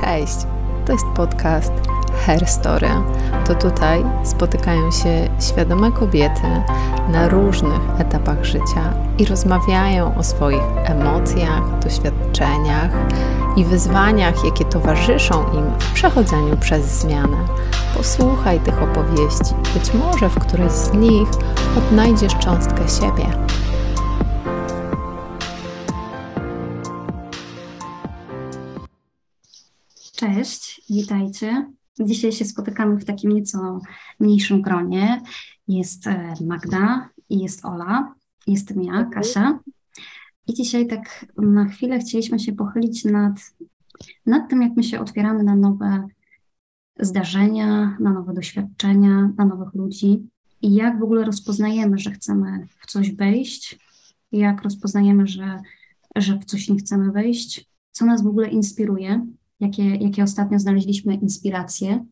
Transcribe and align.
Cześć! 0.00 0.36
To 0.86 0.92
jest 0.92 1.06
podcast 1.16 1.72
Hair 2.26 2.46
Story. 2.46 2.88
To 3.46 3.54
tutaj 3.54 4.04
spotykają 4.24 4.90
się 4.90 5.28
świadome 5.40 5.92
kobiety 5.92 6.62
na 7.08 7.28
różnych 7.28 7.80
etapach 7.98 8.44
życia 8.44 8.94
i 9.18 9.24
rozmawiają 9.24 10.16
o 10.16 10.22
swoich 10.22 10.62
emocjach, 10.84 11.78
doświadczeniach 11.78 12.90
i 13.56 13.64
wyzwaniach, 13.64 14.44
jakie 14.44 14.64
towarzyszą 14.64 15.52
im 15.52 15.64
w 15.78 15.92
przechodzeniu 15.92 16.56
przez 16.56 16.84
zmianę. 17.00 17.36
Posłuchaj 17.96 18.60
tych 18.60 18.82
opowieści, 18.82 19.54
być 19.74 19.94
może 19.94 20.28
w 20.28 20.38
którejś 20.38 20.72
z 20.72 20.92
nich 20.92 21.28
odnajdziesz 21.78 22.38
cząstkę 22.38 22.88
siebie. 22.88 23.26
Cześć, 30.24 30.82
witajcie. 30.90 31.72
Dzisiaj 32.00 32.32
się 32.32 32.44
spotykamy 32.44 32.96
w 32.96 33.04
takim 33.04 33.32
nieco 33.32 33.80
mniejszym 34.20 34.62
gronie. 34.62 35.22
Jest 35.68 36.06
e, 36.06 36.34
Magda 36.46 37.08
i 37.28 37.38
jest 37.38 37.64
Ola, 37.64 38.14
jestem 38.46 38.82
ja, 38.82 39.04
Kasia. 39.04 39.58
I 40.46 40.54
dzisiaj 40.54 40.86
tak 40.86 41.26
na 41.36 41.64
chwilę 41.64 41.98
chcieliśmy 41.98 42.38
się 42.38 42.52
pochylić 42.52 43.04
nad, 43.04 43.32
nad 44.26 44.50
tym, 44.50 44.62
jak 44.62 44.72
my 44.76 44.82
się 44.82 45.00
otwieramy 45.00 45.44
na 45.44 45.56
nowe 45.56 46.08
zdarzenia, 46.98 47.96
na 48.00 48.12
nowe 48.12 48.34
doświadczenia, 48.34 49.32
na 49.36 49.44
nowych 49.44 49.74
ludzi 49.74 50.28
i 50.62 50.74
jak 50.74 50.98
w 50.98 51.02
ogóle 51.02 51.24
rozpoznajemy, 51.24 51.98
że 51.98 52.10
chcemy 52.10 52.66
w 52.80 52.86
coś 52.86 53.12
wejść, 53.12 53.78
jak 54.32 54.62
rozpoznajemy, 54.62 55.26
że, 55.26 55.60
że 56.16 56.38
w 56.38 56.44
coś 56.44 56.68
nie 56.68 56.76
chcemy 56.76 57.12
wejść, 57.12 57.70
co 57.92 58.06
nas 58.06 58.22
w 58.22 58.26
ogóle 58.26 58.48
inspiruje 58.48 59.26
jakie, 59.60 59.96
jakie 59.96 60.22
ostatnio 60.22 60.58
znaleźliśmy 60.58 61.14
inspiracje. 61.14 62.06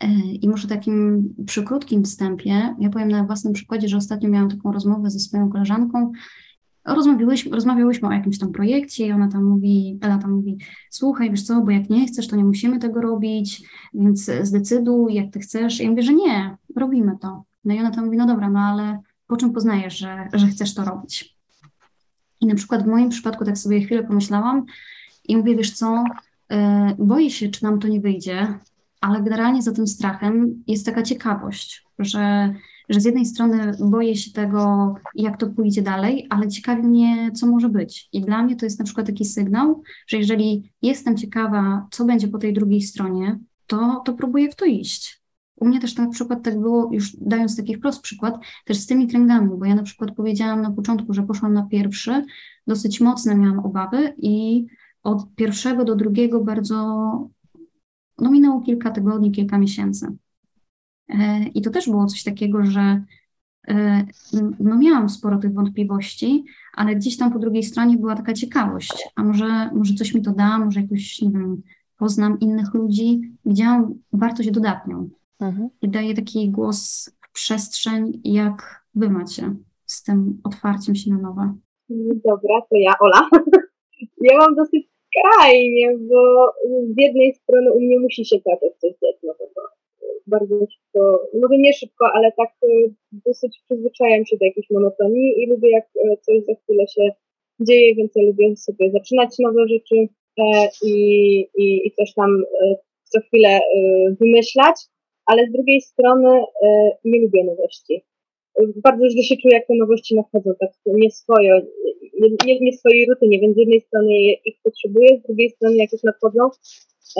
E, 0.00 0.08
I 0.42 0.48
może 0.48 0.68
takim 0.68 1.28
przy 1.46 1.62
krótkim 1.62 2.04
wstępie, 2.04 2.74
ja 2.78 2.90
powiem 2.90 3.08
na 3.08 3.24
własnym 3.24 3.52
przykładzie, 3.52 3.88
że 3.88 3.96
ostatnio 3.96 4.28
miałam 4.28 4.50
taką 4.50 4.72
rozmowę 4.72 5.10
ze 5.10 5.18
swoją 5.18 5.50
koleżanką. 5.50 6.12
Rozmawiałyśmy, 6.84 7.50
rozmawiałyśmy 7.50 8.08
o 8.08 8.12
jakimś 8.12 8.38
tam 8.38 8.52
projekcie 8.52 9.06
i 9.06 9.12
ona 9.12 9.28
tam 9.28 9.44
mówi, 9.44 9.98
Ela 10.02 10.18
tam 10.18 10.32
mówi, 10.32 10.58
słuchaj, 10.90 11.30
wiesz 11.30 11.42
co, 11.42 11.60
bo 11.60 11.70
jak 11.70 11.90
nie 11.90 12.06
chcesz, 12.06 12.28
to 12.28 12.36
nie 12.36 12.44
musimy 12.44 12.78
tego 12.78 13.00
robić, 13.00 13.62
więc 13.94 14.30
zdecyduj, 14.42 15.14
jak 15.14 15.32
ty 15.32 15.40
chcesz. 15.40 15.80
I 15.80 15.84
ja 15.84 15.90
mówię, 15.90 16.02
że 16.02 16.14
nie, 16.14 16.56
robimy 16.76 17.12
to. 17.20 17.44
No 17.64 17.74
i 17.74 17.78
ona 17.78 17.90
tam 17.90 18.04
mówi, 18.04 18.16
no 18.16 18.26
dobra, 18.26 18.50
no 18.50 18.60
ale 18.60 18.98
po 19.26 19.36
czym 19.36 19.52
poznajesz, 19.52 19.98
że, 19.98 20.28
że 20.32 20.46
chcesz 20.46 20.74
to 20.74 20.84
robić? 20.84 21.36
I 22.40 22.46
na 22.46 22.54
przykład 22.54 22.82
w 22.82 22.86
moim 22.86 23.08
przypadku 23.08 23.44
tak 23.44 23.58
sobie 23.58 23.80
chwilę 23.80 24.04
pomyślałam 24.04 24.64
i 25.28 25.36
mówię, 25.36 25.56
wiesz 25.56 25.70
co, 25.70 26.04
boję 26.98 27.30
się, 27.30 27.48
czy 27.48 27.64
nam 27.64 27.78
to 27.78 27.88
nie 27.88 28.00
wyjdzie, 28.00 28.58
ale 29.00 29.22
generalnie 29.22 29.62
za 29.62 29.72
tym 29.72 29.86
strachem 29.86 30.62
jest 30.66 30.86
taka 30.86 31.02
ciekawość, 31.02 31.86
że, 31.98 32.54
że 32.88 33.00
z 33.00 33.04
jednej 33.04 33.26
strony 33.26 33.72
boję 33.80 34.16
się 34.16 34.32
tego, 34.32 34.94
jak 35.14 35.36
to 35.36 35.46
pójdzie 35.46 35.82
dalej, 35.82 36.26
ale 36.30 36.48
ciekawi 36.48 36.82
mnie, 36.82 37.32
co 37.32 37.46
może 37.46 37.68
być. 37.68 38.08
I 38.12 38.20
dla 38.20 38.42
mnie 38.42 38.56
to 38.56 38.66
jest 38.66 38.78
na 38.78 38.84
przykład 38.84 39.06
taki 39.06 39.24
sygnał, 39.24 39.82
że 40.06 40.16
jeżeli 40.16 40.72
jestem 40.82 41.16
ciekawa, 41.16 41.86
co 41.90 42.04
będzie 42.04 42.28
po 42.28 42.38
tej 42.38 42.52
drugiej 42.52 42.80
stronie, 42.80 43.38
to, 43.66 44.02
to 44.04 44.12
próbuję 44.12 44.50
w 44.50 44.56
to 44.56 44.64
iść. 44.64 45.22
U 45.56 45.68
mnie 45.68 45.80
też 45.80 45.96
na 45.96 46.08
przykład 46.10 46.42
tak 46.42 46.60
było, 46.60 46.88
już 46.92 47.16
dając 47.20 47.56
taki 47.56 47.76
wprost 47.76 48.02
przykład, 48.02 48.34
też 48.64 48.76
z 48.76 48.86
tymi 48.86 49.08
kręgami, 49.08 49.50
bo 49.58 49.64
ja 49.64 49.74
na 49.74 49.82
przykład 49.82 50.10
powiedziałam 50.14 50.62
na 50.62 50.70
początku, 50.70 51.14
że 51.14 51.22
poszłam 51.22 51.52
na 51.52 51.66
pierwszy, 51.66 52.24
dosyć 52.66 53.00
mocne 53.00 53.34
miałam 53.34 53.58
obawy 53.58 54.14
i 54.18 54.66
od 55.06 55.34
pierwszego 55.34 55.84
do 55.84 55.96
drugiego 55.96 56.44
bardzo, 56.44 56.76
no 58.18 58.30
minęło 58.30 58.60
kilka 58.60 58.90
tygodni, 58.90 59.32
kilka 59.32 59.58
miesięcy. 59.58 60.16
E, 61.08 61.44
I 61.54 61.62
to 61.62 61.70
też 61.70 61.86
było 61.86 62.06
coś 62.06 62.24
takiego, 62.24 62.64
że 62.64 63.04
e, 63.68 64.06
no 64.60 64.78
miałam 64.78 65.08
sporo 65.08 65.38
tych 65.38 65.54
wątpliwości, 65.54 66.44
ale 66.74 66.96
gdzieś 66.96 67.16
tam 67.16 67.32
po 67.32 67.38
drugiej 67.38 67.62
stronie 67.62 67.96
była 67.96 68.16
taka 68.16 68.32
ciekawość, 68.32 69.08
a 69.16 69.24
może, 69.24 69.70
może 69.74 69.94
coś 69.94 70.14
mi 70.14 70.22
to 70.22 70.32
da, 70.32 70.58
może 70.58 70.80
jakoś, 70.80 71.22
nie 71.22 71.30
wiem, 71.30 71.62
poznam 71.98 72.40
innych 72.40 72.74
ludzi. 72.74 73.32
Widziałam 73.44 73.94
wartość 74.12 74.50
dodatnią 74.50 75.08
mhm. 75.40 75.68
i 75.82 75.88
daję 75.88 76.14
taki 76.14 76.50
głos 76.50 77.10
w 77.20 77.32
przestrzeń, 77.32 78.20
jak 78.24 78.84
wy 78.94 79.10
macie 79.10 79.54
z 79.84 80.02
tym 80.02 80.40
otwarciem 80.44 80.94
się 80.94 81.10
na 81.10 81.18
nowe. 81.18 81.54
Dobra, 82.24 82.60
to 82.70 82.76
ja, 82.76 82.92
Ola. 83.00 83.28
Ja 84.20 84.38
mam 84.38 84.54
dosyć 84.54 84.95
skrajnie, 85.06 85.98
bo 85.98 86.52
z 86.94 86.94
jednej 86.96 87.34
strony 87.34 87.72
u 87.72 87.80
mnie 87.80 87.98
musi 87.98 88.24
się 88.24 88.36
zacząć 88.36 88.76
coś 88.76 88.90
dziać 88.90 89.16
nowego. 89.22 89.60
Bardzo 90.26 90.58
szybko, 90.58 91.28
może 91.42 91.58
nie 91.58 91.72
szybko, 91.72 92.06
ale 92.14 92.32
tak 92.32 92.50
e, 92.62 92.66
dosyć 93.12 93.60
przyzwyczajam 93.64 94.26
się 94.26 94.36
do 94.36 94.44
jakiejś 94.44 94.70
monotonii 94.70 95.42
i 95.42 95.46
lubię 95.46 95.70
jak 95.70 95.84
e, 95.84 96.16
coś 96.16 96.44
za 96.44 96.54
chwilę 96.54 96.84
się 96.88 97.02
dzieje, 97.60 97.94
więc 97.94 98.12
ja 98.16 98.22
lubię 98.22 98.56
sobie 98.56 98.90
zaczynać 98.90 99.38
nowe 99.38 99.68
rzeczy 99.68 100.08
e, 100.38 100.68
i, 100.82 100.94
i, 101.56 101.86
i 101.86 101.92
coś 101.92 102.14
tam 102.14 102.44
co 103.04 103.20
chwilę 103.20 103.60
wymyślać, 104.20 104.76
ale 105.26 105.46
z 105.46 105.52
drugiej 105.52 105.80
strony 105.80 106.44
nie 107.04 107.20
lubię 107.20 107.44
nowości. 107.44 108.04
Bardzo 108.76 109.08
źle 109.10 109.22
się 109.22 109.36
czuję, 109.36 109.54
jak 109.54 109.66
te 109.66 109.74
nowości 109.74 110.14
nadchodzą 110.14 110.50
tak 110.60 110.70
nie 110.86 111.10
swoje, 111.10 111.66
nie, 112.46 112.60
nie 112.60 112.72
w 112.72 112.80
swojej 112.80 113.06
rutynie, 113.10 113.40
więc 113.40 113.54
z 113.54 113.58
jednej 113.58 113.80
strony 113.80 114.12
ich 114.44 114.56
potrzebuję, 114.62 115.08
z 115.18 115.26
drugiej 115.26 115.50
strony 115.50 115.76
jak 115.76 115.92
już 115.92 116.02
nadchodzą, 116.02 116.42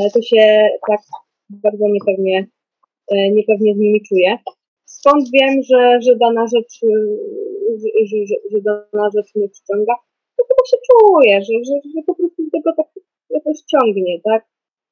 e, 0.01 0.11
to 0.11 0.23
się 0.23 0.69
tak 0.89 1.01
bardzo 1.51 1.85
niepewnie, 1.89 2.47
e, 3.13 3.31
niepewnie 3.31 3.75
z 3.75 3.79
nimi 3.79 4.03
czuję. 4.09 4.39
Skąd 4.85 5.29
wiem, 5.33 5.63
że, 5.71 5.99
że 6.03 6.17
dana 6.17 6.45
rzecz, 6.55 6.75
e, 6.85 6.89
że, 8.07 8.17
że, 8.29 8.35
że 8.51 8.61
dana 8.61 9.11
rzecz 9.17 9.35
mnie 9.35 9.49
przyciąga? 9.49 9.95
To 10.37 10.45
chyba 10.49 10.63
się 10.71 10.77
czuję, 10.89 11.35
że, 11.43 11.55
że, 11.69 11.75
że 11.95 12.03
po 12.07 12.15
prostu 12.15 12.43
tego 12.53 12.71
tak 12.77 12.87
jakoś 13.31 13.57
ciągnie, 13.73 14.21
tak? 14.25 14.47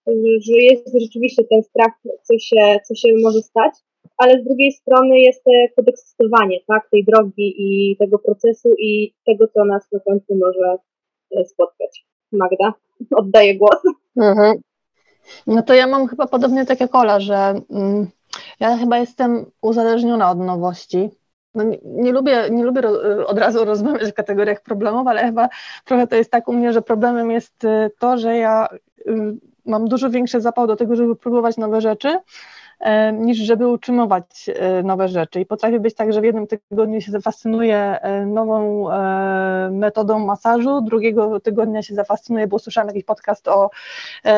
Że, 0.07 0.31
że 0.47 0.57
jest 0.71 0.85
rzeczywiście 1.01 1.45
ten 1.45 1.63
strach, 1.63 1.93
co 2.23 2.39
się, 2.39 2.79
co 2.89 2.95
się 2.95 3.09
może 3.23 3.43
stać, 3.43 3.75
ale 4.17 4.41
z 4.41 4.45
drugiej 4.45 4.73
strony 4.73 5.19
jest 5.19 5.45
podekscytowanie 5.77 6.59
tak, 6.69 6.91
tej 6.91 7.05
drogi 7.05 7.55
i 7.59 7.97
tego 7.97 8.19
procesu 8.19 8.69
i 8.79 9.15
tego, 9.27 9.49
co 9.49 9.65
nas 9.65 9.93
na 9.93 10.01
końcu 10.01 10.35
może 10.35 10.77
e, 11.37 11.45
spotkać. 11.45 12.07
Magda, 12.33 12.75
oddaję 13.21 13.59
głos. 13.59 13.83
Mhm. 14.17 14.57
No 15.47 15.63
to 15.63 15.75
ja 15.75 15.87
mam 15.87 16.07
chyba 16.07 16.27
podobnie 16.27 16.67
tak 16.67 16.81
jak 16.81 16.95
Ola, 16.95 17.21
że 17.21 17.55
mm, 17.71 18.07
ja 18.61 18.77
chyba 18.77 18.99
jestem 18.99 19.47
uzależniona 19.63 20.31
od 20.31 20.39
nowości. 20.39 21.11
No 21.55 21.65
nie, 21.65 21.79
nie, 21.85 22.13
lubię, 22.13 22.49
nie 22.51 22.65
lubię 22.65 22.83
od 23.27 23.39
razu 23.39 23.65
rozmawiać 23.65 24.11
w 24.11 24.15
kategoriach 24.15 24.63
problemów, 24.63 25.07
ale 25.07 25.25
chyba 25.27 25.49
trochę 25.85 26.07
to 26.07 26.17
jest 26.17 26.31
tak 26.31 26.49
u 26.49 26.53
mnie, 26.53 26.73
że 26.73 26.83
problemem 26.83 27.31
jest 27.31 27.65
e, 27.65 27.91
to, 27.99 28.19
że 28.19 28.37
ja 28.37 28.69
y, 29.09 29.37
mam 29.67 29.89
dużo 29.89 30.11
większy 30.11 30.41
zapał 30.41 30.67
do 30.67 30.77
tego, 30.77 30.97
żeby 30.97 31.17
próbować 31.17 31.57
nowe 31.57 31.81
rzeczy, 31.81 32.09
E, 32.09 32.21
niż 33.13 33.39
żeby 33.39 33.69
utrzymywać 33.69 34.51
e, 34.55 34.83
nowe 34.83 35.09
rzeczy. 35.09 35.41
I 35.41 35.47
potrafi 35.47 35.81
być 35.81 35.95
tak, 35.95 36.13
że 36.13 36.21
w 36.21 36.25
jednym 36.25 36.47
tygodniu 36.47 37.01
się 37.01 37.13
zafascynuję 37.13 37.77
e, 37.77 38.27
nową 38.27 38.85
metodą 39.71 40.19
masażu, 40.19 40.81
drugiego 40.81 41.41
tygodnia 41.41 41.83
się 41.83 41.95
zafascynuję, 41.95 42.47
bo 42.47 42.57
usłyszałam 42.57 42.89
jakiś 42.89 43.05
podcast 43.05 43.49
o 43.49 43.71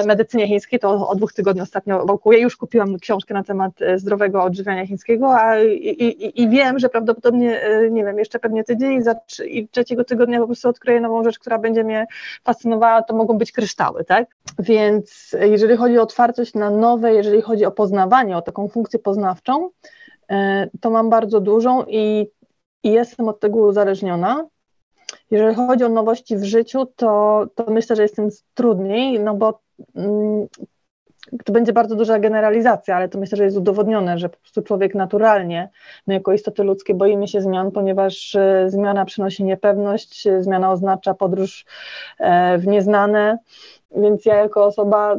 medycynie 0.06 0.48
chińskiej, 0.48 0.78
to 0.78 1.08
o 1.08 1.14
dwóch 1.14 1.32
tygodni 1.32 1.62
ostatnio 1.62 2.06
wokół. 2.06 2.32
Już 2.32 2.56
kupiłam 2.56 2.98
książkę 2.98 3.34
na 3.34 3.44
temat 3.44 3.72
zdrowego 3.96 4.42
odżywiania 4.42 4.86
chińskiego 4.86 5.40
a, 5.40 5.58
i, 5.58 5.88
i, 5.88 6.42
i 6.42 6.48
wiem, 6.48 6.78
że 6.78 6.88
prawdopodobnie, 6.88 7.60
nie 7.90 8.04
wiem, 8.04 8.18
jeszcze 8.18 8.38
pewnie 8.38 8.64
tydzień 8.64 9.02
i 9.46 9.68
trzeciego 9.68 10.04
tygodnia 10.04 10.40
po 10.40 10.46
prostu 10.46 10.68
odkryję 10.68 11.00
nową 11.00 11.24
rzecz, 11.24 11.38
która 11.38 11.58
będzie 11.58 11.84
mnie 11.84 12.06
fascynowała, 12.44 13.02
to 13.02 13.14
mogą 13.14 13.38
być 13.38 13.52
kryształy, 13.52 14.04
tak? 14.04 14.26
Więc 14.58 15.36
jeżeli 15.40 15.76
chodzi 15.76 15.98
o 15.98 16.02
otwartość 16.02 16.54
na 16.54 16.70
nowe, 16.70 17.14
jeżeli 17.14 17.42
chodzi 17.42 17.64
o 17.64 17.70
poznawanie, 17.70 18.35
o 18.36 18.42
taką 18.42 18.68
funkcję 18.68 18.98
poznawczą, 18.98 19.70
e, 20.30 20.68
to 20.80 20.90
mam 20.90 21.10
bardzo 21.10 21.40
dużą 21.40 21.84
i, 21.84 22.26
i 22.82 22.90
jestem 22.90 23.28
od 23.28 23.40
tego 23.40 23.58
uzależniona. 23.58 24.46
Jeżeli 25.30 25.54
chodzi 25.54 25.84
o 25.84 25.88
nowości 25.88 26.36
w 26.36 26.44
życiu, 26.44 26.86
to, 26.96 27.46
to 27.54 27.70
myślę, 27.70 27.96
że 27.96 28.02
jest 28.02 28.16
tym 28.16 28.28
trudniej, 28.54 29.20
no 29.20 29.34
bo 29.34 29.60
mm, 29.94 30.46
to 31.44 31.52
będzie 31.52 31.72
bardzo 31.72 31.96
duża 31.96 32.18
generalizacja, 32.18 32.96
ale 32.96 33.08
to 33.08 33.18
myślę, 33.18 33.36
że 33.36 33.44
jest 33.44 33.56
udowodnione, 33.56 34.18
że 34.18 34.28
po 34.28 34.36
prostu 34.36 34.62
człowiek 34.62 34.94
naturalnie, 34.94 35.68
my 36.06 36.14
jako 36.14 36.32
istoty 36.32 36.62
ludzkie 36.62 36.94
boimy 36.94 37.28
się 37.28 37.40
zmian, 37.40 37.70
ponieważ 37.70 38.34
e, 38.34 38.70
zmiana 38.70 39.04
przynosi 39.04 39.44
niepewność, 39.44 40.28
zmiana 40.40 40.72
oznacza 40.72 41.14
podróż 41.14 41.64
e, 42.18 42.58
w 42.58 42.66
nieznane, 42.66 43.38
więc 43.96 44.26
ja 44.26 44.34
jako 44.34 44.64
osoba 44.64 45.16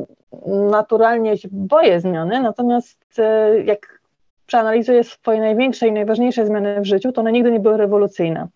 naturalnie 0.72 1.38
się 1.38 1.48
boję 1.52 2.02
zmiany, 2.02 2.42
natomiast 2.42 3.20
e, 3.20 3.60
jak 3.60 4.02
przeanalizuję 4.48 5.04
swoje 5.04 5.40
największe 5.40 5.88
i 5.88 5.92
najważniejsze 5.92 6.46
zmiany 6.46 6.82
w 6.82 6.86
życiu, 6.86 7.12
to 7.12 7.22
one 7.22 7.32
nigdy 7.32 7.52
nie 7.52 7.60
były 7.60 7.78
rewolucyjne. 7.78 8.48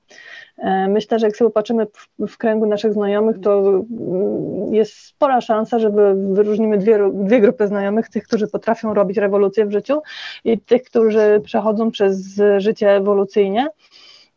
E, 0.57 0.87
myślę, 0.87 1.19
że 1.19 1.27
jak 1.27 1.35
sobie 1.35 1.49
popatrzymy 1.49 1.85
w, 1.85 2.27
w 2.27 2.37
kręgu 2.37 2.65
naszych 2.65 2.93
znajomych, 2.93 3.39
to 3.41 3.59
mm, 3.59 4.73
jest 4.73 4.93
spora 4.93 5.41
szansa, 5.41 5.79
żeby 5.79 6.13
wyróżnimy 6.33 6.77
dwie, 6.77 6.99
dwie 7.13 7.41
grupy 7.41 7.67
znajomych, 7.67 8.09
tych, 8.09 8.23
którzy 8.23 8.47
potrafią 8.47 8.93
robić 8.93 9.17
rewolucję 9.17 9.65
w 9.65 9.71
życiu 9.71 10.01
i 10.43 10.59
tych, 10.59 10.83
którzy 10.83 11.41
przechodzą 11.43 11.91
przez 11.91 12.41
życie 12.57 12.91
ewolucyjnie. 12.91 13.67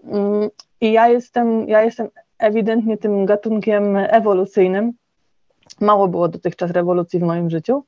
Mm, 0.04 0.48
I 0.80 0.92
ja 0.92 1.08
jestem, 1.08 1.68
ja 1.68 1.82
jestem 1.82 2.08
ewidentnie 2.38 2.98
tym 2.98 3.26
gatunkiem 3.26 3.96
ewolucyjnym. 3.96 4.92
Mało 5.80 6.08
było 6.08 6.28
dotychczas 6.28 6.70
rewolucji 6.70 7.18
w 7.18 7.22
moim 7.22 7.50
życiu. 7.50 7.84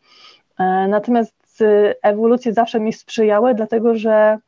E, 0.58 0.88
natomiast 0.88 1.60
y, 1.60 1.94
ewolucje 2.02 2.52
zawsze 2.52 2.80
mi 2.80 2.92
sprzyjały, 2.92 3.54
dlatego 3.54 3.94
że 3.94 4.38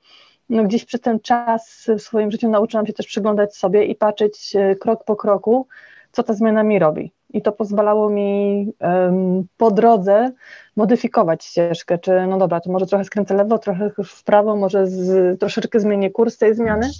no 0.49 0.64
gdzieś 0.64 0.85
przez 0.85 1.00
ten 1.00 1.20
czas 1.20 1.87
w 1.99 2.02
swoim 2.02 2.31
życiu 2.31 2.49
nauczyłam 2.49 2.87
się 2.87 2.93
też 2.93 3.06
przyglądać 3.06 3.56
sobie 3.56 3.85
i 3.85 3.94
patrzeć 3.94 4.56
e, 4.56 4.76
krok 4.76 5.05
po 5.05 5.17
kroku, 5.17 5.67
co 6.12 6.23
ta 6.23 6.35
zmiana 6.35 6.62
mi 6.62 6.79
robi. 6.79 7.12
I 7.31 7.43
to 7.43 7.52
pozwalało 7.52 8.11
mi 8.11 8.73
um, 8.81 9.46
po 9.56 9.70
drodze 9.70 10.32
modyfikować 10.76 11.44
ścieżkę, 11.44 11.99
czy 11.99 12.26
no 12.26 12.38
dobra, 12.38 12.61
to 12.61 12.73
może 12.73 12.87
trochę 12.87 13.05
skręcę 13.05 13.35
lewo, 13.35 13.58
trochę 13.58 13.90
w 14.05 14.25
prawo, 14.25 14.56
może 14.56 14.87
z, 14.87 15.40
troszeczkę 15.40 15.81
zmienię 15.81 16.11
kurs 16.11 16.38
tej 16.38 16.55
zmiany. 16.55 16.90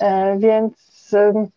E, 0.00 0.38
więc 0.38 1.10
um, 1.12 1.48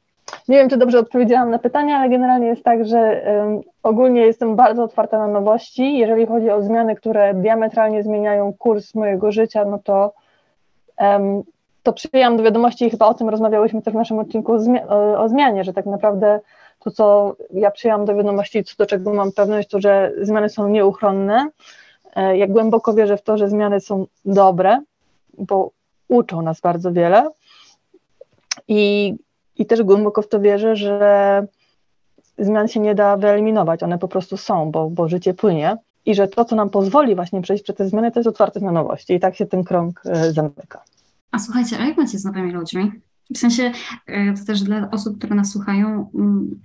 nie 0.48 0.57
wiem, 0.57 0.69
czy 0.69 0.77
dobrze 0.77 1.00
odpowiedziałam 1.00 1.51
na 1.51 1.60
pytania, 1.60 1.98
ale 1.98 2.10
generalnie 2.10 2.48
jest 2.48 2.63
tak, 2.63 2.86
że 2.86 3.25
um, 3.27 3.62
ogólnie 3.83 4.22
jestem 4.22 4.56
bardzo 4.56 4.83
otwarta 4.83 5.18
na 5.18 5.27
nowości. 5.27 5.98
Jeżeli 5.98 6.25
chodzi 6.25 6.50
o 6.50 6.62
zmiany, 6.62 6.95
które 6.95 7.33
diametralnie 7.33 8.04
zmieniają 8.04 8.54
kurs 8.54 8.95
mojego 8.95 9.31
życia, 9.31 9.66
no 9.66 9.80
to 9.83 10.13
to 11.83 11.94
przyjęłam 11.94 12.38
do 12.38 12.44
wiadomości 12.44 12.86
i 12.86 12.89
chyba 12.89 13.07
o 13.07 13.13
tym 13.13 13.30
rozmawiałyśmy 13.30 13.81
też 13.81 13.94
w 13.94 13.98
naszym 13.98 14.19
odcinku 14.19 14.54
o, 14.54 14.60
zmi 14.60 14.80
o, 15.18 15.30
zmianie, 15.30 15.63
że 15.63 15.74
tak 15.74 15.86
naprawdę 15.86 16.39
to, 16.80 16.92
co 16.92 17.36
ja 17.54 17.71
przyjęłam 17.71 18.06
do 18.06 18.16
wiadomości, 18.16 18.63
co 18.63 18.75
do 18.78 18.86
czego 18.86 19.13
mam 19.13 19.31
pewność, 19.31 19.69
to, 19.69 19.80
że 19.80 20.12
zmiany 20.21 20.50
są 20.50 20.68
nieuchronne. 20.68 21.48
E, 22.16 22.38
ja 22.38 22.48
głęboko 22.48 22.94
wierzę 22.94 23.18
w 23.18 23.21
to, 23.21 23.38
że 23.38 23.50
zmiany 23.50 23.80
są 23.80 24.06
dobre, 24.25 24.81
bo 25.38 25.71
uczą 26.07 26.42
nas 26.42 26.62
bardzo 26.62 26.92
wiele. 26.92 27.30
I, 28.68 29.13
i 29.57 29.66
też 29.66 29.84
głęboko 29.84 30.22
w 30.22 30.28
to 30.28 30.40
wierzę, 30.40 30.75
że 30.75 31.48
zmian 32.38 32.68
się 32.68 32.80
nie 32.80 32.96
da 32.96 33.18
wyeliminować, 33.18 33.84
one 33.84 33.98
po 33.98 34.07
prostu 34.07 34.38
są, 34.38 34.72
bo, 34.72 34.90
bo 34.90 35.10
życie 35.10 35.34
płynie 35.34 35.78
i 36.06 36.16
że 36.16 36.28
to, 36.28 36.46
co 36.46 36.56
nam 36.56 36.69
pozwoli 36.69 37.16
właśnie 37.16 37.42
przejść 37.42 37.63
przez 37.63 37.75
te 37.75 37.90
zmiany, 37.90 38.12
to 38.12 38.19
jest 38.19 38.28
otwartość 38.28 38.66
na 38.66 38.72
nowości 38.72 39.13
i 39.13 39.19
tak 39.19 39.36
się 39.36 39.46
ten 39.46 39.63
krąg 39.63 40.02
e, 40.06 40.34
zamyka. 40.34 40.84
A 41.31 41.40
słuchajcie, 41.40 41.80
a 41.80 41.86
jak 41.86 41.98
macie 41.98 42.19
z 42.19 42.25
nowymi 42.25 42.52
ludźmi? 42.52 42.92
W 43.36 43.38
sensie, 43.38 43.72
e, 44.07 44.34
to 44.34 44.46
też 44.46 44.63
dla 44.63 44.92
osób, 44.92 45.18
które 45.18 45.36
nas 45.36 45.52
słuchają, 45.52 46.10
mm, 46.16 46.62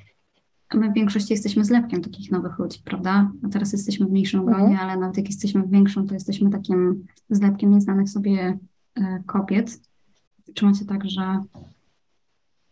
my 0.75 0.91
w 0.91 0.95
większości 0.95 1.33
jesteśmy 1.33 1.65
zlepkiem 1.65 2.03
takich 2.03 2.31
nowych 2.31 2.59
ludzi, 2.59 2.81
prawda? 2.85 3.31
A 3.47 3.49
teraz 3.49 3.73
jesteśmy 3.73 4.07
w 4.07 4.11
mniejszym 4.11 4.45
gronie, 4.45 4.65
mhm. 4.65 4.91
ale 4.91 5.01
nawet 5.01 5.17
jak 5.17 5.27
jesteśmy 5.27 5.63
w 5.63 5.71
większym, 5.71 6.07
to 6.07 6.15
jesteśmy 6.15 6.51
takim 6.51 7.07
zlepkiem 7.31 7.71
nieznanych 7.71 8.11
sobie 8.11 8.59
e, 8.95 9.23
kobiet. 9.27 9.81
Czy 10.55 10.65
macie 10.65 10.85
tak, 10.85 11.11
że 11.11 11.43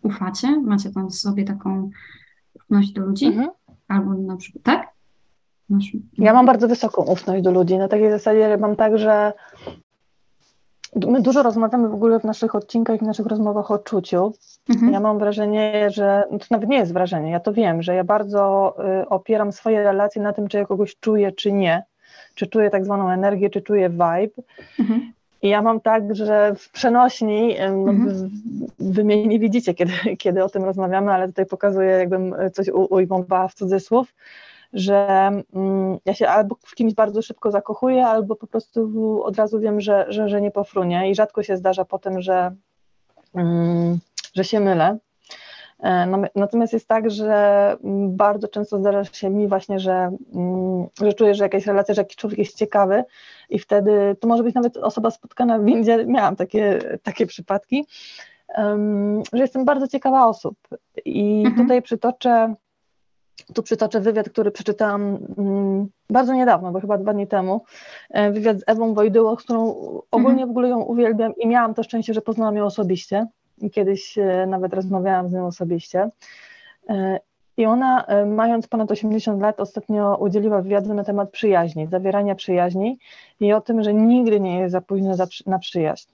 ufacie? 0.03 0.61
Macie 0.61 0.93
tam 0.93 1.09
w 1.09 1.15
sobie 1.15 1.45
taką 1.45 1.91
ufność 2.55 2.93
do 2.93 3.03
ludzi? 3.03 3.27
Mhm. 3.27 3.51
Albo 3.89 4.15
na 4.15 4.37
przykład, 4.37 4.65
tak? 4.65 4.89
Ja 6.19 6.33
mam 6.33 6.47
bardzo 6.47 6.69
wysoką 6.69 7.03
ufność 7.03 7.45
do 7.45 7.51
ludzi. 7.51 7.79
Na 7.79 7.89
takiej 7.89 8.11
zasadzie 8.11 8.57
mam 8.57 8.77
tak, 8.77 8.99
że 8.99 9.33
my 10.97 11.23
dużo 11.23 11.43
rozmawiamy 11.43 11.89
w 11.89 11.95
ogóle 11.95 12.21
w 12.21 12.25
naszych 12.25 12.55
odcinkach 12.55 12.97
i 12.97 12.99
w 12.99 13.07
naszych 13.07 13.27
rozmowach 13.27 13.71
o 13.71 13.79
czuciu. 13.79 14.33
Mhm. 14.69 14.93
Ja 14.93 15.01
mam 15.01 15.19
wrażenie, 15.19 15.91
że 15.91 16.25
no 16.31 16.39
to 16.39 16.47
nawet 16.51 16.69
nie 16.69 16.77
jest 16.77 16.93
wrażenie, 16.93 17.31
ja 17.31 17.41
to 17.41 17.53
wiem, 17.53 17.83
że 17.83 17.95
ja 17.95 18.05
bardzo 18.05 18.75
y, 19.03 19.09
opieram 19.09 19.53
swoje 19.53 19.83
relacje 19.83 20.23
na 20.23 20.33
tym, 20.33 20.49
czy 20.49 20.57
ja 20.57 20.67
kogoś 20.67 20.97
czuję, 21.01 21.33
czy 21.33 21.53
nie. 21.53 21.83
Czy 22.35 22.47
czuję 22.47 22.71
tak 22.71 22.85
zwaną 22.85 23.11
energię, 23.11 23.51
czy 23.51 23.63
czuję 23.63 23.91
vibe. 23.91 24.43
Mhm. 24.79 25.13
I 25.43 25.49
ja 25.49 25.63
mam 25.63 25.81
tak, 25.81 26.15
że 26.15 26.55
w 26.59 26.71
przenośni, 26.71 27.57
no, 27.59 27.91
mhm. 27.91 28.31
wy 28.79 29.05
mnie 29.05 29.27
nie 29.27 29.39
widzicie, 29.39 29.75
kiedy, 29.75 29.93
kiedy 30.23 30.45
o 30.45 30.49
tym 30.49 30.65
rozmawiamy, 30.65 31.13
ale 31.13 31.29
tutaj 31.29 31.47
pokazuję, 31.47 31.91
jakbym 31.91 32.35
coś 32.53 32.69
ujmowała 32.69 33.49
w 33.49 33.55
cudzysłów, 33.55 34.15
że 34.73 35.31
mm, 35.55 35.99
ja 36.05 36.15
się 36.15 36.29
albo 36.29 36.57
w 36.63 36.75
kimś 36.75 36.95
bardzo 36.95 37.23
szybko 37.23 37.51
zakochuję, 37.51 38.07
albo 38.07 38.37
po 38.37 38.47
prostu 38.47 39.23
od 39.25 39.37
razu 39.37 39.61
wiem, 39.61 39.81
że, 39.81 40.07
że, 40.09 40.29
że 40.29 40.41
nie 40.41 40.51
pofrunie 40.51 41.11
i 41.11 41.15
rzadko 41.15 41.43
się 41.43 41.57
zdarza 41.57 41.85
potem, 41.85 42.21
że, 42.21 42.55
mm, 43.35 43.99
że 44.35 44.45
się 44.45 44.61
mylę. 44.61 44.99
E, 45.83 46.07
natomiast 46.35 46.73
jest 46.73 46.89
tak, 46.89 47.11
że 47.11 47.77
bardzo 48.09 48.49
często 48.49 48.79
zdarza 48.79 49.05
się 49.05 49.31
mi 49.31 49.49
właśnie, 49.49 49.81
że, 49.81 50.11
mm, 50.35 50.87
że 51.03 51.13
czuję, 51.13 51.35
że 51.35 51.45
jakaś 51.45 51.67
relacja, 51.67 51.95
że 51.95 52.01
jakiś 52.01 52.17
człowiek 52.17 52.39
jest 52.39 52.59
ciekawy 52.59 53.05
i 53.51 53.59
wtedy 53.59 54.17
to 54.21 54.29
może 54.29 54.43
być 54.43 54.55
nawet 54.55 54.77
osoba 54.77 55.11
spotkana 55.11 55.59
w 55.59 55.65
windzie, 55.65 56.07
miałam 56.07 56.37
takie, 56.37 56.79
takie 57.03 57.27
przypadki, 57.27 57.87
że 59.33 59.39
jestem 59.43 59.65
bardzo 59.65 59.89
ciekawa 59.89 60.27
osób 60.27 60.59
i 61.05 61.43
mhm. 61.47 61.67
tutaj 61.67 61.83
przytoczę 61.83 62.55
tu 63.55 63.63
przytoczę 63.63 64.01
wywiad, 64.01 64.29
który 64.29 64.51
przeczytałam 64.51 65.19
mm, 65.39 65.89
bardzo 66.11 66.35
niedawno, 66.35 66.73
bo 66.73 66.81
chyba 66.81 66.99
dwa 66.99 67.15
dni 67.15 67.27
temu. 67.27 67.65
E, 68.11 68.31
wywiad 68.31 68.59
z 68.59 68.63
Ewą 68.67 68.95
Wojdyło, 68.95 69.37
z 69.37 69.45
którą 69.45 69.69
ogólnie 70.11 70.43
mhm. 70.43 70.49
w 70.49 70.51
ogóle 70.51 70.69
ją 70.69 70.81
uwielbiam 70.81 71.37
i 71.37 71.49
miałam 71.49 71.75
to 71.75 71.83
szczęście, 71.83 72.15
że 72.15 72.21
poznałam 72.21 72.57
ją 72.57 72.65
osobiście. 72.65 73.27
I 73.61 73.71
kiedyś 73.71 74.19
e, 74.19 74.47
nawet 74.47 74.75
rozmawiałam 74.75 75.29
z 75.29 75.33
nią 75.33 75.47
osobiście. 75.47 76.11
E, 76.89 77.21
I 77.57 77.67
ona, 77.67 78.07
mając 78.27 78.67
ponad 78.67 78.91
80 78.91 79.43
lat, 79.43 79.61
ostatnio 79.61 80.17
udzieliła 80.17 80.63
wywiadu 80.63 80.95
na 80.95 81.05
temat 81.05 81.31
przyjaźni, 81.31 81.87
zawierania 81.87 82.35
przyjaźni 82.35 82.99
i 83.41 83.53
o 83.53 83.61
tym, 83.61 83.83
że 83.83 83.95
nigdy 83.95 84.41
nie 84.41 84.59
jest 84.59 84.73
za 84.73 84.81
późno 84.81 85.15
na 85.47 85.59
przyjaźń 85.59 86.09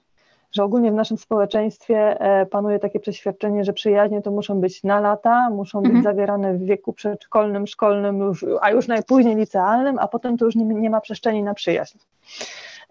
że 0.55 0.63
ogólnie 0.63 0.91
w 0.91 0.95
naszym 0.95 1.17
społeczeństwie 1.17 2.21
e, 2.21 2.45
panuje 2.45 2.79
takie 2.79 2.99
przeświadczenie, 2.99 3.63
że 3.63 3.73
przyjaźnie 3.73 4.21
to 4.21 4.31
muszą 4.31 4.59
być 4.61 4.83
na 4.83 4.99
lata, 4.99 5.49
muszą 5.49 5.81
być 5.81 5.89
mhm. 5.89 6.03
zawierane 6.03 6.53
w 6.53 6.65
wieku 6.65 6.93
przedszkolnym, 6.93 7.67
szkolnym, 7.67 8.19
już, 8.19 8.45
a 8.61 8.71
już 8.71 8.87
najpóźniej 8.87 9.35
licealnym, 9.35 9.99
a 9.99 10.07
potem 10.07 10.37
to 10.37 10.45
już 10.45 10.55
nie, 10.55 10.65
nie 10.65 10.89
ma 10.89 11.01
przestrzeni 11.01 11.43
na 11.43 11.53
przyjaźń. 11.53 11.97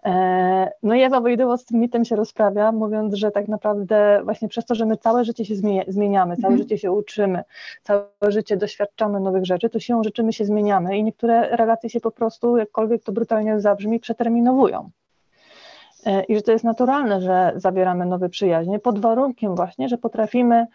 E, 0.05 0.71
no 0.83 0.95
i 0.95 1.01
Ewa 1.01 1.21
Wojdyło 1.21 1.57
z 1.57 1.65
tym 1.65 1.79
mitem 1.79 2.05
się 2.05 2.15
rozprawia, 2.15 2.71
mówiąc, 2.71 3.13
że 3.13 3.31
tak 3.31 3.47
naprawdę 3.47 4.21
właśnie 4.23 4.47
przez 4.47 4.65
to, 4.65 4.75
że 4.75 4.85
my 4.85 4.97
całe 4.97 5.25
życie 5.25 5.45
się 5.45 5.55
zmieniamy, 5.87 6.35
całe 6.35 6.53
mhm. 6.53 6.57
życie 6.57 6.77
się 6.77 6.91
uczymy, 6.91 7.43
całe 7.83 8.05
życie 8.27 8.57
doświadczamy 8.57 9.19
nowych 9.19 9.45
rzeczy, 9.45 9.69
to 9.69 9.79
siłą 9.79 10.03
rzeczy 10.03 10.23
my 10.23 10.33
się 10.33 10.45
zmieniamy 10.45 10.97
i 10.97 11.03
niektóre 11.03 11.55
relacje 11.55 11.89
się 11.89 11.99
po 11.99 12.11
prostu, 12.11 12.57
jakkolwiek 12.57 13.03
to 13.03 13.11
brutalnie 13.11 13.59
zabrzmi, 13.59 13.99
przeterminowują. 13.99 14.89
E, 16.05 16.23
i 16.23 16.35
że 16.35 16.41
to 16.41 16.51
jest 16.51 16.63
naturalne, 16.63 17.21
że 17.21 17.53
zawieramy 17.55 18.05
nowe 18.05 18.29
przyjaźnie, 18.29 18.79
pod 18.79 18.99
warunkiem 18.99 19.55
właśnie, 19.55 19.89
że 19.89 19.97
potrafimy 19.97 20.67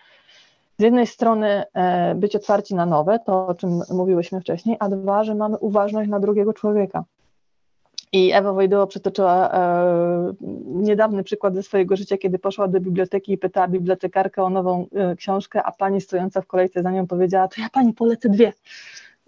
z 0.79 0.83
jednej 0.83 1.07
strony 1.07 1.65
e, 1.75 2.15
być 2.15 2.37
otwarci 2.37 2.75
na 2.75 2.87
nowe, 2.87 3.19
to 3.19 3.47
o 3.47 3.55
czym 3.55 3.81
mówiłyśmy 3.91 4.41
wcześniej, 4.41 4.77
a 4.81 4.89
dwa, 4.89 5.25
że 5.25 5.35
mamy 5.35 5.59
uważność 5.59 6.11
na 6.11 6.21
drugiego 6.21 6.53
człowieka. 6.53 7.05
I 8.13 8.33
Ewa 8.33 8.53
Wojdyło 8.53 8.87
przytoczyła 8.87 9.53
e, 9.53 10.33
niedawny 10.65 11.25
przykład 11.25 11.55
ze 11.55 11.63
swojego 11.63 11.97
życia, 11.97 12.19
kiedy 12.19 12.39
poszła 12.39 12.69
do 12.69 12.81
biblioteki 12.81 13.33
i 13.33 13.39
pytała 13.39 13.69
bibliotekarkę 13.69 14.43
o 14.43 14.51
nową 14.51 14.87
e, 14.95 15.17
książkę, 15.17 15.63
a 15.63 15.73
pani 15.73 16.01
stojąca 16.01 16.41
w 16.41 16.47
kolejce 16.47 16.83
za 16.83 16.91
nią 16.91 17.07
powiedziała, 17.07 17.49
to 17.49 17.61
ja 17.61 17.69
pani 17.69 17.93
polecę 17.93 18.29
dwie. 18.29 18.53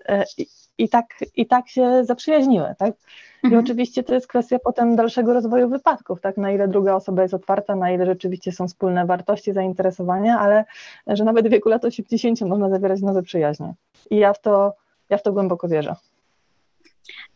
E, 0.09 0.25
i, 0.39 0.47
i, 0.79 0.89
tak, 0.89 1.07
I 1.37 1.47
tak 1.47 1.69
się 1.69 2.05
zaprzyjaźniły, 2.05 2.75
tak? 2.79 2.95
I 3.43 3.47
mhm. 3.47 3.65
oczywiście 3.65 4.03
to 4.03 4.15
jest 4.15 4.27
kwestia 4.27 4.59
potem 4.59 4.97
dalszego 4.97 5.33
rozwoju 5.33 5.69
wypadków, 5.69 6.21
tak, 6.21 6.37
na 6.37 6.53
ile 6.53 6.69
druga 6.69 6.95
osoba 6.95 7.23
jest 7.23 7.35
otwarta, 7.35 7.77
na 7.77 7.91
ile 7.91 8.07
rzeczywiście 8.07 8.53
są 8.53 8.69
wspólne 8.69 9.07
wartości, 9.07 9.53
zainteresowania, 9.53 10.39
ale 10.39 10.65
że 11.07 11.25
nawet 11.25 11.47
w 11.47 11.51
wieku 11.51 11.69
lat 11.69 11.85
80 11.85 12.41
można 12.41 12.71
zawierać 12.71 13.01
nowe 13.01 13.23
przyjaźnie. 13.23 13.75
I 14.11 14.17
ja 14.17 14.33
w 14.33 14.41
to, 14.41 14.75
ja 15.11 15.19
w 15.19 15.23
to 15.23 15.33
głęboko 15.33 15.69
wierzę. 15.69 15.95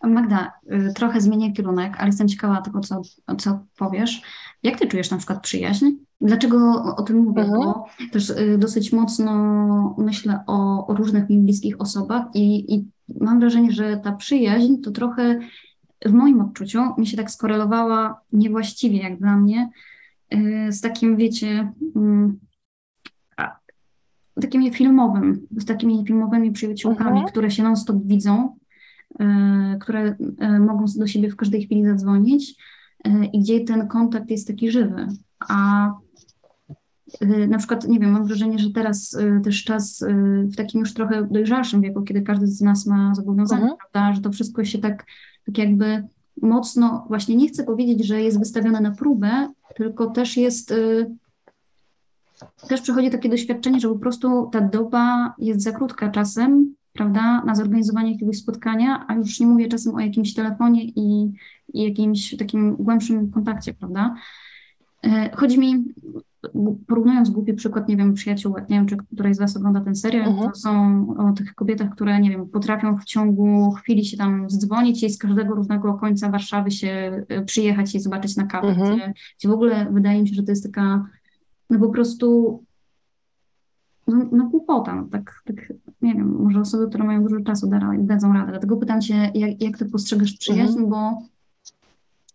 Magda, 0.03 0.53
y, 0.73 0.93
trochę 0.95 1.21
zmienię 1.21 1.53
kierunek, 1.53 1.97
ale 1.99 2.07
jestem 2.07 2.29
ciekawa 2.29 2.63
tego, 2.63 2.81
co, 2.81 3.03
co 3.39 3.59
powiesz. 3.77 4.23
Jak 4.63 4.79
ty 4.79 4.87
czujesz 4.87 5.11
na 5.11 5.17
przykład 5.17 5.43
przyjaźń? 5.43 5.91
Dlaczego 6.21 6.83
o 6.97 7.03
tym 7.03 7.17
mówię? 7.17 7.43
Mhm. 7.43 7.63
Bo 7.63 7.87
też 8.13 8.31
y, 8.31 8.59
dosyć 8.59 8.93
mocno 8.93 9.95
myślę 9.99 10.41
o, 10.47 10.87
o 10.87 10.95
różnych 10.95 11.31
mi 11.31 11.39
bliskich 11.39 11.81
osobach 11.81 12.25
i, 12.35 12.75
i 12.75 12.85
mam 13.21 13.41
wrażenie, 13.41 13.73
że 13.73 13.97
ta 13.97 14.13
przyjaźń 14.13 14.77
to 14.77 14.91
trochę 14.91 15.41
w 16.05 16.13
moim 16.13 16.41
odczuciu 16.41 16.81
mi 16.99 17.07
się 17.07 17.17
tak 17.17 17.31
skorelowała 17.31 18.21
niewłaściwie, 18.33 18.99
jak 18.99 19.19
dla 19.19 19.37
mnie, 19.37 19.71
y, 20.35 20.73
z 20.73 20.81
takim, 20.81 21.17
wiecie, 21.17 21.73
mm, 21.97 22.39
takim 24.41 24.73
filmowym, 24.73 25.47
z 25.51 25.65
takimi 25.65 26.05
filmowymi 26.07 26.53
przyjaciółkami, 26.53 27.11
mhm. 27.11 27.27
które 27.29 27.51
się 27.51 27.63
non-stop 27.63 27.97
widzą, 28.05 28.57
które 29.81 30.17
y, 30.43 30.61
mogą 30.61 30.85
do 30.97 31.07
siebie 31.07 31.31
w 31.31 31.37
każdej 31.37 31.63
chwili 31.63 31.85
zadzwonić 31.85 32.55
i 33.33 33.41
gdzie 33.41 33.61
ten 33.61 33.89
kontakt 33.89 34.31
jest 34.31 34.47
taki 34.47 34.71
żywy. 34.71 35.07
A 35.49 35.93
na 37.49 37.59
przykład, 37.59 37.89
nie 37.89 37.99
wiem, 38.01 38.11
mam 38.11 38.27
wrażenie, 38.27 38.59
że 38.59 38.71
teraz 38.71 39.17
też 39.45 39.65
czas 39.65 40.05
w 40.53 40.57
takim 40.57 40.81
już 40.81 40.95
trochę 40.95 41.29
dojrzalszym 41.31 41.81
wieku, 41.81 42.03
kiedy 42.03 42.23
każdy 42.23 42.47
z 42.47 42.61
nas 42.61 42.87
ma 42.87 43.15
zobowiązania, 43.15 43.63
Mhm. 43.63 43.79
prawda, 43.93 44.15
że 44.15 44.21
to 44.21 44.31
wszystko 44.33 44.65
się 44.65 44.79
tak, 44.79 45.07
tak 45.47 45.59
jakby 45.59 46.05
mocno, 46.43 47.05
właśnie 47.09 47.37
nie 47.37 47.49
chcę 47.49 47.65
powiedzieć, 47.65 48.07
że 48.07 48.23
jest 48.23 48.39
wystawione 48.39 48.81
na 48.81 48.91
próbę, 48.91 49.53
tylko 49.77 50.11
też 50.11 50.37
jest, 50.37 50.75
też 52.69 52.81
przychodzi 52.81 53.11
takie 53.11 53.29
doświadczenie, 53.29 53.81
że 53.81 53.89
po 53.89 53.99
prostu 53.99 54.49
ta 54.53 54.61
doba 54.61 55.35
jest 55.39 55.63
za 55.63 55.73
krótka 55.73 56.11
czasem, 56.11 56.75
prawda, 56.97 57.43
na 57.45 57.55
zorganizowanie 57.55 58.13
jakiegoś 58.13 58.39
spotkania, 58.39 59.05
a 59.09 59.15
już 59.15 59.41
nie 59.41 59.47
mówię 59.47 59.69
czasem 59.69 59.95
o 59.95 60.01
jakimś 60.01 60.35
telefonie 60.35 60.85
i, 60.85 61.33
i 61.75 61.83
jakimś 61.83 62.37
takim 62.37 62.77
głębszym 62.77 63.31
kontakcie, 63.31 63.75
prawda. 63.75 64.15
E, 65.05 65.37
Chodzi 65.37 65.59
mi, 65.61 65.85
porównując 66.87 67.31
głupi 67.31 67.55
przykład, 67.55 67.89
nie 67.89 67.97
wiem, 67.97 68.15
przyjaciół, 68.15 68.55
nie 68.59 68.77
wiem, 68.77 68.87
czy 68.87 68.97
któraś 68.97 69.37
z 69.37 69.39
Was 69.39 69.57
ogląda 69.57 69.81
ten 69.81 69.95
serial, 69.97 70.29
Mhm. 70.29 70.51
to 70.51 70.57
są 70.59 71.07
o 71.19 71.33
tych 71.33 71.55
kobietach, 71.55 71.91
które, 71.91 72.21
nie 72.21 72.31
wiem, 72.31 72.49
potrafią 72.49 72.97
w 72.97 73.05
ciągu 73.05 73.71
chwili 73.71 74.05
się 74.05 74.17
tam 74.17 74.51
zdzwonić 74.51 75.03
i 75.03 75.11
z 75.11 75.19
każdego 75.19 75.55
różnego 75.55 75.95
końca 75.95 76.31
Warszawy 76.31 76.71
się 76.71 77.23
y, 77.33 77.45
przyjechać 77.45 77.95
i 77.95 78.01
zobaczyć 78.01 78.37
na 78.37 78.47
kawę, 78.47 78.69
Mhm. 78.69 78.97
gdzie, 78.97 79.13
gdzie 79.39 79.49
w 79.49 79.53
ogóle 79.53 79.87
wydaje 79.91 80.23
mi 80.23 80.29
się, 80.29 80.35
że 80.35 80.43
to 80.43 80.53
jest 80.53 80.65
taka, 80.65 81.07
no 81.71 81.79
po 81.79 81.89
prostu, 81.89 82.63
no, 84.09 84.25
no 84.33 84.45
głupota, 84.49 84.95
no 84.95 85.05
tak, 85.13 85.43
tak, 85.45 85.73
nie 86.03 86.15
wiem, 86.15 86.43
może 86.43 86.61
osoby, 86.61 86.89
które 86.89 87.05
mają 87.05 87.23
dużo 87.23 87.41
czasu 87.41 87.67
da, 87.67 87.81
dadzą 87.99 88.33
radę, 88.33 88.51
dlatego 88.51 88.77
pytam 88.77 89.01
Cię, 89.01 89.31
jak, 89.35 89.63
jak 89.63 89.79
Ty 89.79 89.85
postrzegasz 89.85 90.33
przyjaźń, 90.33 90.85
bo 90.87 91.19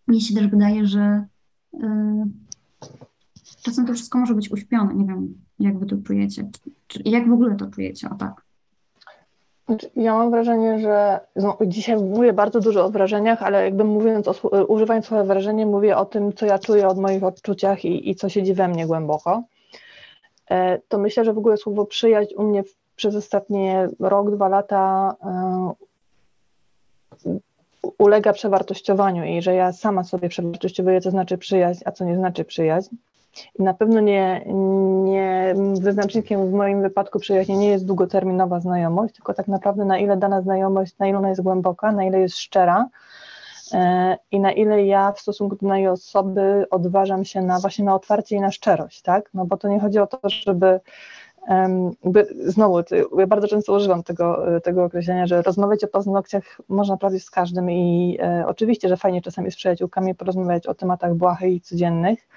mnie 0.06 0.20
się 0.20 0.34
też 0.34 0.46
wydaje, 0.46 0.86
że 0.86 1.26
y, 1.74 1.78
czasem 3.62 3.86
to 3.86 3.94
wszystko 3.94 4.18
może 4.18 4.34
być 4.34 4.50
uśpione. 4.50 4.94
Nie 4.94 5.04
wiem, 5.04 5.34
jak 5.58 5.78
wy 5.78 5.86
to 5.86 5.96
czujecie. 6.04 6.50
Czy, 6.86 7.02
jak 7.04 7.28
w 7.28 7.32
ogóle 7.32 7.56
to 7.56 7.66
czujecie? 7.66 8.10
O 8.10 8.14
tak. 8.14 8.42
Znaczy, 9.66 9.90
Ja 9.96 10.14
mam 10.14 10.30
wrażenie, 10.30 10.78
że 10.80 11.20
no, 11.36 11.58
dzisiaj 11.66 11.96
mówię 11.96 12.32
bardzo 12.32 12.60
dużo 12.60 12.84
o 12.84 12.90
wrażeniach, 12.90 13.42
ale 13.42 13.64
jakby 13.64 13.84
mówiąc, 13.84 14.28
o, 14.28 14.64
używając 14.66 15.06
słowa 15.06 15.24
wrażenie, 15.24 15.66
mówię 15.66 15.96
o 15.96 16.04
tym, 16.04 16.32
co 16.32 16.46
ja 16.46 16.58
czuję 16.58 16.88
od 16.88 16.98
moich 16.98 17.24
odczuciach 17.24 17.84
i, 17.84 18.10
i 18.10 18.14
co 18.14 18.28
siedzi 18.28 18.54
we 18.54 18.68
mnie 18.68 18.86
głęboko. 18.86 19.42
E, 20.50 20.78
To 20.88 20.98
myślę, 20.98 21.24
że 21.24 21.32
w 21.32 21.38
ogóle 21.38 21.56
słowo 21.56 21.86
przyjaźń 21.86 22.34
u 22.36 22.42
mnie 22.42 22.62
przez 22.96 23.16
ostatnie 23.16 23.88
rok, 24.00 24.30
dwa 24.30 24.48
lata 24.48 25.14
e, 25.24 25.72
ulega 27.98 28.32
przewartościowaniu 28.32 29.24
i 29.24 29.42
że 29.42 29.54
ja 29.54 29.72
sama 29.72 30.04
sobie 30.04 30.28
przewartościowuję, 30.28 31.00
co 31.00 31.10
znaczy 31.10 31.38
przyjaźń, 31.38 31.82
a 31.84 31.92
co 31.92 32.04
nie 32.04 32.16
znaczy 32.16 32.44
przyjaźń. 32.44 32.96
I 33.58 33.62
na 33.62 33.74
pewno 33.74 34.00
nie, 34.00 34.44
nie 35.04 35.54
wyznacznikiem 35.80 36.50
w 36.50 36.52
moim 36.52 36.82
wypadku 36.82 37.20
przyjaźni 37.20 37.56
nie 37.56 37.68
jest 37.68 37.86
długoterminowa 37.86 38.60
znajomość, 38.60 39.14
tylko 39.14 39.34
tak 39.34 39.48
naprawdę 39.48 39.84
na 39.84 39.98
ile 39.98 40.16
dana 40.16 40.42
znajomość, 40.42 40.98
na 40.98 41.06
ile 41.06 41.18
ona 41.18 41.28
jest 41.28 41.42
głęboka, 41.42 41.92
na 41.92 42.04
ile 42.04 42.20
jest 42.20 42.38
szczera 42.38 42.88
e, 43.72 44.16
i 44.30 44.40
na 44.40 44.52
ile 44.52 44.84
ja 44.84 45.12
w 45.12 45.20
stosunku 45.20 45.56
do 45.56 45.66
danej 45.66 45.88
osoby 45.88 46.66
odważam 46.70 47.24
się 47.24 47.42
na 47.42 47.58
właśnie 47.58 47.84
na 47.84 47.94
otwarcie 47.94 48.36
i 48.36 48.40
na 48.40 48.50
szczerość, 48.50 49.02
tak? 49.02 49.30
No 49.34 49.44
bo 49.44 49.56
to 49.56 49.68
nie 49.68 49.80
chodzi 49.80 49.98
o 49.98 50.06
to, 50.06 50.18
żeby 50.28 50.80
jakby, 52.02 52.26
znowu, 52.46 52.78
ja 53.18 53.26
bardzo 53.26 53.48
często 53.48 53.72
używam 53.72 54.02
tego, 54.02 54.46
tego 54.60 54.84
określenia, 54.84 55.26
że 55.26 55.42
rozmawiać 55.42 55.84
o 55.84 55.88
paznokciach 55.88 56.60
można 56.68 56.96
prawie 56.96 57.20
z 57.20 57.30
każdym 57.30 57.70
i 57.70 58.18
e, 58.22 58.44
oczywiście, 58.46 58.88
że 58.88 58.96
fajnie 58.96 59.22
czasami 59.22 59.50
z 59.50 59.56
przyjaciółkami 59.56 60.14
porozmawiać 60.14 60.66
o 60.66 60.74
tematach 60.74 61.14
błahych 61.14 61.52
i 61.52 61.60
codziennych, 61.60 62.28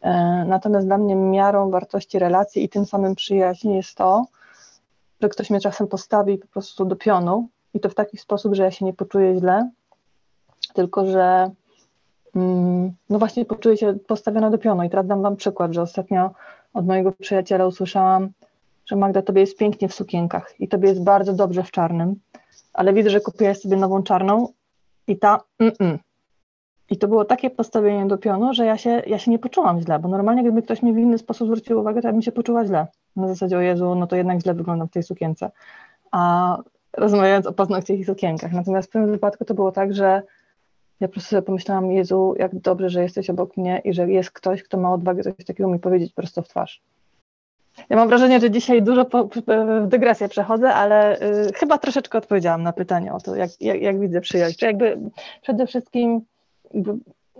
E, 0.00 0.44
Natomiast 0.44 0.86
dla 0.86 0.98
mnie 0.98 1.16
miarą 1.16 1.70
wartości 1.70 2.18
relacji 2.18 2.64
i 2.64 2.68
tym 2.68 2.86
samym 2.86 3.14
przyjaźni 3.14 3.76
jest 3.76 3.94
to, 3.94 4.26
że 5.20 5.28
ktoś 5.28 5.50
mnie 5.50 5.60
czasem 5.60 5.86
postawi 5.86 6.38
po 6.38 6.46
prostu 6.46 6.84
do 6.84 6.96
pionu 6.96 7.48
i 7.74 7.80
to 7.80 7.88
w 7.88 7.94
taki 7.94 8.18
sposób, 8.18 8.54
że 8.54 8.62
ja 8.62 8.70
się 8.70 8.84
nie 8.84 8.92
poczuję 8.92 9.38
źle, 9.38 9.70
tylko 10.74 11.06
że 11.06 11.50
mm, 12.36 12.92
no 13.10 13.18
właśnie 13.18 13.44
poczuję 13.44 13.76
się 13.76 13.94
postawiona 14.06 14.50
do 14.50 14.58
pionu. 14.58 14.82
I 14.82 14.90
teraz 14.90 15.06
dam 15.06 15.22
Wam 15.22 15.36
przykład, 15.36 15.72
że 15.72 15.82
ostatnio 15.82 16.30
od 16.78 16.86
mojego 16.86 17.12
przyjaciela 17.12 17.66
usłyszałam, 17.66 18.28
że 18.86 18.96
Magda, 18.96 19.22
tobie 19.22 19.40
jest 19.40 19.58
pięknie 19.58 19.88
w 19.88 19.94
sukienkach 19.94 20.54
i 20.60 20.68
tobie 20.68 20.88
jest 20.88 21.04
bardzo 21.04 21.32
dobrze 21.32 21.62
w 21.62 21.70
czarnym, 21.70 22.14
ale 22.72 22.92
widzę, 22.92 23.10
że 23.10 23.20
kupiłaś 23.20 23.60
sobie 23.60 23.76
nową 23.76 24.02
czarną 24.02 24.48
i 25.06 25.18
ta 25.18 25.40
mm-mm. 25.60 25.98
I 26.90 26.98
to 26.98 27.08
było 27.08 27.24
takie 27.24 27.50
postawienie 27.50 28.06
do 28.06 28.18
pionu, 28.18 28.54
że 28.54 28.64
ja 28.64 28.76
się, 28.76 29.02
ja 29.06 29.18
się 29.18 29.30
nie 29.30 29.38
poczułam 29.38 29.80
źle, 29.80 29.98
bo 29.98 30.08
normalnie 30.08 30.42
gdyby 30.42 30.62
ktoś 30.62 30.82
mi 30.82 30.92
w 30.92 30.98
inny 30.98 31.18
sposób 31.18 31.48
zwrócił 31.48 31.80
uwagę, 31.80 32.02
to 32.02 32.08
ja 32.08 32.12
bym 32.12 32.22
się 32.22 32.32
poczuła 32.32 32.66
źle. 32.66 32.86
Na 33.16 33.28
zasadzie, 33.28 33.58
o 33.58 33.60
Jezu, 33.60 33.94
no 33.94 34.06
to 34.06 34.16
jednak 34.16 34.40
źle 34.40 34.54
wyglądam 34.54 34.88
w 34.88 34.90
tej 34.90 35.02
sukience. 35.02 35.50
A 36.10 36.56
rozmawiając 36.96 37.46
o 37.46 37.52
paznokciach 37.52 37.98
i 37.98 38.04
sukienkach. 38.04 38.52
Natomiast 38.52 38.88
w 38.88 38.92
tym 38.92 39.10
wypadku 39.10 39.44
to 39.44 39.54
było 39.54 39.72
tak, 39.72 39.94
że 39.94 40.22
ja 41.00 41.08
po 41.08 41.12
prostu 41.12 41.30
sobie 41.30 41.42
pomyślałam, 41.42 41.92
Jezu, 41.92 42.34
jak 42.38 42.54
dobrze, 42.54 42.90
że 42.90 43.02
jesteś 43.02 43.30
obok 43.30 43.56
mnie 43.56 43.80
i 43.84 43.92
że 43.92 44.10
jest 44.10 44.30
ktoś, 44.30 44.62
kto 44.62 44.78
ma 44.78 44.92
odwagę 44.92 45.22
coś 45.22 45.34
takiego 45.46 45.68
mi 45.68 45.78
powiedzieć 45.78 46.12
prosto 46.12 46.42
w 46.42 46.48
twarz. 46.48 46.82
Ja 47.88 47.96
mam 47.96 48.08
wrażenie, 48.08 48.40
że 48.40 48.50
dzisiaj 48.50 48.82
dużo 48.82 49.04
po, 49.04 49.28
w 49.84 49.88
dygresję 49.88 50.28
przechodzę, 50.28 50.74
ale 50.74 51.22
y, 51.22 51.52
chyba 51.54 51.78
troszeczkę 51.78 52.18
odpowiedziałam 52.18 52.62
na 52.62 52.72
pytanie 52.72 53.12
o 53.12 53.20
to, 53.20 53.36
jak, 53.36 53.50
jak, 53.60 53.82
jak 53.82 54.00
widzę 54.00 54.20
przyjaźń. 54.20 54.64
Jakby 54.64 54.98
przede 55.42 55.66
wszystkim 55.66 56.20
jakby 56.74 56.94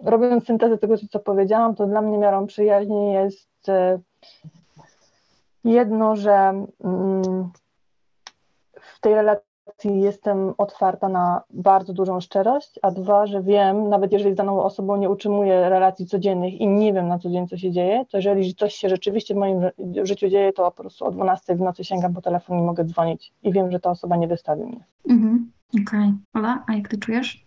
robiąc 0.04 0.46
syntezę 0.46 0.78
tego, 0.78 0.94
co 1.10 1.18
powiedziałam, 1.18 1.74
to 1.74 1.86
dla 1.86 2.02
mnie 2.02 2.18
miarą 2.18 2.46
przyjaźni 2.46 3.12
jest 3.12 3.68
e, 3.68 3.98
jedno, 5.64 6.16
że 6.16 6.32
mm, 6.84 7.50
w 8.80 9.00
tej 9.00 9.14
relacji 9.14 9.47
jestem 9.84 10.54
otwarta 10.58 11.08
na 11.08 11.42
bardzo 11.50 11.92
dużą 11.92 12.20
szczerość, 12.20 12.78
a 12.82 12.90
dwa, 12.90 13.26
że 13.26 13.42
wiem, 13.42 13.88
nawet 13.88 14.12
jeżeli 14.12 14.34
z 14.34 14.36
daną 14.36 14.62
osobą 14.62 14.96
nie 14.96 15.10
utrzymuję 15.10 15.68
relacji 15.68 16.06
codziennych 16.06 16.54
i 16.60 16.68
nie 16.68 16.92
wiem 16.92 17.08
na 17.08 17.18
co 17.18 17.30
dzień, 17.30 17.48
co 17.48 17.56
się 17.56 17.70
dzieje, 17.70 18.04
to 18.10 18.18
jeżeli 18.18 18.54
coś 18.54 18.74
się 18.74 18.88
rzeczywiście 18.88 19.34
w 19.34 19.36
moim 19.36 19.60
ży- 19.62 20.06
życiu 20.06 20.28
dzieje, 20.28 20.52
to 20.52 20.70
po 20.70 20.82
prostu 20.82 21.04
o 21.04 21.10
12 21.10 21.56
w 21.56 21.60
nocy 21.60 21.84
sięgam 21.84 22.14
po 22.14 22.22
telefon 22.22 22.58
i 22.58 22.62
mogę 22.62 22.84
dzwonić 22.84 23.32
i 23.42 23.52
wiem, 23.52 23.70
że 23.70 23.80
ta 23.80 23.90
osoba 23.90 24.16
nie 24.16 24.28
wystawi 24.28 24.64
mnie. 24.64 24.84
Mhm. 25.10 25.50
Okej. 25.82 26.12
Ola, 26.34 26.64
a 26.66 26.74
jak 26.74 26.88
ty 26.88 26.98
czujesz? 26.98 27.44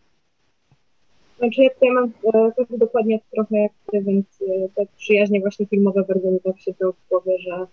Znaczy 1.39 1.63
ja 1.63 1.69
tutaj 1.69 1.89
mam 1.91 2.11
e, 2.33 2.51
też 2.51 2.67
dokładnie 2.79 3.19
trochę 3.33 3.57
jak 3.57 3.71
ty, 3.91 4.01
więc 4.01 4.25
e, 4.41 4.69
te 4.75 4.81
przyjaźnie 4.97 5.41
właśnie 5.41 5.65
filmowe 5.65 6.03
bardzo 6.07 6.31
mi 6.31 6.39
tak 6.39 6.59
siedzą 6.59 6.91
w 6.91 7.09
głowie, 7.09 7.37
że 7.39 7.67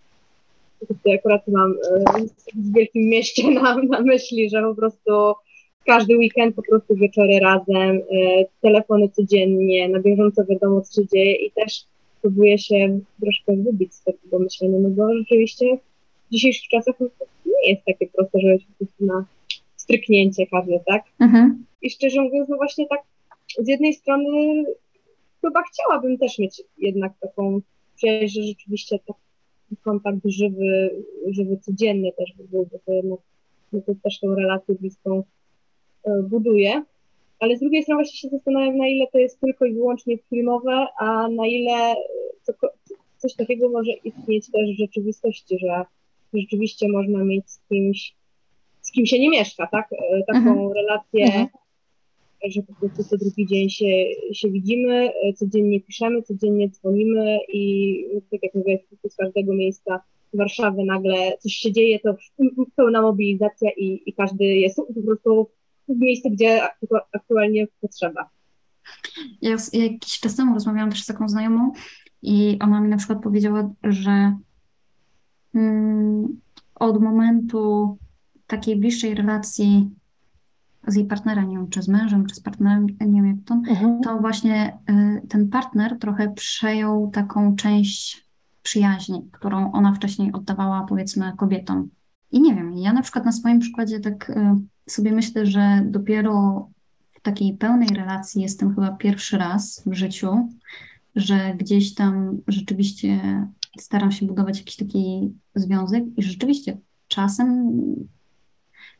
tutaj 0.86 1.14
akurat 1.14 1.48
mam 1.48 1.70
e, 1.70 2.20
w 2.54 2.74
wielkim 2.74 3.08
mieście 3.08 3.50
na, 3.50 3.76
na 3.82 4.00
myśli, 4.00 4.50
że 4.50 4.62
po 4.62 4.74
prostu 4.74 5.12
każdy 5.86 6.16
weekend 6.16 6.56
po 6.56 6.62
prostu 6.62 6.94
wieczory 6.96 7.40
razem, 7.40 7.96
e, 7.96 8.44
telefony 8.60 9.08
codziennie, 9.08 9.88
na 9.88 10.00
bieżąco 10.00 10.44
wiadomo 10.44 10.80
co 10.80 11.02
się 11.02 11.08
dzieje 11.08 11.32
i 11.32 11.50
też 11.50 11.84
próbuję 12.22 12.58
się 12.58 13.00
troszkę 13.20 13.56
wybić 13.56 13.94
z 13.94 14.04
takiego 14.04 14.38
myślenia, 14.38 14.78
no 14.78 14.88
bo 14.88 15.14
rzeczywiście 15.14 15.66
w 16.28 16.32
dzisiejszych 16.32 16.68
czasach 16.68 16.94
no, 17.00 17.06
nie 17.46 17.72
jest 17.72 17.84
takie 17.84 18.06
proste, 18.06 18.40
żeby 18.40 18.58
się 18.58 18.66
po 18.66 18.84
prostu 18.84 19.06
na 19.06 19.24
stryknięcie 19.76 20.46
każdy, 20.46 20.80
tak? 20.86 21.02
Mhm. 21.20 21.64
I 21.82 21.90
szczerze 21.90 22.22
mówiąc, 22.22 22.48
no 22.48 22.56
właśnie 22.56 22.86
tak 22.86 23.00
z 23.58 23.68
jednej 23.68 23.94
strony 23.94 24.64
chyba 25.40 25.62
chciałabym 25.62 26.18
też 26.18 26.38
mieć 26.38 26.62
jednak 26.78 27.12
taką 27.20 27.60
przyjaźń, 27.96 28.34
że 28.34 28.42
rzeczywiście 28.42 28.98
taki 29.70 29.82
kontakt 29.82 30.18
żywy, 30.24 30.90
żywy 31.30 31.58
codzienny 31.58 32.12
też 32.18 32.32
by 32.36 32.44
był, 32.44 32.68
bo 32.72 32.78
to 32.86 32.92
jednak 32.92 33.20
no 33.72 33.80
to 33.80 33.92
też 34.02 34.20
tą 34.20 34.34
relację 34.34 34.74
bliską 34.74 35.22
e, 36.04 36.22
buduje. 36.22 36.82
Ale 37.40 37.56
z 37.56 37.60
drugiej 37.60 37.82
strony 37.82 38.02
właśnie 38.02 38.18
się 38.18 38.36
zastanawiam, 38.36 38.76
na 38.76 38.88
ile 38.88 39.06
to 39.12 39.18
jest 39.18 39.40
tylko 39.40 39.64
i 39.64 39.74
wyłącznie 39.74 40.18
filmowe, 40.30 40.86
a 40.98 41.28
na 41.28 41.46
ile 41.46 41.72
e, 41.72 41.96
co, 42.42 42.52
coś 43.16 43.34
takiego 43.34 43.68
może 43.68 43.92
istnieć 44.04 44.50
też 44.50 44.76
w 44.76 44.78
rzeczywistości, 44.78 45.58
że 45.58 45.84
rzeczywiście 46.34 46.88
można 46.88 47.24
mieć 47.24 47.50
z 47.50 47.60
kimś, 47.68 48.14
z 48.82 48.92
kim 48.92 49.06
się 49.06 49.18
nie 49.20 49.30
mieszka, 49.30 49.66
tak? 49.66 49.92
E, 49.92 50.22
Taką 50.26 50.38
Mhm. 50.38 50.72
relację, 50.72 51.24
Mhm. 51.24 51.46
Że 52.46 52.62
po 52.62 52.74
prostu 52.74 53.04
co 53.04 53.16
drugi 53.16 53.46
dzień 53.46 53.70
się, 53.70 54.04
się 54.32 54.50
widzimy, 54.50 55.10
codziennie 55.36 55.80
piszemy, 55.80 56.22
codziennie 56.22 56.70
dzwonimy 56.70 57.38
i 57.52 58.04
tak 58.30 58.42
jak 58.42 58.54
mówię, 58.54 58.78
z 59.08 59.16
każdego 59.16 59.54
miejsca 59.54 60.00
Warszawy 60.34 60.84
nagle 60.84 61.38
coś 61.40 61.52
się 61.52 61.72
dzieje, 61.72 61.98
to 61.98 62.16
pełna 62.76 63.02
mobilizacja 63.02 63.70
i, 63.76 64.02
i 64.06 64.12
każdy 64.12 64.44
jest 64.44 64.76
po 64.76 65.02
prostu 65.02 65.48
w 65.88 65.98
miejscu, 65.98 66.30
gdzie 66.30 66.60
aktu- 66.62 67.00
aktualnie 67.12 67.66
potrzeba. 67.80 68.30
Ja 69.42 69.56
jakiś 69.72 70.20
czas 70.20 70.36
temu 70.36 70.54
rozmawiałam 70.54 70.90
też 70.90 71.02
z 71.02 71.06
taką 71.06 71.28
znajomą 71.28 71.72
i 72.22 72.58
ona 72.60 72.80
mi 72.80 72.88
na 72.88 72.96
przykład 72.96 73.22
powiedziała, 73.22 73.74
że 73.84 74.36
mm, 75.54 76.40
od 76.74 77.02
momentu 77.02 77.96
takiej 78.46 78.76
bliższej 78.76 79.14
relacji 79.14 79.90
z 80.88 80.96
jej 80.96 81.04
partnerem, 81.06 81.48
nie 81.48 81.56
wiem, 81.56 81.68
czy 81.68 81.82
z 81.82 81.88
mężem, 81.88 82.26
czy 82.26 82.34
z 82.34 82.40
partnerem, 82.40 82.86
nie 83.00 83.22
wiem 83.22 83.26
jak 83.26 83.44
to, 83.44 83.54
Mhm. 83.54 84.00
to 84.00 84.18
właśnie 84.18 84.78
y, 84.90 85.26
ten 85.28 85.48
partner 85.48 85.98
trochę 85.98 86.32
przejął 86.34 87.10
taką 87.10 87.56
część 87.56 88.28
przyjaźni, 88.62 89.28
którą 89.32 89.72
ona 89.72 89.92
wcześniej 89.92 90.32
oddawała, 90.32 90.86
powiedzmy, 90.88 91.32
kobietom. 91.36 91.88
I 92.32 92.40
nie 92.40 92.54
wiem, 92.54 92.72
ja 92.72 92.92
na 92.92 93.02
przykład 93.02 93.24
na 93.24 93.32
swoim 93.32 93.58
przykładzie 93.58 94.00
tak 94.00 94.30
y, 94.30 94.34
sobie 94.86 95.12
myślę, 95.12 95.46
że 95.46 95.82
dopiero 95.86 96.68
w 97.10 97.20
takiej 97.20 97.54
pełnej 97.56 97.88
relacji 97.88 98.42
jestem 98.42 98.74
chyba 98.74 98.92
pierwszy 98.92 99.38
raz 99.38 99.82
w 99.86 99.94
życiu, 99.94 100.48
że 101.16 101.54
gdzieś 101.58 101.94
tam 101.94 102.38
rzeczywiście 102.48 103.20
staram 103.78 104.12
się 104.12 104.26
budować 104.26 104.58
jakiś 104.58 104.76
taki 104.76 105.32
związek 105.54 106.04
i 106.16 106.22
rzeczywiście 106.22 106.78
czasem 107.08 107.72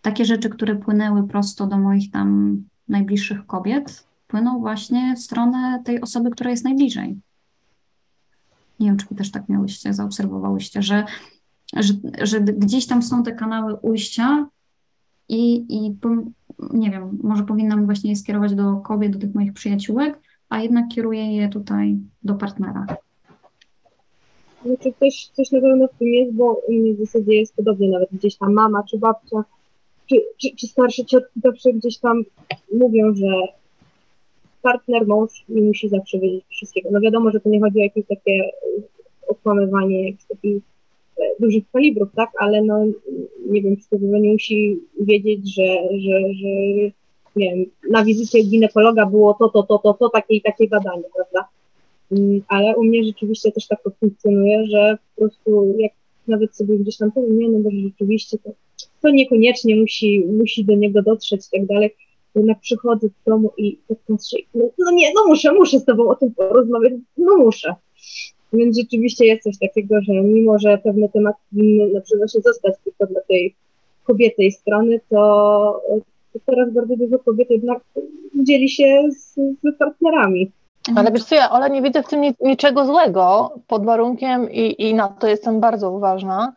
takie 0.02 0.24
rzeczy, 0.24 0.48
które 0.48 0.76
płynęły 0.76 1.28
prosto 1.28 1.66
do 1.66 1.78
moich 1.78 2.10
tam 2.10 2.56
najbliższych 2.88 3.46
kobiet, 3.46 4.06
płyną 4.26 4.60
właśnie 4.60 5.14
w 5.16 5.18
stronę 5.18 5.82
tej 5.84 6.00
osoby, 6.00 6.30
która 6.30 6.50
jest 6.50 6.64
najbliżej. 6.64 7.16
Nie 8.80 8.86
wiem, 8.86 8.96
czy 8.96 9.06
wy 9.06 9.14
też 9.14 9.30
tak 9.30 9.48
miałyście, 9.48 9.94
zaobserwowałyście, 9.94 10.82
że, 10.82 11.04
że, 11.76 11.94
że 12.22 12.40
gdzieś 12.40 12.86
tam 12.86 13.02
są 13.02 13.22
te 13.22 13.32
kanały 13.32 13.74
ujścia 13.74 14.46
i, 15.28 15.66
i 15.68 15.96
nie 16.72 16.90
wiem, 16.90 17.18
może 17.22 17.44
powinnam 17.44 17.84
właśnie 17.84 18.10
je 18.10 18.16
skierować 18.16 18.54
do 18.54 18.76
kobiet, 18.76 19.12
do 19.12 19.18
tych 19.18 19.34
moich 19.34 19.52
przyjaciółek, 19.52 20.20
a 20.48 20.60
jednak 20.60 20.88
kieruję 20.88 21.36
je 21.36 21.48
tutaj 21.48 21.96
do 22.22 22.34
partnera. 22.34 22.86
Znaczy 24.64 24.92
coś, 25.00 25.30
coś 25.32 25.52
na 25.52 25.60
pewno 25.60 25.88
w 25.88 25.98
tym 25.98 26.08
jest, 26.08 26.32
bo 26.32 26.60
u 26.68 26.72
mnie 26.72 26.94
w 26.94 26.98
zasadzie 26.98 27.34
jest 27.34 27.56
podobnie, 27.56 27.90
nawet 27.90 28.08
gdzieś 28.12 28.36
tam 28.36 28.52
mama 28.52 28.82
czy 28.82 28.98
babcia, 28.98 29.44
czy, 30.08 30.16
czy, 30.38 30.56
czy 30.56 30.66
starsze 30.66 31.04
ciotki 31.04 31.40
zawsze 31.40 31.72
gdzieś 31.72 31.98
tam 31.98 32.24
mówią, 32.72 33.14
że 33.14 33.26
partner, 34.62 35.06
mąż 35.06 35.44
nie 35.48 35.62
musi 35.62 35.88
zawsze 35.88 36.18
wiedzieć 36.18 36.44
wszystkiego. 36.50 36.88
No 36.92 37.00
wiadomo, 37.00 37.30
że 37.30 37.40
to 37.40 37.48
nie 37.48 37.60
chodzi 37.60 37.78
o 37.78 37.82
jakieś 37.82 38.06
takie 38.06 38.50
okłamywanie 39.28 40.06
jakichś 40.06 40.24
takich 40.24 40.62
e, 41.18 41.22
dużych 41.40 41.64
kalibrów, 41.72 42.08
tak, 42.16 42.30
ale 42.38 42.62
no 42.62 42.86
nie 43.46 43.62
wiem, 43.62 43.76
czy 43.76 43.88
to 43.90 43.96
nie 43.96 44.32
musi 44.32 44.80
wiedzieć, 45.00 45.54
że, 45.54 45.76
że, 45.98 46.20
że 46.34 46.48
nie 47.36 47.50
wiem, 47.50 47.64
na 47.90 48.04
wizycie 48.04 48.42
ginekologa 48.42 49.06
było 49.06 49.34
to, 49.34 49.48
to, 49.48 49.62
to, 49.62 49.78
to, 49.78 49.94
to, 49.94 50.08
takie 50.08 50.34
i 50.34 50.42
takie 50.42 50.68
badanie, 50.68 51.04
prawda? 51.14 51.48
Mm, 52.12 52.40
ale 52.48 52.76
u 52.76 52.84
mnie 52.84 53.04
rzeczywiście 53.04 53.52
też 53.52 53.66
tak 53.66 53.82
to 53.82 53.90
funkcjonuje, 53.90 54.66
że 54.66 54.98
po 55.16 55.20
prostu 55.20 55.74
jak 55.78 55.92
nawet 56.28 56.56
sobie 56.56 56.78
gdzieś 56.78 56.96
tam 56.96 57.12
powiem, 57.12 57.38
nie, 57.38 57.48
no 57.48 57.58
bo 57.58 57.70
rzeczywiście 57.70 58.38
to, 58.38 58.50
to 59.02 59.10
niekoniecznie 59.10 59.76
musi, 59.76 60.24
musi 60.38 60.64
do 60.64 60.74
niego 60.74 61.02
dotrzeć 61.02 61.46
i 61.46 61.58
tak 61.58 61.66
dalej. 61.66 61.94
Jednak 62.34 62.60
przychodzę 62.60 63.08
do 63.08 63.32
domu 63.32 63.52
i 63.56 63.78
tak 63.88 63.98
patrzę, 64.08 64.36
no, 64.54 64.64
no 64.78 64.90
nie, 64.92 65.12
no 65.14 65.20
muszę, 65.26 65.52
muszę 65.52 65.78
z 65.78 65.84
tobą 65.84 66.08
o 66.08 66.14
tym 66.14 66.34
porozmawiać, 66.34 66.92
no 67.16 67.36
muszę. 67.36 67.74
Więc 68.52 68.78
rzeczywiście 68.78 69.26
jest 69.26 69.42
coś 69.42 69.58
takiego, 69.58 70.00
że 70.00 70.12
mimo, 70.12 70.58
że 70.58 70.78
pewne 70.78 71.08
tematy 71.08 71.38
powinny 71.50 71.88
na 71.88 72.00
przykład 72.00 72.20
właśnie 72.20 72.40
zostać 72.40 72.74
tylko 72.84 73.06
dla 73.06 73.20
tej 73.28 73.54
kobietej 74.04 74.52
strony, 74.52 75.00
to, 75.10 75.82
to 76.32 76.38
teraz 76.46 76.72
bardzo 76.72 76.96
dużo 76.96 77.18
kobiet 77.18 77.50
jednak 77.50 77.82
dzieli 78.34 78.68
się 78.68 79.08
z, 79.10 79.34
z 79.34 79.78
partnerami. 79.78 80.50
Ale 80.96 81.12
wiesz 81.12 81.24
co, 81.24 81.34
ja 81.34 81.50
Ola 81.50 81.68
nie 81.68 81.82
widzę 81.82 82.02
w 82.02 82.08
tym 82.08 82.22
niczego 82.40 82.86
złego, 82.86 83.54
pod 83.66 83.84
warunkiem, 83.84 84.50
i, 84.50 84.82
i 84.88 84.94
na 84.94 85.08
to 85.08 85.26
jestem 85.26 85.60
bardzo 85.60 85.90
uważna, 85.90 86.52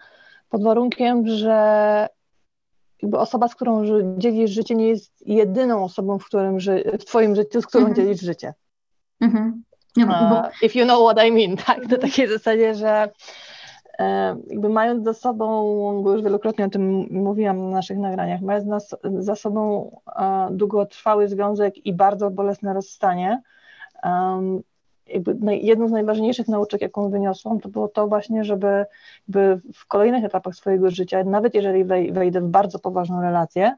pod 0.50 0.64
warunkiem, 0.64 1.28
że 1.28 2.08
jakby 3.02 3.18
osoba, 3.18 3.48
z 3.48 3.56
którą 3.56 3.84
dzielisz 4.18 4.52
życie, 4.52 4.76
nie 4.76 4.88
jest 4.88 5.28
jedyną 5.28 5.84
osobą 5.84 6.20
w, 6.20 6.26
którym 6.26 6.60
ży, 6.60 6.84
w 7.00 7.06
twoim 7.06 7.36
życiu, 7.36 7.62
z 7.62 7.68
którą 7.68 7.88
mhm. 7.88 7.96
dzielisz 7.96 8.22
życie. 8.22 8.54
Mhm. 9.22 9.64
No, 9.98 10.06
bo... 10.06 10.66
If 10.66 10.80
you 10.80 10.86
know 10.86 11.00
what 11.00 11.28
I 11.28 11.32
mean, 11.32 11.58
tak? 11.66 11.78
To 11.78 11.84
mhm. 11.84 12.02
takiej 12.02 12.28
zasadzie, 12.28 12.76
że 12.76 13.10
e, 14.00 14.36
jakby 14.48 14.70
mając 14.70 15.04
za 15.04 15.14
sobą, 15.14 15.46
bo 16.04 16.12
już 16.12 16.24
wielokrotnie 16.24 16.66
o 16.66 16.70
tym 16.70 17.08
mówiłam 17.12 17.58
na 17.58 17.70
naszych 17.70 17.98
nagraniach, 17.98 18.42
mając 18.42 18.66
nas, 18.66 18.96
za 19.20 19.36
sobą 19.36 19.92
e, 20.16 20.48
długotrwały 20.52 21.28
związek 21.28 21.86
i 21.86 21.94
bardzo 21.94 22.32
bolesne 22.32 22.74
rozstanie, 22.74 23.42
um, 24.04 24.62
jedną 25.62 25.88
z 25.88 25.92
najważniejszych 25.92 26.48
nauczek, 26.48 26.82
jaką 26.82 27.10
wyniosłam, 27.10 27.60
to 27.60 27.70
było 27.70 27.88
to 27.88 28.08
właśnie, 28.08 28.44
żeby 28.44 28.86
w 29.74 29.88
kolejnych 29.88 30.26
etapach 30.26 30.56
swojego 30.56 30.92
życia, 30.92 31.24
nawet 31.24 31.56
jeżeli 31.56 31.86
wejdę 32.14 32.42
w 32.42 32.48
bardzo 32.48 32.80
poważną 32.80 33.22
relację, 33.22 33.76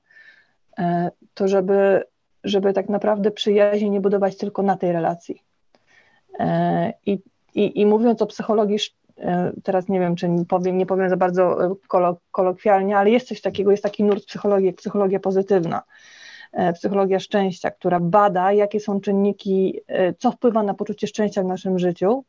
e, 0.80 1.12
to 1.34 1.48
żeby, 1.48 2.04
żeby 2.44 2.74
tak 2.74 2.90
naprawdę 2.90 3.32
przyjaźni 3.32 3.90
nie 3.90 4.02
budować 4.02 4.38
tylko 4.38 4.64
na 4.64 4.78
tej 4.78 4.92
relacji. 4.92 5.42
E, 6.40 6.94
I, 7.06 7.20
i, 7.56 7.82
i 7.82 7.86
mówiąc 7.86 8.22
o 8.22 8.26
psychologii, 8.26 8.78
e, 9.18 9.52
teraz 9.64 9.90
nie 9.90 10.00
wiem, 10.00 10.16
czy 10.16 10.28
powiem, 10.48 10.78
nie 10.78 10.86
powiem 10.86 11.10
za 11.10 11.18
bardzo 11.18 11.58
kolokwialnie, 12.32 12.98
ale 12.98 13.10
jest 13.10 13.28
coś 13.28 13.42
takiego, 13.42 13.72
jest 13.72 13.84
taki 13.84 14.04
nurt 14.04 14.26
psychologii, 14.26 14.74
psychologia 14.74 15.20
pozytywna 15.20 15.84
psychologia 16.74 17.20
szczęścia, 17.20 17.72
która 17.72 18.00
bada, 18.00 18.52
jakie 18.52 18.80
są 18.80 19.02
czynniki, 19.02 19.80
e, 19.88 20.14
co 20.14 20.32
wpływa 20.32 20.64
na 20.64 20.74
poczucie 20.74 21.08
szczęścia 21.08 21.44
w 21.44 21.46
naszym 21.46 21.80
życiu. 21.80 22.24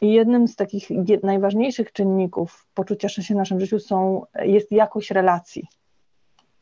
I 0.00 0.12
jednym 0.12 0.48
z 0.48 0.56
takich 0.56 0.88
najważniejszych 1.22 1.92
czynników 1.92 2.66
poczucia 2.74 3.08
szczęścia 3.08 3.34
w 3.34 3.36
naszym 3.36 3.60
życiu 3.60 3.78
są, 3.78 4.22
jest 4.42 4.72
jakość 4.72 5.10
relacji. 5.10 5.68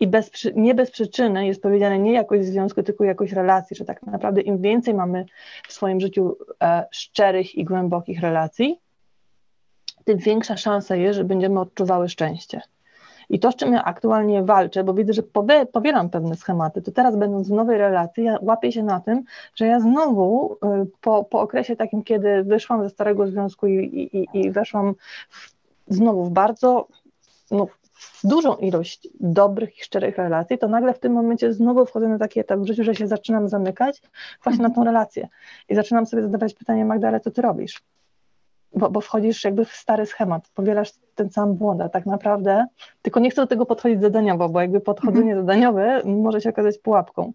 I 0.01 0.07
bez, 0.07 0.31
nie 0.55 0.75
bez 0.75 0.91
przyczyny 0.91 1.47
jest 1.47 1.63
powiedziane 1.63 1.99
nie 1.99 2.13
jakość 2.13 2.45
związku, 2.45 2.83
tylko 2.83 3.05
jakość 3.05 3.33
relacji, 3.33 3.77
że 3.77 3.85
tak 3.85 4.03
naprawdę 4.03 4.41
im 4.41 4.59
więcej 4.59 4.95
mamy 4.95 5.25
w 5.69 5.73
swoim 5.73 6.01
życiu 6.01 6.37
e, 6.63 6.87
szczerych 6.91 7.55
i 7.55 7.65
głębokich 7.65 8.21
relacji, 8.21 8.81
tym 10.05 10.19
większa 10.19 10.57
szansa 10.57 10.97
jest, 10.97 11.17
że 11.17 11.25
będziemy 11.25 11.61
odczuwały 11.61 12.09
szczęście. 12.09 12.61
I 13.31 13.39
to, 13.39 13.53
z 13.53 13.57
czym 13.57 13.73
ja 13.73 13.85
aktualnie 13.85 14.43
walczę, 14.43 14.85
bo 14.85 14.95
widzę, 14.95 15.13
że 15.13 15.23
powielam 15.73 16.11
pewne 16.11 16.37
schematy, 16.37 16.83
to 16.83 16.93
teraz 16.93 17.17
będąc 17.17 17.49
w 17.49 17.53
nowej 17.53 17.79
relacji, 17.79 18.25
ja 18.25 18.39
łapię 18.43 18.73
się 18.73 18.83
na 18.83 19.01
tym, 19.01 19.23
że 19.55 19.67
ja 19.67 19.81
znowu 19.81 20.55
y, 20.55 20.87
po, 21.01 21.25
po 21.25 21.41
okresie 21.41 21.77
takim, 21.77 22.03
kiedy 22.03 22.45
wyszłam 22.45 22.83
ze 22.83 22.91
starego 22.91 23.27
związku 23.27 23.67
i, 23.67 23.75
i, 24.13 24.41
i 24.41 24.51
weszłam 24.51 24.95
w, 25.29 25.53
znowu 25.89 26.25
w 26.25 26.31
bardzo 26.31 26.89
no, 27.51 27.67
dużą 28.25 28.57
ilość 28.57 29.09
dobrych 29.21 29.79
i 29.79 29.85
szczerych 29.85 30.17
relacji, 30.17 30.59
to 30.59 30.69
nagle 30.69 30.95
w 30.95 30.99
tym 30.99 31.13
momencie 31.13 31.53
znowu 31.53 31.87
wchodzę 31.87 32.09
na 32.09 32.19
taki 32.19 32.41
etap 32.41 32.61
w 32.61 32.67
życiu, 32.67 32.85
że 32.85 32.95
się 32.95 33.07
zaczynam 33.07 33.49
zamykać 33.49 34.03
właśnie 34.45 34.63
na 34.63 34.71
tą 34.71 34.85
relację. 34.85 35.29
I 35.69 35.75
zaczynam 35.75 36.07
sobie 36.07 36.23
zadawać 36.23 36.55
pytanie, 36.55 36.85
Magda, 36.85 37.09
ale 37.09 37.21
co 37.21 37.31
ty 37.31 37.43
robisz? 37.43 37.83
Bo, 38.77 38.91
bo 38.91 39.01
wchodzisz 39.01 39.45
jakby 39.45 39.65
w 39.65 39.73
stary 39.73 40.07
schemat, 40.07 40.49
powielasz 40.55 40.93
ten 41.15 41.31
sam 41.31 41.55
błąd, 41.55 41.81
a 41.81 41.89
tak 41.89 42.07
naprawdę, 42.07 42.67
tylko 43.03 43.21
nie 43.21 43.31
chcę 43.31 43.43
do 43.43 43.47
tego 43.47 43.67
podchodzić 43.67 44.01
zadaniowo, 44.01 44.49
bo 44.49 44.61
jakby 44.61 44.81
podchodzenie 44.81 45.33
mhm. 45.33 45.41
zadaniowe 45.41 46.03
może 46.05 46.41
się 46.41 46.51
okazać 46.51 46.79
pułapką. 46.79 47.33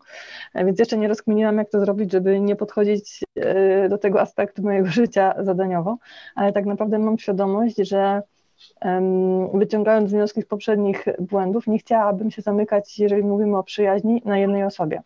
E, 0.54 0.66
więc 0.66 0.80
jeszcze 0.80 0.98
nie 0.98 1.08
rozkminiłam, 1.08 1.58
jak 1.58 1.70
to 1.70 1.80
zrobić, 1.80 2.12
żeby 2.12 2.40
nie 2.40 2.56
podchodzić 2.56 3.24
e, 3.36 3.90
do 3.90 3.98
tego 3.98 4.22
aspektu 4.22 4.62
mojego 4.62 4.88
życia 5.02 5.34
zadaniowo, 5.40 5.98
ale 6.36 6.54
tak 6.54 6.66
naprawdę 6.66 7.00
mam 7.00 7.18
świadomość, 7.18 7.76
że 7.78 8.22
wyciągając 9.54 10.12
wnioski 10.12 10.42
z 10.42 10.46
poprzednich 10.46 11.06
błędów, 11.20 11.68
nie 11.68 11.80
chciałabym 11.80 12.32
się 12.32 12.42
zamykać, 12.42 13.00
jeżeli 13.00 13.24
mówimy 13.24 13.58
o 13.58 13.64
przyjaźni, 13.64 14.22
na 14.26 14.38
jednej 14.38 14.64
osobie. 14.64 15.02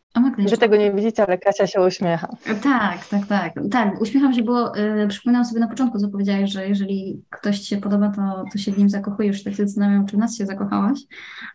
Wy 0.50 0.58
tego 0.58 0.76
nie 0.76 0.92
widzicie, 0.92 1.26
ale 1.28 1.38
Kasia 1.38 1.68
się 1.68 1.82
uśmiecha. 1.82 2.28
Tak, 2.64 3.08
tak, 3.08 3.28
tak. 3.28 3.54
Tak, 3.72 4.02
uśmiecham 4.02 4.34
się, 4.34 4.44
bo 4.44 4.78
y, 4.78 5.08
przypominam 5.08 5.46
sobie 5.46 5.60
na 5.60 5.68
początku, 5.68 6.00
co 6.00 6.10
powiedziałeś, 6.10 6.52
że 6.52 6.68
jeżeli 6.68 7.24
ktoś 7.30 7.60
Ci 7.60 7.68
się 7.68 7.78
podoba, 7.78 8.10
to, 8.10 8.46
to 8.52 8.58
się 8.58 8.72
w 8.72 8.78
nim 8.78 8.90
zakochujesz. 8.90 9.44
Tak 9.44 9.54
się 9.54 9.68
zastanawiam, 9.68 10.06
czy 10.06 10.16
w 10.16 10.20
nas 10.20 10.38
się 10.38 10.46
zakochałaś, 10.46 11.00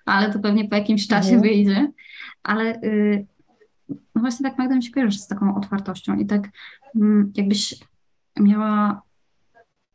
ale 0.04 0.32
to 0.32 0.38
pewnie 0.38 0.68
po 0.68 0.76
jakimś 0.76 1.06
czasie 1.06 1.34
mhm. 1.34 1.42
wyjdzie. 1.42 1.92
Ale 2.42 2.82
y, 2.82 3.26
no 3.88 4.20
właśnie 4.20 4.50
tak 4.50 4.58
Magda 4.58 4.76
mi 4.76 4.82
się 4.82 4.90
kojarzy 4.90 5.18
z 5.18 5.26
taką 5.26 5.56
otwartością 5.56 6.16
i 6.16 6.26
tak 6.26 6.46
y, 6.46 7.00
jakbyś 7.34 7.74
miała 8.40 9.02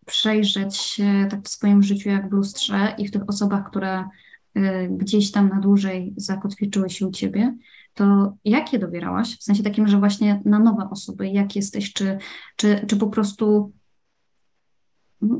przejrzeć 0.06 0.76
się 0.76 1.28
tak 1.30 1.44
w 1.44 1.50
swoim 1.50 1.84
życiu 1.84 2.10
jak 2.10 2.30
w 2.30 2.34
lustrze 2.34 2.96
i 2.98 3.08
w 3.08 3.12
tych 3.12 3.30
osobach, 3.30 3.70
które 3.70 4.04
y, 4.58 4.90
gdzieś 4.92 5.32
tam 5.32 5.50
na 5.50 5.60
dłużej 5.60 6.14
zakotwiczyły 6.18 6.90
się 6.90 7.08
u 7.08 7.12
ciebie, 7.12 7.58
to 7.94 8.34
jak 8.46 8.74
je 8.74 8.80
dobierałaś? 8.80 9.38
W 9.40 9.44
sensie 9.44 9.64
takim, 9.64 9.88
że 9.88 10.00
właśnie 10.00 10.42
na 10.46 10.60
nowe 10.60 10.90
osoby, 10.90 11.28
jak 11.28 11.56
jesteś, 11.56 11.94
czy, 11.94 12.18
czy, 12.56 12.86
czy 12.88 12.98
po 12.98 13.08
prostu 13.08 13.74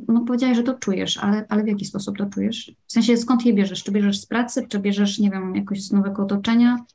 no 0.08 0.22
powiedziałaś, 0.22 0.58
że 0.58 0.64
to 0.64 0.74
czujesz, 0.74 1.18
ale, 1.18 1.46
ale 1.50 1.64
w 1.64 1.68
jaki 1.68 1.86
sposób 1.86 2.18
to 2.18 2.26
czujesz? 2.26 2.76
W 2.88 2.92
sensie 2.92 3.18
skąd 3.18 3.46
je 3.46 3.54
bierzesz? 3.54 3.84
Czy 3.84 3.92
bierzesz 3.92 4.20
z 4.20 4.26
pracy, 4.26 4.66
czy 4.70 4.80
bierzesz, 4.80 5.20
nie 5.20 5.32
wiem, 5.32 5.56
jakoś 5.56 5.84
z 5.84 5.92
nowego 5.92 6.24
otoczenia? 6.24 6.86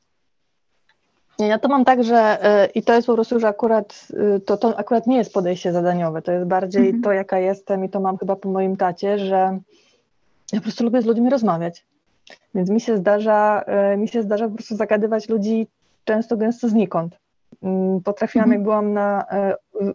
Ja 1.38 1.58
to 1.58 1.68
mam 1.68 1.84
tak, 1.84 2.04
że 2.04 2.38
y, 2.64 2.66
i 2.66 2.82
to 2.82 2.94
jest 2.94 3.06
po 3.06 3.14
prostu, 3.14 3.40
że 3.40 3.48
akurat 3.48 4.08
y, 4.36 4.40
to, 4.40 4.56
to 4.56 4.78
akurat 4.78 5.06
nie 5.06 5.16
jest 5.16 5.32
podejście 5.32 5.72
zadaniowe, 5.72 6.22
to 6.22 6.32
jest 6.32 6.46
bardziej 6.46 6.86
mhm. 6.86 7.02
to, 7.02 7.12
jaka 7.12 7.38
jestem 7.38 7.84
i 7.84 7.88
to 7.88 8.00
mam 8.00 8.18
chyba 8.18 8.36
po 8.36 8.48
moim 8.48 8.76
tacie, 8.76 9.18
że 9.18 9.58
ja 10.52 10.58
po 10.58 10.62
prostu 10.62 10.84
lubię 10.84 11.02
z 11.02 11.06
ludźmi 11.06 11.30
rozmawiać. 11.30 11.84
Więc 12.54 12.70
mi 12.70 12.80
się 12.80 12.96
zdarza, 12.96 13.64
y, 13.94 13.96
mi 13.96 14.08
się 14.08 14.22
zdarza 14.22 14.48
po 14.48 14.54
prostu 14.54 14.76
zagadywać 14.76 15.28
ludzi 15.28 15.66
często, 16.04 16.36
gęsto 16.36 16.68
znikąd. 16.68 17.18
Mm, 17.62 18.00
potrafiłam, 18.00 18.52
jak 18.52 18.62
byłam 18.62 18.92
na 18.92 19.24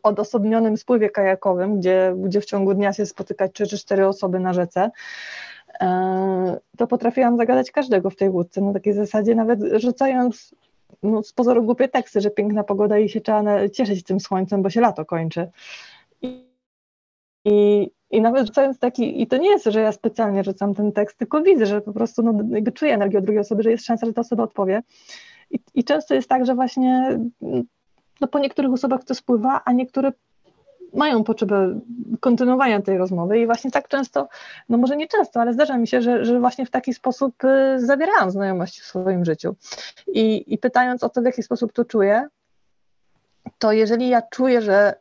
odosobnionym 0.03 0.77
spływie 0.77 1.09
kajakowym, 1.09 1.79
gdzie, 1.79 2.15
gdzie 2.17 2.41
w 2.41 2.45
ciągu 2.45 2.73
dnia 2.73 2.93
się 2.93 3.05
spotykać 3.05 3.51
trzy 3.53 3.67
czy 3.67 3.77
cztery 3.77 4.07
osoby 4.07 4.39
na 4.39 4.53
rzece, 4.53 4.91
e, 5.81 6.57
to 6.77 6.87
potrafiłam 6.87 7.37
zagadać 7.37 7.71
każdego 7.71 8.09
w 8.09 8.15
tej 8.15 8.29
łódce, 8.29 8.61
na 8.61 8.73
takiej 8.73 8.93
zasadzie, 8.93 9.35
nawet 9.35 9.59
rzucając 9.75 10.55
no, 11.03 11.23
z 11.23 11.33
pozoru 11.33 11.63
głupie 11.63 11.87
teksty, 11.87 12.21
że 12.21 12.29
piękna 12.29 12.63
pogoda 12.63 12.97
i 12.97 13.09
się 13.09 13.21
trzeba 13.21 13.69
cieszyć 13.69 14.03
tym 14.03 14.19
słońcem, 14.19 14.61
bo 14.61 14.69
się 14.69 14.81
lato 14.81 15.05
kończy. 15.05 15.49
I, 16.21 16.47
i, 17.45 17.89
i 18.11 18.21
nawet 18.21 18.47
rzucając 18.47 18.79
taki, 18.79 19.21
i 19.21 19.27
to 19.27 19.37
nie 19.37 19.49
jest, 19.49 19.65
że 19.65 19.81
ja 19.81 19.91
specjalnie 19.91 20.43
rzucam 20.43 20.75
ten 20.75 20.91
tekst, 20.91 21.17
tylko 21.17 21.41
widzę, 21.41 21.65
że 21.65 21.81
po 21.81 21.93
prostu 21.93 22.23
no, 22.23 22.33
czuję 22.73 22.93
energię 22.93 23.17
od 23.17 23.25
drugiej 23.25 23.41
osoby, 23.41 23.63
że 23.63 23.71
jest 23.71 23.85
szansa, 23.85 24.05
że 24.05 24.13
ta 24.13 24.21
osoba 24.21 24.43
odpowie. 24.43 24.83
I, 25.51 25.59
I, 25.73 25.83
często 25.83 26.13
jest 26.13 26.29
tak, 26.29 26.45
że 26.45 26.55
właśnie 26.55 27.19
no, 28.21 28.27
po 28.27 28.39
niektórych 28.39 28.73
osobach 28.73 29.03
to 29.03 29.15
spływa, 29.15 29.61
a 29.65 29.71
niektóre 29.71 30.11
mają 30.93 31.23
potrzebę 31.23 31.79
kontynuowania 32.19 32.81
tej 32.81 32.97
rozmowy 32.97 33.39
i 33.39 33.45
właśnie 33.45 33.71
tak 33.71 33.87
często, 33.87 34.27
no 34.69 34.77
może 34.77 34.97
nie 34.97 35.07
często, 35.07 35.41
ale 35.41 35.53
zdarza 35.53 35.77
mi 35.77 35.87
się, 35.87 36.01
że, 36.01 36.25
że 36.25 36.39
właśnie 36.39 36.65
w 36.65 36.71
taki 36.71 36.93
sposób 36.93 37.43
y, 37.43 37.79
zawierałam 37.79 38.31
znajomości 38.31 38.81
w 38.81 38.85
swoim 38.85 39.25
życiu. 39.25 39.55
I, 40.07 40.53
I 40.53 40.57
pytając 40.57 41.03
o 41.03 41.09
to, 41.09 41.21
w 41.21 41.25
jaki 41.25 41.43
sposób 41.43 41.73
to 41.73 41.85
czuję, 41.85 42.27
to 43.59 43.71
jeżeli 43.71 44.09
ja 44.09 44.21
czuję, 44.21 44.61
że 44.61 44.95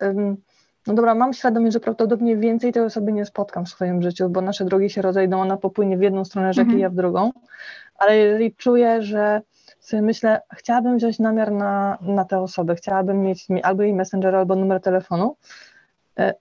no 0.86 0.94
dobra, 0.94 1.14
mam 1.14 1.32
świadomość, 1.32 1.72
że 1.72 1.80
prawdopodobnie 1.80 2.36
więcej 2.36 2.72
tej 2.72 2.82
osoby 2.82 3.12
nie 3.12 3.26
spotkam 3.26 3.66
w 3.66 3.68
swoim 3.68 4.02
życiu, 4.02 4.28
bo 4.28 4.40
nasze 4.40 4.64
drogi 4.64 4.90
się 4.90 5.02
rozejdą, 5.02 5.40
ona 5.40 5.56
popłynie 5.56 5.98
w 5.98 6.02
jedną 6.02 6.24
stronę 6.24 6.52
rzeki, 6.52 6.66
mhm. 6.66 6.80
ja 6.80 6.90
w 6.90 6.94
drugą, 6.94 7.32
ale 7.94 8.16
jeżeli 8.16 8.54
czuję, 8.54 9.02
że 9.02 9.42
sobie 9.80 10.02
myślę, 10.02 10.40
chciałabym 10.54 10.96
wziąć 10.96 11.18
namiar 11.18 11.52
na, 11.52 11.98
na 12.00 12.24
tę 12.24 12.40
osobę, 12.40 12.74
chciałabym 12.74 13.22
mieć 13.22 13.46
albo 13.62 13.82
jej 13.82 13.94
messenger, 13.94 14.36
albo 14.36 14.56
numer 14.56 14.80
telefonu, 14.80 15.36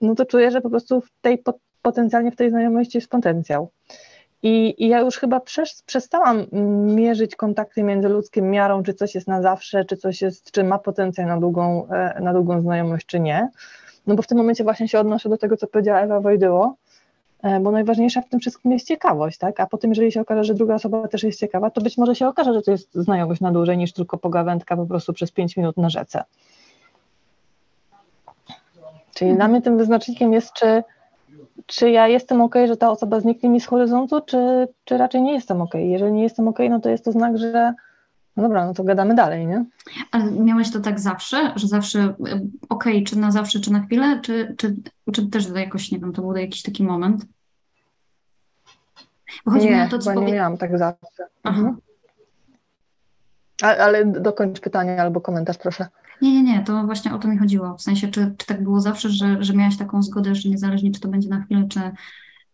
no 0.01 0.15
to 0.15 0.25
czuję, 0.25 0.51
że 0.51 0.62
po 0.62 0.69
prostu 0.69 1.01
w 1.01 1.10
tej, 1.21 1.43
potencjalnie 1.81 2.31
w 2.31 2.36
tej 2.36 2.49
znajomości 2.49 2.97
jest 2.97 3.07
potencjał. 3.07 3.69
I, 4.43 4.86
I, 4.86 4.88
ja 4.88 4.99
już 4.99 5.17
chyba 5.17 5.39
przez, 5.39 5.81
przestałam 5.81 6.45
mierzyć 6.95 7.36
kontakty 7.36 7.84
międzyludzkie 7.84 8.41
miarą, 8.41 8.84
czy 8.84 8.93
coś 8.93 9.15
jest 9.15 9.27
na 9.27 9.41
zawsze, 9.41 9.86
czy 9.86 9.97
coś 9.97 10.21
jest, 10.21 10.51
czy 10.51 10.63
ma 10.63 10.79
potencjał 10.79 11.27
na 11.27 11.39
długą, 11.39 11.88
e, 11.88 12.21
na 12.21 12.34
długą 12.34 12.62
znajomość, 12.62 13.05
czy 13.05 13.19
nie. 13.19 13.49
No 14.07 14.15
bo 14.15 14.21
w 14.21 14.27
tym 14.27 14.38
momencie 14.38 14.63
właśnie 14.63 14.88
się 14.88 14.99
odnoszę 14.99 15.29
do 15.29 15.38
tego, 15.38 15.57
co 15.57 15.67
powiedziała 15.67 15.99
Ewa 15.99 16.19
Wojdyło, 16.19 16.75
e, 17.43 17.60
bo 17.60 17.71
najważniejsza 17.71 18.21
w 18.21 18.29
tym 18.29 18.39
wszystkim 18.39 18.71
jest 18.71 18.88
ciekawość, 18.88 19.38
tak? 19.38 19.60
A 19.60 19.67
potem, 19.67 19.91
jeżeli 19.91 20.12
się 20.12 20.21
okaże, 20.21 20.43
że 20.43 20.53
druga 20.53 20.75
osoba 20.75 21.07
też 21.07 21.23
jest 21.23 21.39
ciekawa, 21.39 21.69
to 21.69 21.81
być 21.81 21.97
może 21.97 22.15
się 22.15 22.27
okaże, 22.27 22.53
że 22.53 22.62
to 22.62 22.71
jest 22.71 22.93
znajomość 22.93 23.41
na 23.41 23.51
dłużej 23.51 23.77
niż 23.77 23.93
tylko 23.93 24.17
pogawędka 24.17 24.75
po 24.77 24.86
prostu 24.86 25.13
przez 25.13 25.31
5 25.31 25.57
minut 25.57 25.77
na 25.77 25.89
rzece. 25.89 26.23
Czyli 29.13 29.36
dla 29.36 29.47
mnie 29.47 29.62
tym 29.62 29.78
wyznacznikiem 29.78 30.34
jest, 30.34 30.54
czy, 30.54 30.84
czy 31.65 31.89
ja 31.89 32.08
jestem 32.08 32.41
ok, 32.41 32.56
że 32.67 32.78
ta 32.78 32.91
osoba 32.91 33.19
zniknie 33.19 33.50
mi 33.50 33.62
z 33.62 33.65
horyzontu, 33.65 34.21
czy, 34.21 34.67
czy 34.84 34.97
raczej 34.97 35.21
nie 35.21 35.34
jestem 35.34 35.62
ok. 35.62 35.74
Jeżeli 35.74 36.12
nie 36.12 36.24
jestem 36.24 36.47
ok, 36.47 36.60
no 36.69 36.80
to 36.80 36.89
jest 36.89 37.06
to 37.06 37.12
znak, 37.12 37.38
że 37.38 37.74
no 38.38 38.43
dobra, 38.43 38.65
no 38.65 38.74
to 38.74 38.84
gadamy 38.84 39.15
dalej, 39.15 39.47
nie? 39.47 39.65
Ale 40.12 40.32
miałeś 40.32 40.71
to 40.71 40.80
tak 40.80 41.00
zawsze, 41.00 41.52
że 41.56 41.67
zawsze 41.67 42.00
e, 42.00 42.41
okay, 42.69 43.04
czy 43.04 43.19
na 43.19 43.32
zawsze, 43.32 43.60
czy 43.60 43.71
na 43.71 43.80
chwilę, 43.80 44.19
czy, 44.21 44.56
czy, 44.58 44.76
czy 45.13 45.28
też 45.28 45.50
jakoś, 45.56 45.91
nie 45.91 46.00
wiem, 46.00 46.13
to 46.13 46.21
był 46.21 46.36
jakiś 46.36 46.62
taki 46.62 46.84
moment? 46.84 47.26
Bo 49.45 49.52
chodzi 49.52 49.65
nie, 49.65 49.76
mi 49.76 49.82
o 49.82 49.89
to, 49.89 50.00
co 50.00 50.13
powie... 50.13 50.26
nie 50.26 50.34
miałam 50.34 50.58
tak 50.58 50.78
zawsze. 50.78 51.28
Mhm. 51.43 51.78
ale 53.62 54.06
dokończ 54.06 54.60
pytanie 54.60 55.02
albo 55.02 55.21
komentarz, 55.21 55.58
proszę. 55.58 55.88
Nie, 56.21 56.34
nie, 56.34 56.43
nie, 56.43 56.63
to 56.63 56.84
właśnie 56.84 57.13
o 57.13 57.19
to 57.19 57.27
mi 57.27 57.38
chodziło. 57.38 57.77
W 57.77 57.81
sensie, 57.81 58.07
czy, 58.07 58.36
czy 58.38 58.47
tak 58.47 58.63
było 58.63 58.81
zawsze, 58.81 59.10
że, 59.10 59.43
że 59.43 59.53
miałaś 59.53 59.77
taką 59.77 60.03
zgodę, 60.03 60.36
że 60.36 60.49
niezależnie, 60.49 60.91
czy 60.91 61.01
to 61.01 61.07
będzie 61.07 61.29
na 61.29 61.41
chwilę, 61.41 61.67
czy 61.69 61.79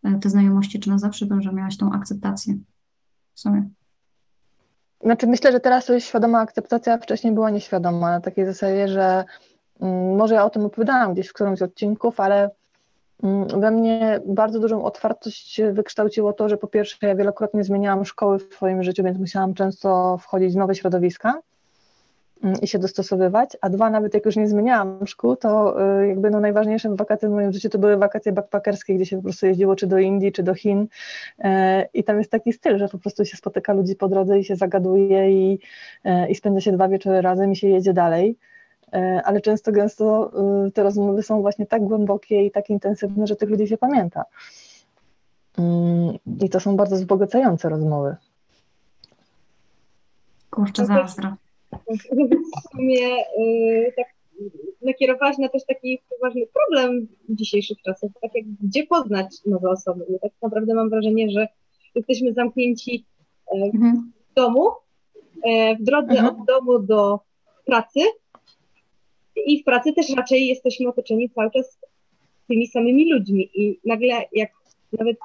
e, 0.04 0.18
te 0.22 0.30
znajomości, 0.30 0.80
czy 0.80 0.90
na 0.90 0.98
zawsze, 0.98 1.26
to 1.26 1.40
że 1.40 1.52
miałaś 1.52 1.76
tą 1.76 1.92
akceptację 1.92 2.54
w 3.34 3.40
sobie. 3.40 3.68
Znaczy 5.00 5.26
myślę, 5.26 5.52
że 5.52 5.60
teraz 5.60 5.88
jest 5.88 6.06
świadoma 6.06 6.40
akceptacja, 6.40 6.98
wcześniej 6.98 7.32
była 7.32 7.50
nieświadoma, 7.50 8.10
na 8.10 8.20
takiej 8.20 8.46
zasadzie, 8.46 8.88
że 8.88 9.24
mm, 9.80 10.16
może 10.16 10.34
ja 10.34 10.44
o 10.44 10.50
tym 10.50 10.64
opowiadałam 10.64 11.12
gdzieś 11.12 11.28
w 11.28 11.32
którymś 11.32 11.58
z 11.58 11.62
odcinków, 11.62 12.20
ale 12.20 12.50
mm, 13.22 13.60
we 13.60 13.70
mnie 13.70 14.20
bardzo 14.26 14.60
dużą 14.60 14.84
otwartość 14.84 15.60
wykształciło 15.72 16.32
to, 16.32 16.48
że 16.48 16.56
po 16.56 16.66
pierwsze 16.66 17.06
ja 17.06 17.14
wielokrotnie 17.14 17.64
zmieniałam 17.64 18.04
szkoły 18.04 18.38
w 18.38 18.54
swoim 18.54 18.82
życiu, 18.82 19.02
więc 19.02 19.18
musiałam 19.18 19.54
często 19.54 20.18
wchodzić 20.18 20.52
w 20.54 20.56
nowe 20.56 20.74
środowiska 20.74 21.40
i 22.62 22.66
się 22.66 22.78
dostosowywać, 22.78 23.56
a 23.60 23.70
dwa, 23.70 23.90
nawet 23.90 24.14
jak 24.14 24.26
już 24.26 24.36
nie 24.36 24.48
zmieniałam 24.48 25.06
szkół, 25.06 25.36
to 25.36 25.80
y, 26.02 26.08
jakby 26.08 26.30
no 26.30 26.40
najważniejsze 26.40 26.94
wakacje 26.94 27.28
w 27.28 27.32
moim 27.32 27.52
życiu 27.52 27.68
to 27.68 27.78
były 27.78 27.96
wakacje 27.96 28.32
backpackerskie, 28.32 28.94
gdzie 28.94 29.06
się 29.06 29.16
po 29.16 29.22
prostu 29.22 29.46
jeździło 29.46 29.76
czy 29.76 29.86
do 29.86 29.98
Indii, 29.98 30.32
czy 30.32 30.42
do 30.42 30.54
Chin 30.54 30.86
e, 31.38 31.88
i 31.94 32.04
tam 32.04 32.18
jest 32.18 32.30
taki 32.30 32.52
styl, 32.52 32.78
że 32.78 32.88
po 32.88 32.98
prostu 32.98 33.24
się 33.24 33.36
spotyka 33.36 33.72
ludzi 33.72 33.96
po 33.96 34.08
drodze 34.08 34.38
i 34.38 34.44
się 34.44 34.56
zagaduje 34.56 35.32
i, 35.32 35.58
e, 36.04 36.30
i 36.30 36.34
spędza 36.34 36.60
się 36.60 36.72
dwa 36.72 36.88
wieczory 36.88 37.22
razem 37.22 37.52
i 37.52 37.56
się 37.56 37.68
jedzie 37.68 37.92
dalej, 37.92 38.36
e, 38.92 39.22
ale 39.24 39.40
często 39.40 39.72
gęsto 39.72 40.32
y, 40.66 40.70
te 40.70 40.82
rozmowy 40.82 41.22
są 41.22 41.40
właśnie 41.40 41.66
tak 41.66 41.82
głębokie 41.82 42.44
i 42.44 42.50
tak 42.50 42.70
intensywne, 42.70 43.26
że 43.26 43.36
tych 43.36 43.50
ludzi 43.50 43.68
się 43.68 43.78
pamięta. 43.78 44.24
Mm, 45.58 46.18
I 46.40 46.48
to 46.48 46.60
są 46.60 46.76
bardzo 46.76 46.96
wzbogacające 46.96 47.68
rozmowy. 47.68 48.16
Kurczę, 50.50 50.86
zazdro 50.86 51.36
w 51.86 52.70
sumie 52.72 53.08
yy, 53.38 53.92
tak 53.96 54.06
nakierowałaś 54.82 55.38
na 55.38 55.48
też 55.48 55.62
taki 55.66 55.98
poważny 56.10 56.42
problem 56.46 57.08
w 57.28 57.34
dzisiejszych 57.34 57.78
czasach, 57.82 58.10
tak 58.22 58.30
jak 58.34 58.44
gdzie 58.62 58.86
poznać 58.86 59.26
nowe 59.46 59.70
osoby. 59.70 60.04
Tak 60.22 60.32
naprawdę 60.42 60.74
mam 60.74 60.90
wrażenie, 60.90 61.30
że 61.30 61.48
jesteśmy 61.94 62.32
zamknięci 62.32 63.04
e, 63.54 63.64
mhm. 63.74 64.12
w 64.30 64.34
domu, 64.34 64.70
e, 65.44 65.76
w 65.76 65.82
drodze 65.82 66.10
mhm. 66.10 66.26
od 66.26 66.46
domu 66.46 66.78
do 66.78 67.20
pracy 67.64 68.00
i 69.46 69.62
w 69.62 69.64
pracy 69.64 69.92
też 69.92 70.10
raczej 70.16 70.46
jesteśmy 70.46 70.88
otoczeni 70.88 71.30
cały 71.30 71.50
czas 71.50 71.78
tymi 72.48 72.66
samymi 72.66 73.12
ludźmi 73.12 73.50
i 73.54 73.80
nagle 73.84 74.22
jak 74.32 74.50
nawet 74.98 75.16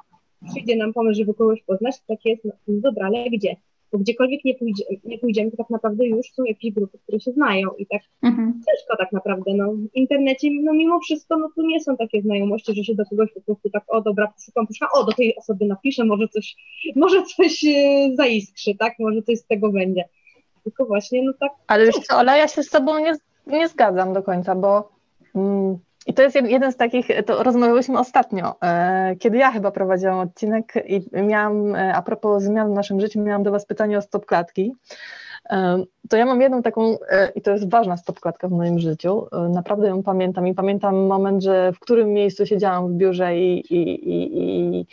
przyjdzie 0.50 0.76
nam 0.76 0.92
pomysł, 0.92 1.18
żeby 1.18 1.34
kogoś 1.34 1.62
poznać, 1.62 1.96
to 1.96 2.04
tak 2.08 2.24
jest, 2.24 2.44
no 2.44 2.50
dobra, 2.68 3.06
ale 3.06 3.30
gdzie? 3.30 3.56
Bo 3.94 3.98
gdziekolwiek 3.98 4.44
nie, 4.44 4.54
pójdzie, 4.54 4.84
nie 5.04 5.18
pójdziemy, 5.18 5.50
to 5.50 5.56
tak 5.56 5.70
naprawdę 5.70 6.06
już 6.06 6.26
są 6.32 6.44
jakieś 6.44 6.72
grupy, 6.72 6.98
które 6.98 7.20
się 7.20 7.32
znają 7.32 7.70
i 7.78 7.86
tak 7.86 8.02
mhm. 8.22 8.52
ciężko 8.52 8.96
tak 8.98 9.12
naprawdę, 9.12 9.54
no 9.54 9.72
w 9.72 9.94
internecie, 9.94 10.48
no 10.62 10.72
mimo 10.72 11.00
wszystko, 11.00 11.38
no 11.38 11.50
tu 11.54 11.66
nie 11.66 11.80
są 11.80 11.96
takie 11.96 12.22
znajomości, 12.22 12.74
że 12.74 12.84
się 12.84 12.94
do 12.94 13.04
kogoś 13.10 13.32
po 13.32 13.40
prostu 13.40 13.70
tak, 13.70 13.82
o 13.88 14.00
dobra, 14.00 14.32
szukam, 14.44 14.66
szukam, 14.74 14.88
o 14.94 15.04
do 15.04 15.12
tej 15.12 15.36
osoby 15.36 15.66
napiszę, 15.66 16.04
może 16.04 16.28
coś, 16.28 16.56
może 16.96 17.22
coś 17.22 17.64
e, 17.64 18.16
zaiskrzy, 18.16 18.74
tak, 18.78 18.94
może 18.98 19.22
coś 19.22 19.38
z 19.38 19.46
tego 19.46 19.72
będzie, 19.72 20.04
tylko 20.64 20.84
właśnie, 20.84 21.22
no 21.22 21.32
tak. 21.40 21.52
Ale 21.66 21.86
wiesz 21.86 21.94
co, 21.94 22.14
ale 22.14 22.38
ja 22.38 22.48
się 22.48 22.62
z 22.62 22.70
tobą 22.70 22.98
nie, 22.98 23.14
nie 23.46 23.68
zgadzam 23.68 24.12
do 24.12 24.22
końca, 24.22 24.54
bo 24.54 24.88
mm, 25.34 25.78
i 26.06 26.14
to 26.14 26.22
jest 26.22 26.36
jeden 26.36 26.72
z 26.72 26.76
takich, 26.76 27.08
to 27.26 27.42
rozmawiałyśmy 27.42 27.98
ostatnio, 27.98 28.54
e, 28.62 29.16
kiedy 29.16 29.38
ja 29.38 29.50
chyba 29.50 29.70
prowadziłam 29.70 30.18
odcinek 30.18 30.74
i 30.86 31.22
miałam, 31.22 31.74
e, 31.74 31.94
a 31.94 32.02
propos 32.02 32.42
zmian 32.42 32.70
w 32.70 32.74
naszym 32.74 33.00
życiu, 33.00 33.22
miałam 33.22 33.42
do 33.42 33.50
Was 33.50 33.66
pytanie 33.66 33.98
o 33.98 34.02
stopklatki. 34.02 34.74
E, 35.50 35.84
to 36.08 36.16
ja 36.16 36.26
mam 36.26 36.40
jedną 36.40 36.62
taką, 36.62 36.96
i 37.34 37.42
to 37.42 37.50
jest 37.50 37.70
ważna 37.70 37.96
stopklatka 37.96 38.48
w 38.48 38.52
moim 38.52 38.78
życiu, 38.78 39.26
naprawdę 39.50 39.88
ją 39.88 40.02
pamiętam 40.02 40.46
i 40.46 40.54
pamiętam 40.54 41.06
moment, 41.06 41.42
że 41.42 41.72
w 41.72 41.78
którym 41.78 42.12
miejscu 42.12 42.46
siedziałam 42.46 42.88
w 42.88 42.96
biurze 42.96 43.38
i, 43.38 43.74
i, 43.74 44.08
i, 44.10 44.38
i 44.80 44.86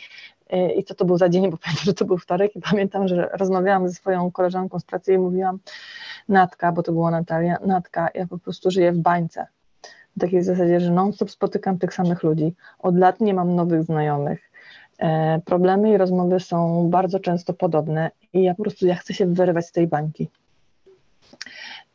i 0.76 0.84
co 0.84 0.94
to 0.94 1.04
był 1.04 1.18
za 1.18 1.28
dzień, 1.28 1.50
bo 1.50 1.56
pamiętam, 1.64 1.84
że 1.84 1.94
to 1.94 2.04
był 2.04 2.18
wtorek 2.18 2.56
i 2.56 2.60
pamiętam, 2.60 3.08
że 3.08 3.28
rozmawiałam 3.32 3.88
ze 3.88 3.94
swoją 3.94 4.30
koleżanką 4.30 4.78
z 4.78 4.84
pracy 4.84 5.12
i 5.12 5.18
mówiłam, 5.18 5.58
Natka, 6.28 6.72
bo 6.72 6.82
to 6.82 6.92
była 6.92 7.10
Natalia, 7.10 7.56
Natka, 7.66 8.08
ja 8.14 8.26
po 8.26 8.38
prostu 8.38 8.70
żyję 8.70 8.92
w 8.92 8.98
bańce 8.98 9.46
w 10.16 10.20
takiej 10.20 10.42
zasadzie, 10.42 10.80
że 10.80 10.90
non-stop 10.90 11.30
spotykam 11.30 11.78
tych 11.78 11.94
samych 11.94 12.22
ludzi. 12.22 12.54
Od 12.78 12.96
lat 12.96 13.20
nie 13.20 13.34
mam 13.34 13.54
nowych 13.54 13.82
znajomych. 13.82 14.50
E, 14.98 15.40
problemy 15.44 15.92
i 15.92 15.96
rozmowy 15.96 16.40
są 16.40 16.88
bardzo 16.90 17.20
często 17.20 17.52
podobne 17.52 18.10
i 18.32 18.42
ja 18.42 18.54
po 18.54 18.62
prostu 18.62 18.86
ja 18.86 18.94
chcę 18.94 19.14
się 19.14 19.26
wyrwać 19.26 19.66
z 19.66 19.72
tej 19.72 19.86
bańki. 19.86 20.28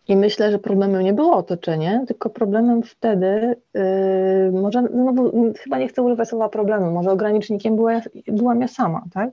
I 0.08 0.16
myślę, 0.16 0.52
że 0.52 0.60
problemem 0.60 1.02
nie 1.02 1.14
było 1.14 1.36
otoczenie, 1.36 2.04
tylko 2.08 2.30
problemem 2.30 2.84
wtedy, 2.84 3.56
yy, 3.74 4.62
może, 4.62 4.82
no 4.82 5.14
bo 5.14 5.32
chyba 5.60 5.78
nie 5.78 5.88
chcę 5.88 6.02
używać 6.02 6.30
słowa 6.30 6.50
problemu, 6.50 6.92
może 6.92 7.12
ogranicznikiem 7.12 7.76
była, 7.76 8.02
byłam 8.28 8.62
ja 8.62 8.68
sama, 8.68 9.04
tak? 9.14 9.30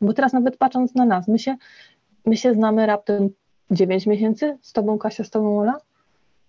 No 0.00 0.06
bo 0.06 0.12
teraz 0.12 0.32
nawet 0.32 0.56
patrząc 0.56 0.94
na 0.94 1.04
nas, 1.04 1.28
my 1.28 1.38
się, 1.38 1.56
my 2.26 2.36
się 2.36 2.54
znamy 2.54 2.86
raptem 2.86 3.30
9 3.70 4.06
miesięcy 4.06 4.58
z 4.62 4.72
Tobą, 4.72 4.98
Kasia, 4.98 5.24
z 5.24 5.30
Tobą, 5.30 5.58
Ola? 5.60 5.74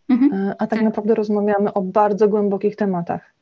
Mhm. 0.09 0.33
E, 0.33 0.49
a 0.51 0.55
tak, 0.55 0.69
tak 0.69 0.81
naprawdę 0.81 1.15
rozmawiamy 1.15 1.73
o 1.73 1.81
bardzo 1.81 2.27
głębokich 2.27 2.75
tematach. 2.75 3.33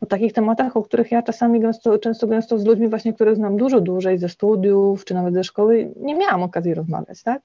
o 0.00 0.06
takich 0.06 0.32
tematach, 0.32 0.76
o 0.76 0.82
których 0.82 1.12
ja 1.12 1.22
czasami 1.22 1.60
gęsto, 1.60 1.98
często 1.98 2.26
gęsto 2.26 2.58
z 2.58 2.64
ludźmi 2.64 2.88
właśnie, 2.88 3.14
których 3.14 3.36
znam 3.36 3.56
dużo 3.56 3.80
dłużej 3.80 4.18
ze 4.18 4.28
studiów, 4.28 5.04
czy 5.04 5.14
nawet 5.14 5.34
ze 5.34 5.44
szkoły, 5.44 5.92
nie 5.96 6.14
miałam 6.14 6.42
okazji 6.42 6.74
rozmawiać, 6.74 7.22
tak? 7.22 7.42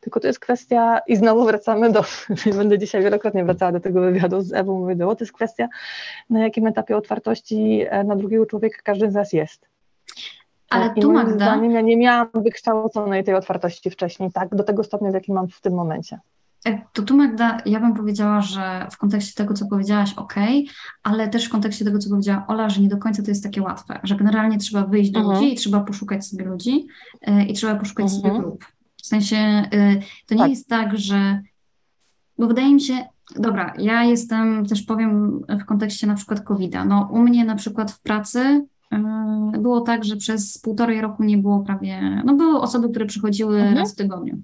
Tylko 0.00 0.20
to 0.20 0.26
jest 0.26 0.40
kwestia, 0.40 1.00
i 1.06 1.16
znowu 1.16 1.44
wracamy 1.44 1.92
do, 1.92 2.04
będę 2.58 2.78
dzisiaj 2.78 3.02
wielokrotnie 3.02 3.44
wracała 3.44 3.72
do 3.72 3.80
tego 3.80 4.00
wywiadu 4.00 4.40
z 4.40 4.52
Ewą 4.52 4.80
Wojdoło, 4.80 5.14
to 5.14 5.24
jest 5.24 5.32
kwestia, 5.32 5.68
na 6.30 6.40
jakim 6.42 6.66
etapie 6.66 6.96
otwartości 6.96 7.86
e, 7.88 8.04
na 8.04 8.16
drugiego 8.16 8.46
człowieka 8.46 8.78
każdy 8.84 9.10
z 9.10 9.14
nas 9.14 9.32
jest. 9.32 9.68
Ale 10.70 10.92
I 10.96 11.00
tu 11.00 11.12
Magda, 11.12 11.34
zdaniem 11.34 11.72
ja 11.72 11.80
nie 11.80 11.96
miałam 11.96 12.28
wykształconej 12.34 13.24
tej 13.24 13.34
otwartości 13.34 13.90
wcześniej, 13.90 14.32
tak, 14.32 14.54
do 14.54 14.64
tego 14.64 14.84
stopnia, 14.84 15.10
w 15.10 15.14
jakim 15.14 15.34
mam 15.34 15.48
w 15.48 15.60
tym 15.60 15.74
momencie. 15.74 16.18
E, 16.66 16.82
to 16.92 17.02
tu 17.02 17.16
Magda, 17.16 17.58
ja 17.66 17.80
bym 17.80 17.94
powiedziała, 17.94 18.40
że 18.40 18.86
w 18.90 18.96
kontekście 18.98 19.34
tego, 19.34 19.54
co 19.54 19.66
powiedziałaś, 19.66 20.14
ok, 20.16 20.34
ale 21.02 21.28
też 21.28 21.44
w 21.44 21.48
kontekście 21.50 21.84
tego, 21.84 21.98
co 21.98 22.10
powiedziała 22.10 22.44
Ola, 22.46 22.70
że 22.70 22.80
nie 22.80 22.88
do 22.88 22.96
końca 22.98 23.22
to 23.22 23.28
jest 23.30 23.42
takie 23.42 23.62
łatwe, 23.62 24.00
że 24.02 24.16
generalnie 24.16 24.58
trzeba 24.58 24.86
wyjść 24.86 25.10
do 25.10 25.20
Mhm. 25.20 25.36
ludzi 25.38 25.52
i 25.52 25.56
trzeba 25.56 25.80
poszukać 25.80 26.26
sobie 26.26 26.44
ludzi 26.44 26.86
e, 27.22 27.44
i 27.44 27.52
trzeba 27.54 27.74
poszukać 27.74 28.10
sobie 28.12 28.24
Mhm. 28.28 28.42
grup. 28.42 28.64
W 29.02 29.06
sensie 29.06 29.36
e, 29.36 29.96
to 30.26 30.34
nie 30.34 30.40
Tak. 30.40 30.50
jest 30.50 30.68
tak, 30.68 30.98
że 30.98 31.40
bo 32.38 32.46
wydaje 32.46 32.74
mi 32.74 32.80
się, 32.80 32.94
dobra, 33.36 33.74
ja 33.78 34.04
jestem, 34.04 34.66
też 34.66 34.82
powiem 34.82 35.40
w 35.60 35.64
kontekście 35.64 36.06
na 36.06 36.14
przykład 36.14 36.40
COVID-a. 36.40 36.84
No, 36.84 37.08
u 37.12 37.18
mnie 37.18 37.44
na 37.44 37.54
przykład 37.54 37.90
w 37.92 38.00
pracy 38.00 38.66
było 39.58 39.80
tak, 39.80 40.04
że 40.04 40.16
przez 40.16 40.58
półtorej 40.58 41.00
roku 41.00 41.24
nie 41.24 41.38
było 41.38 41.60
prawie, 41.60 42.22
no 42.24 42.34
były 42.34 42.60
osoby, 42.60 42.88
które 42.88 43.06
przychodziły 43.06 43.56
Mhm. 43.56 43.76
raz 43.78 43.92
w 43.92 43.96
tygodniu. 43.96 44.42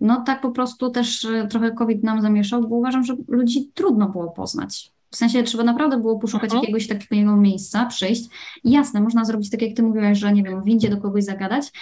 No 0.00 0.20
tak 0.26 0.40
po 0.40 0.50
prostu 0.50 0.90
też 0.90 1.24
yy, 1.24 1.48
trochę 1.48 1.70
COVID 1.72 2.04
nam 2.04 2.22
zamieszał, 2.22 2.68
bo 2.68 2.76
uważam, 2.76 3.04
że 3.04 3.16
ludzi 3.28 3.70
trudno 3.74 4.08
było 4.08 4.30
poznać. 4.30 4.92
W 5.10 5.16
sensie 5.16 5.42
trzeba 5.42 5.64
naprawdę 5.64 5.98
było 5.98 6.18
poszukać 6.18 6.44
Mhm. 6.50 6.62
jakiegoś 6.62 6.86
takiego 6.86 7.36
miejsca, 7.36 7.86
przyjść. 7.86 8.28
Jasne, 8.64 9.00
można 9.00 9.24
zrobić 9.24 9.50
tak, 9.50 9.62
jak 9.62 9.76
ty 9.76 9.82
mówiłaś, 9.82 10.18
że 10.18 10.32
nie 10.32 10.42
wiem, 10.42 10.62
w 10.62 10.64
windzie 10.64 10.90
do 10.90 10.96
kogoś 11.00 11.24
zagadać, 11.24 11.72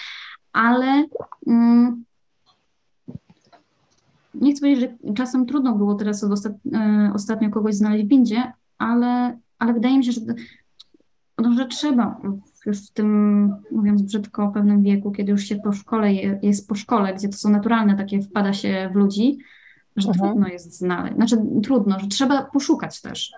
ale 0.52 1.04
mm, 1.46 2.04
nie 4.34 4.52
chcę 4.52 4.60
powiedzieć, 4.60 4.90
że 5.04 5.14
czasem 5.14 5.46
trudno 5.46 5.74
było 5.74 5.94
teraz 5.94 6.24
ostat, 6.24 6.52
e, 6.74 7.12
ostatnio 7.14 7.50
kogoś 7.50 7.74
znaleźć 7.74 8.04
w 8.04 8.08
windzie, 8.08 8.52
ale, 8.78 9.38
ale 9.58 9.72
wydaje 9.72 9.98
mi 9.98 10.04
się, 10.04 10.12
że, 10.12 10.20
no, 11.38 11.52
że 11.52 11.66
trzeba 11.66 12.20
już 12.66 12.86
w 12.86 12.90
tym, 12.92 13.54
mówiąc 13.72 14.02
brzydko, 14.02 14.44
o 14.44 14.48
pewnym 14.48 14.82
wieku, 14.82 15.10
kiedy 15.10 15.32
już 15.32 15.44
się 15.44 15.56
po 15.56 15.72
szkole 15.72 16.12
je, 16.12 16.38
jest 16.42 16.68
po 16.68 16.74
szkole, 16.74 17.14
gdzie 17.14 17.28
to 17.28 17.36
są 17.36 17.50
naturalne 17.50 17.96
takie, 17.96 18.22
wpada 18.22 18.52
się 18.52 18.90
w 18.92 18.96
ludzi, 18.96 19.38
że 19.96 20.08
Mhm. 20.08 20.28
trudno 20.30 20.48
jest 20.48 20.78
znaleźć. 20.78 21.14
Znaczy 21.16 21.36
trudno, 21.62 22.00
że 22.00 22.06
trzeba 22.06 22.42
poszukać 22.42 23.00
też. 23.00 23.32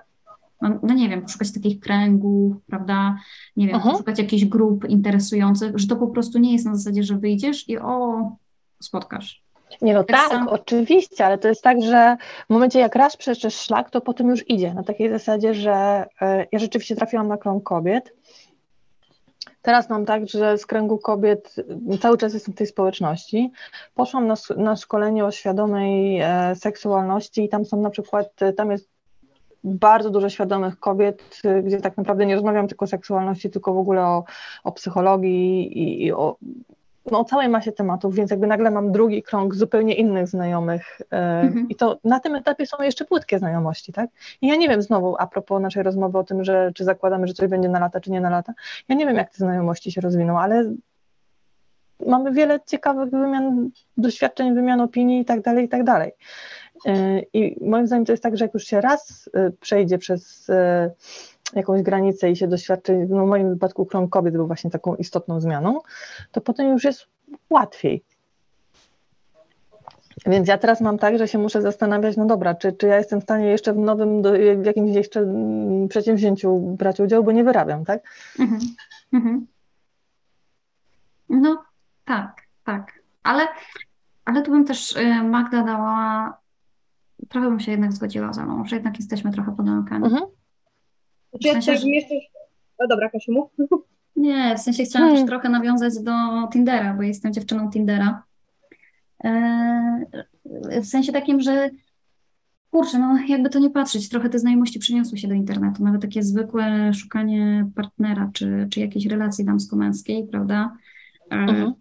No, 0.62 0.78
no 0.82 0.94
nie 0.94 1.08
wiem, 1.08 1.22
poszukać 1.22 1.52
takich 1.52 1.80
kręgów, 1.80 2.56
prawda? 2.66 3.16
Nie 3.56 3.66
wiem, 3.66 3.76
Mhm. 3.76 3.92
poszukać 3.92 4.18
jakichś 4.18 4.44
grup 4.44 4.88
interesujących, 4.88 5.78
że 5.78 5.86
to 5.86 5.96
po 5.96 6.06
prostu 6.08 6.38
nie 6.38 6.52
jest 6.52 6.66
na 6.66 6.74
zasadzie, 6.74 7.02
że 7.02 7.16
wyjdziesz 7.18 7.68
i 7.68 7.78
o, 7.78 8.22
spotkasz. 8.82 9.42
Nie 9.82 9.94
no 9.94 10.04
Tak 10.04 10.28
tak, 10.30 10.48
oczywiście, 10.48 11.26
ale 11.26 11.38
to 11.38 11.48
jest 11.48 11.62
tak, 11.62 11.82
że 11.82 12.16
w 12.46 12.52
momencie 12.52 12.78
jak 12.78 12.94
raz 12.94 13.16
przejdziesz 13.16 13.54
szlak, 13.54 13.90
to 13.90 14.00
potem 14.00 14.28
już 14.28 14.50
idzie. 14.50 14.74
Na 14.74 14.82
takiej 14.82 15.10
zasadzie, 15.10 15.54
że 15.54 16.06
e, 16.20 16.46
ja 16.52 16.58
rzeczywiście 16.58 16.96
trafiłam 16.96 17.28
na 17.28 17.36
krąg 17.36 17.64
kobiet. 17.64 18.12
Teraz 19.62 19.90
mam 19.90 20.06
tak, 20.06 20.28
że 20.28 20.58
z 20.58 20.66
kręgu 20.66 20.98
kobiet 20.98 21.56
e, 21.92 21.98
cały 21.98 22.18
czas 22.18 22.34
jestem 22.34 22.54
w 22.54 22.56
tej 22.56 22.66
społeczności. 22.66 23.52
Poszłam 23.94 24.26
na, 24.26 24.34
na 24.56 24.76
szkolenie 24.76 25.24
o 25.24 25.30
świadomej 25.30 26.20
e, 26.20 26.54
seksualności 26.54 27.44
i 27.44 27.48
tam 27.48 27.64
są 27.64 27.80
na 27.80 27.90
przykład, 27.90 28.42
e, 28.42 28.52
tam 28.52 28.70
jest 28.70 28.88
bardzo 29.64 30.10
dużo 30.10 30.28
świadomych 30.28 30.80
kobiet, 30.80 31.40
e, 31.44 31.62
gdzie 31.62 31.80
tak 31.80 31.96
naprawdę 31.96 32.26
nie 32.26 32.34
rozmawiam 32.34 32.68
tylko 32.68 32.84
o 32.84 32.88
seksualności, 32.88 33.50
tylko 33.50 33.74
w 33.74 33.78
ogóle 33.78 34.06
o, 34.06 34.24
o 34.64 34.72
psychologii 34.72 35.78
i, 35.78 36.06
i 36.06 36.12
o 36.12 36.36
o 37.18 37.24
całej 37.24 37.48
masie 37.48 37.72
tematów, 37.72 38.14
więc 38.14 38.30
jakby 38.30 38.46
nagle 38.46 38.70
mam 38.70 38.92
drugi 38.92 39.22
krąg 39.22 39.54
zupełnie 39.54 39.94
innych 39.94 40.28
znajomych 40.28 41.00
e, 41.12 41.40
Mhm. 41.40 41.68
i 41.68 41.74
to 41.76 41.98
na 42.04 42.20
tym 42.20 42.34
etapie 42.34 42.66
są 42.66 42.82
jeszcze 42.82 43.04
płytkie 43.04 43.38
znajomości, 43.38 43.92
tak? 43.92 44.10
I 44.42 44.48
ja 44.48 44.56
nie 44.56 44.68
wiem 44.68 44.82
znowu, 44.82 45.16
a 45.18 45.26
propos 45.26 45.62
naszej 45.62 45.82
rozmowy 45.82 46.18
o 46.18 46.24
tym, 46.24 46.44
że 46.44 46.70
czy 46.74 46.84
zakładamy, 46.84 47.26
że 47.26 47.34
coś 47.34 47.48
będzie 47.48 47.68
na 47.68 47.78
lata, 47.80 48.00
czy 48.00 48.10
nie 48.10 48.20
na 48.20 48.30
lata, 48.30 48.52
ja 48.88 48.96
nie 48.96 49.06
wiem, 49.06 49.16
jak 49.16 49.30
te 49.30 49.36
znajomości 49.36 49.92
się 49.92 50.00
rozwiną, 50.00 50.40
ale 50.40 50.72
mamy 52.06 52.32
wiele 52.32 52.60
ciekawych 52.66 53.10
wymian 53.10 53.70
doświadczeń, 53.96 54.54
wymian 54.54 54.80
opinii 54.80 55.20
i 55.20 55.24
tak 55.24 55.40
dalej, 55.42 55.64
i 55.64 55.68
tak 55.68 55.84
dalej. 55.84 56.12
E, 56.86 57.20
I 57.32 57.64
moim 57.64 57.86
zdaniem 57.86 58.04
to 58.04 58.12
jest 58.12 58.22
tak, 58.22 58.36
że 58.36 58.44
jak 58.44 58.54
już 58.54 58.64
się 58.64 58.80
raz 58.80 59.30
e, 59.34 59.50
przejdzie 59.50 59.98
przez 59.98 60.50
jakąś 61.54 61.82
granicę 61.82 62.30
i 62.30 62.36
się 62.36 62.48
doświadczy, 62.48 63.06
no 63.08 63.26
w 63.26 63.28
moim 63.28 63.50
wypadku 63.50 63.86
krąg 63.86 64.10
kobiet 64.10 64.34
był 64.34 64.46
właśnie 64.46 64.70
taką 64.70 64.96
istotną 64.96 65.40
zmianą, 65.40 65.80
to 66.32 66.40
potem 66.40 66.68
już 66.68 66.84
jest 66.84 67.06
łatwiej. 67.50 68.04
Więc 70.26 70.48
ja 70.48 70.58
teraz 70.58 70.80
mam 70.80 70.98
tak, 70.98 71.18
że 71.18 71.28
się 71.28 71.38
muszę 71.38 71.62
zastanawiać, 71.62 72.16
no 72.16 72.26
dobra, 72.26 72.54
czy, 72.54 72.72
czy 72.72 72.86
ja 72.86 72.96
jestem 72.96 73.20
w 73.20 73.22
stanie 73.22 73.46
jeszcze 73.46 73.72
w 73.72 73.78
nowym, 73.78 74.22
w 74.62 74.66
jakimś 74.66 74.94
jeszcze 74.94 75.20
mm, 75.20 75.88
przedsięwzięciu 75.88 76.58
brać 76.58 77.00
udział, 77.00 77.24
bo 77.24 77.32
nie 77.32 77.44
wyrabiam, 77.44 77.84
tak? 77.84 78.00
Mhm. 78.38 78.60
Mhm. 79.12 79.46
No 81.28 81.64
tak, 82.04 82.42
tak. 82.64 82.92
Ale, 83.22 83.48
ale 84.24 84.42
tu 84.42 84.50
bym 84.50 84.64
też 84.64 84.96
y, 84.96 85.22
Magda 85.22 85.62
dała, 85.62 86.38
trochę 87.28 87.48
bym 87.48 87.60
się 87.60 87.70
jednak 87.70 87.92
zgodziła 87.92 88.32
ze 88.32 88.44
mną, 88.44 88.66
że 88.66 88.76
jednak 88.76 88.98
jesteśmy 88.98 89.32
trochę 89.32 89.56
podłąkani. 89.56 90.04
Mhm. 90.04 90.22
Znaczy, 91.30 91.48
ja 91.48 91.52
W 91.60 91.64
sensie, 91.64 91.72
tak 91.72 91.80
że- 91.80 91.88
jeszcze... 91.88 92.14
O 92.78 92.86
dobra, 92.86 93.10
Kasiu, 93.10 93.32
mów. 93.32 93.50
Nie, 94.16 94.54
w 94.56 94.60
sensie 94.60 94.84
chciałam 94.84 95.08
Hmm. 95.08 95.22
też 95.26 95.30
trochę 95.30 95.48
nawiązać 95.48 95.94
do 96.02 96.12
Tindera, 96.52 96.94
bo 96.94 97.02
jestem 97.02 97.32
dziewczyną 97.32 97.70
Tindera. 97.70 98.22
E, 99.24 100.04
w 100.82 100.86
sensie 100.86 101.12
takim, 101.12 101.40
że 101.40 101.70
kurczę, 102.70 102.98
no 102.98 103.18
jakby 103.28 103.50
to 103.50 103.58
nie 103.58 103.70
patrzeć, 103.70 104.08
trochę 104.08 104.28
te 104.28 104.38
znajomości 104.38 104.78
przyniosły 104.78 105.18
się 105.18 105.28
do 105.28 105.34
internetu, 105.34 105.84
nawet 105.84 106.02
takie 106.02 106.22
zwykłe 106.22 106.94
szukanie 106.94 107.66
partnera, 107.74 108.30
czy, 108.32 108.66
czy 108.70 108.80
jakiejś 108.80 109.06
relacji 109.06 109.44
damsko-męskiej, 109.44 110.26
prawda? 110.26 110.76
E, 111.30 111.36
Mhm. 111.36 111.72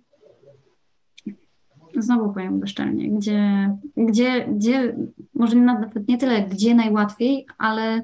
Znowu 1.97 2.33
powiem 2.33 2.59
bezczelnie, 2.59 3.09
gdzie, 3.11 3.69
gdzie, 3.97 4.47
gdzie 4.47 4.95
może 5.33 5.55
nawet 5.55 6.07
nie 6.07 6.17
tyle, 6.17 6.41
gdzie 6.41 6.75
najłatwiej, 6.75 7.45
ale 7.57 8.01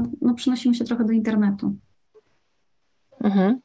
no, 0.00 0.10
no 0.20 0.34
przenosimy 0.34 0.74
się 0.74 0.84
trochę 0.84 1.04
do 1.04 1.12
internetu. 1.12 1.74
Mhm. 3.24 3.60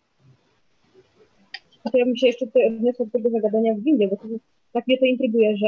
To 1.92 1.98
ja 1.98 2.06
bym 2.06 2.16
się 2.16 2.28
jeszcze 2.28 2.46
tutaj 2.46 2.68
odniosła 2.68 3.06
do 3.06 3.12
tego 3.12 3.30
zagadania 3.30 3.74
w 3.74 3.80
windzie, 3.80 4.08
bo 4.08 4.16
to, 4.16 4.24
tak 4.72 4.88
mnie 4.88 4.98
to 4.98 5.06
intryguje, 5.06 5.58
że 5.58 5.68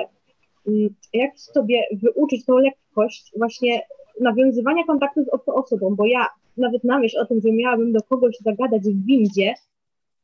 mm, 0.68 0.90
jak 1.14 1.40
sobie 1.40 1.84
wyuczyć 1.92 2.46
tą 2.46 2.58
lekkość 2.58 3.32
właśnie 3.38 3.82
nawiązywania 4.22 4.84
kontaktu 4.84 5.24
z 5.24 5.30
obcą 5.30 5.54
osobą, 5.54 5.96
bo 5.96 6.06
ja 6.06 6.28
nawet 6.58 6.84
na 6.84 7.00
myśl 7.00 7.20
o 7.20 7.26
tym, 7.26 7.42
że 7.42 7.52
miałabym 7.52 7.92
do 7.92 8.02
kogoś 8.02 8.38
zagadać 8.40 8.82
w 8.82 9.06
windzie, 9.06 9.54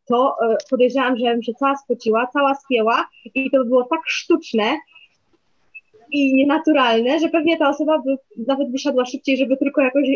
to 0.06 0.36
e, 0.41 0.58
podejrzewam, 0.69 1.17
że 1.17 1.25
bym 1.25 1.43
się 1.43 1.53
cała 1.53 1.77
spociła, 1.77 2.27
cała 2.34 2.56
spięła 2.56 3.10
i 3.36 3.51
to 3.51 3.58
by 3.58 3.65
było 3.65 3.84
tak 3.84 3.99
sztuczne 4.06 4.77
i 6.13 6.34
nienaturalne, 6.34 7.19
że 7.19 7.30
pewnie 7.30 7.58
ta 7.58 7.69
osoba 7.69 8.02
by 8.06 8.15
nawet 8.47 8.71
wysiadła 8.71 9.06
szybciej, 9.06 9.38
żeby 9.38 9.58
tylko 9.58 9.82
jakoś 9.82 10.08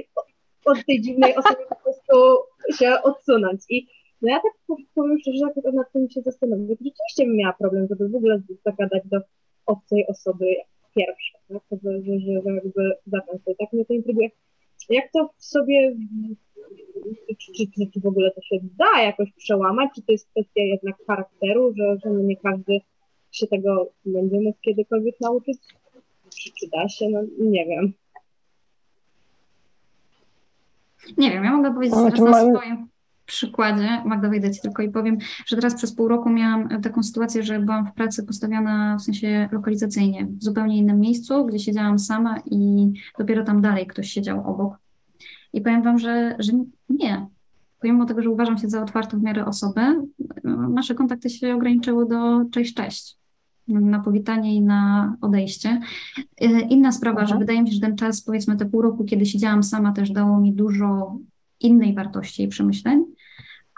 od 0.65 0.85
tej 0.85 1.01
dziwnej 1.01 1.35
osoby 1.35 1.63
po 1.69 1.75
prostu 1.75 2.15
się 2.79 3.01
odsunąć. 3.03 3.61
I 3.69 3.87
no 4.21 4.29
ja 4.29 4.39
tak 4.39 4.77
powiem 4.95 5.19
szczerze, 5.19 5.37
że 5.37 5.61
jak 5.63 5.73
nad 5.73 5.91
tym 5.91 6.09
się 6.09 6.21
zastanowię, 6.21 6.67
rzeczywiście 6.69 7.25
bym 7.25 7.35
miała 7.35 7.53
problem, 7.53 7.87
żeby 7.89 8.09
w 8.09 8.15
ogóle 8.15 8.41
zagadać 8.65 9.03
do 9.05 9.17
obcej 9.65 10.07
osoby 10.07 10.45
pierwsza, 10.95 11.37
tak? 11.49 11.79
Że, 11.83 12.01
że, 12.19 12.53
jakby 12.53 12.93
zacząć. 13.07 13.41
To 13.45 13.51
tak 13.59 13.73
mnie 13.73 13.85
to 13.85 13.93
intryguje. 13.93 14.29
Jak 14.89 15.11
to 15.11 15.29
w 15.37 15.45
sobie, 15.45 15.95
czy, 17.27 17.51
czy, 17.51 17.63
czy, 17.71 17.91
czy 17.93 17.99
w 17.99 18.05
ogóle 18.05 18.31
to 18.31 18.41
się 18.41 18.55
da 18.77 19.03
jakoś 19.03 19.31
przełamać, 19.31 19.89
czy 19.95 20.01
to 20.01 20.11
jest 20.11 20.29
kwestia 20.29 20.61
jednak 20.61 20.95
charakteru, 21.07 21.73
że, 21.77 21.97
że 22.03 22.09
no 22.09 22.19
nie 22.19 22.37
każdy 22.37 22.79
się 23.31 23.47
tego 23.47 23.91
będzie 24.05 24.39
mógł 24.39 24.59
kiedykolwiek 24.61 25.15
nauczyć? 25.21 25.57
Czy, 26.39 26.49
czy 26.59 26.67
da 26.73 26.89
się? 26.89 27.05
No 27.09 27.21
nie 27.39 27.65
wiem. 27.65 27.93
Nie 31.17 31.31
wiem, 31.31 31.43
ja 31.43 31.51
mogę 31.51 31.73
powiedzieć 31.73 31.95
teraz 31.95 32.19
na 32.19 32.33
swoim 32.33 32.87
przykładzie, 33.25 34.01
Magda, 34.05 34.29
wyjdę 34.29 34.51
Ci 34.51 34.61
tylko 34.61 34.83
i 34.83 34.89
powiem, 34.89 35.17
że 35.45 35.55
teraz 35.55 35.75
przez 35.75 35.95
pół 35.95 36.07
roku 36.07 36.29
miałam 36.29 36.81
taką 36.81 37.03
sytuację, 37.03 37.43
że 37.43 37.59
byłam 37.59 37.85
w 37.85 37.93
pracy 37.93 38.23
postawiona 38.23 38.97
w 38.97 39.01
sensie 39.01 39.49
lokalizacyjnie, 39.51 40.25
w 40.25 40.43
zupełnie 40.43 40.77
innym 40.77 40.99
miejscu, 40.99 41.45
gdzie 41.45 41.59
siedziałam 41.59 41.99
sama 41.99 42.39
i 42.45 42.91
dopiero 43.17 43.43
tam 43.43 43.61
dalej 43.61 43.87
ktoś 43.87 44.09
siedział 44.09 44.51
obok. 44.51 44.77
I 45.53 45.61
powiem 45.61 45.83
Wam, 45.83 45.99
że, 45.99 46.35
że 46.39 46.51
nie. 46.89 47.27
Pomimo 47.81 48.05
tego, 48.05 48.21
że 48.21 48.29
uważam 48.29 48.57
się 48.57 48.69
za 48.69 48.83
otwartą 48.83 49.19
w 49.19 49.23
miarę 49.23 49.45
osobę, 49.45 50.05
nasze 50.69 50.95
kontakty 50.95 51.29
się 51.29 51.55
ograniczyły 51.55 52.07
do 52.07 52.45
cześć, 52.51 52.73
cześć. 52.73 53.16
Na 53.67 53.99
powitanie 53.99 54.55
i 54.55 54.61
na 54.61 55.15
odejście. 55.21 55.79
E, 56.41 56.61
inna 56.61 56.91
sprawa, 56.91 57.21
Aha. 57.21 57.27
że 57.27 57.37
wydaje 57.37 57.61
mi 57.61 57.67
się, 57.67 57.75
że 57.75 57.81
ten 57.81 57.95
czas, 57.95 58.21
powiedzmy 58.21 58.57
te 58.57 58.65
pół 58.65 58.81
roku, 58.81 59.03
kiedy 59.03 59.25
siedziałam 59.25 59.63
sama, 59.63 59.91
też 59.91 60.11
dało 60.11 60.39
mi 60.39 60.53
dużo 60.53 61.17
innej 61.59 61.93
wartości 61.93 62.43
i 62.43 62.47
przemyśleń, 62.47 63.05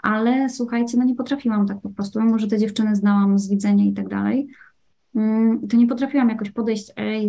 ale 0.02 0.48
słuchajcie, 0.48 0.98
no 0.98 1.04
nie 1.04 1.14
potrafiłam 1.14 1.66
tak 1.66 1.80
po 1.80 1.90
prostu, 1.90 2.22
mimo 2.22 2.38
że 2.38 2.46
te 2.46 2.58
dziewczyny 2.58 2.96
znałam 2.96 3.38
z 3.38 3.48
widzenia 3.48 3.84
i 3.84 3.92
tak 3.92 4.08
dalej, 4.08 4.48
mm, 5.14 5.68
to 5.68 5.76
nie 5.76 5.86
potrafiłam 5.86 6.28
jakoś 6.28 6.50
podejść, 6.50 6.92
ej, 6.96 7.28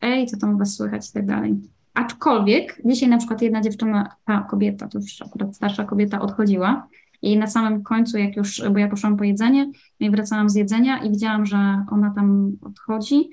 ej, 0.00 0.26
co 0.26 0.36
tam 0.36 0.54
u 0.54 0.58
was 0.58 0.74
słychać 0.74 1.10
i 1.10 1.12
tak 1.12 1.26
dalej. 1.26 1.54
Aczkolwiek 1.94 2.82
dzisiaj 2.84 3.08
na 3.08 3.18
przykład 3.18 3.42
jedna 3.42 3.60
dziewczyna, 3.60 4.16
ta 4.24 4.46
kobieta, 4.50 4.88
to 4.88 4.98
już 4.98 5.22
akurat 5.22 5.56
starsza 5.56 5.84
kobieta 5.84 6.20
odchodziła 6.20 6.88
i 7.22 7.38
na 7.38 7.46
samym 7.46 7.82
końcu, 7.82 8.18
jak 8.18 8.36
już, 8.36 8.62
bo 8.72 8.78
ja 8.78 8.88
poszłam 8.88 9.16
po 9.16 9.24
jedzenie 9.24 9.70
i 10.00 10.10
wracałam 10.10 10.50
z 10.50 10.54
jedzenia 10.54 10.98
i 10.98 11.10
widziałam, 11.10 11.46
że 11.46 11.84
ona 11.90 12.12
tam 12.14 12.52
odchodzi 12.62 13.30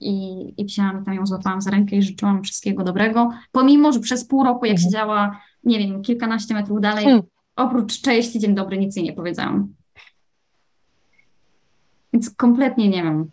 i, 0.00 0.54
i 0.62 0.64
wzięłam 0.64 1.02
i 1.02 1.04
tam 1.04 1.14
ją 1.14 1.26
złapałam 1.26 1.60
za 1.62 1.70
rękę 1.70 1.96
i 1.96 2.02
życzyłam 2.02 2.42
wszystkiego 2.42 2.84
dobrego, 2.84 3.30
pomimo, 3.52 3.92
że 3.92 4.00
przez 4.00 4.24
pół 4.24 4.44
roku, 4.44 4.64
jak 4.66 4.76
Mhm. 4.76 4.90
siedziała, 4.90 5.40
nie 5.64 5.78
wiem, 5.78 6.02
kilkanaście 6.02 6.54
metrów 6.54 6.80
dalej, 6.80 7.04
Hmm. 7.04 7.22
oprócz 7.56 8.00
cześć 8.00 8.32
dzień 8.32 8.54
dobry 8.54 8.78
nic 8.78 8.96
jej 8.96 9.04
nie 9.04 9.12
powiedziałam. 9.12 9.74
Więc 12.12 12.30
kompletnie 12.30 12.88
nie 12.88 13.02
wiem. 13.02 13.30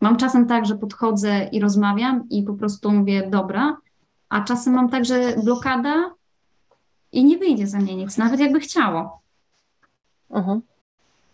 Mam 0.00 0.16
czasem 0.16 0.46
tak, 0.46 0.66
że 0.66 0.78
podchodzę 0.78 1.48
i 1.52 1.60
rozmawiam 1.60 2.28
i 2.30 2.42
po 2.42 2.54
prostu 2.54 2.92
mówię 2.92 3.28
dobra, 3.30 3.76
a 4.28 4.40
czasem 4.40 4.74
mam 4.74 4.88
tak, 4.88 5.04
że 5.04 5.34
blokada 5.44 6.10
i 7.12 7.24
nie 7.24 7.38
wyjdzie 7.38 7.66
ze 7.66 7.78
mnie 7.78 7.96
nic, 7.96 8.18
nawet 8.18 8.40
jakby 8.40 8.60
chciało. 8.60 9.20
Mhm. 10.30 10.62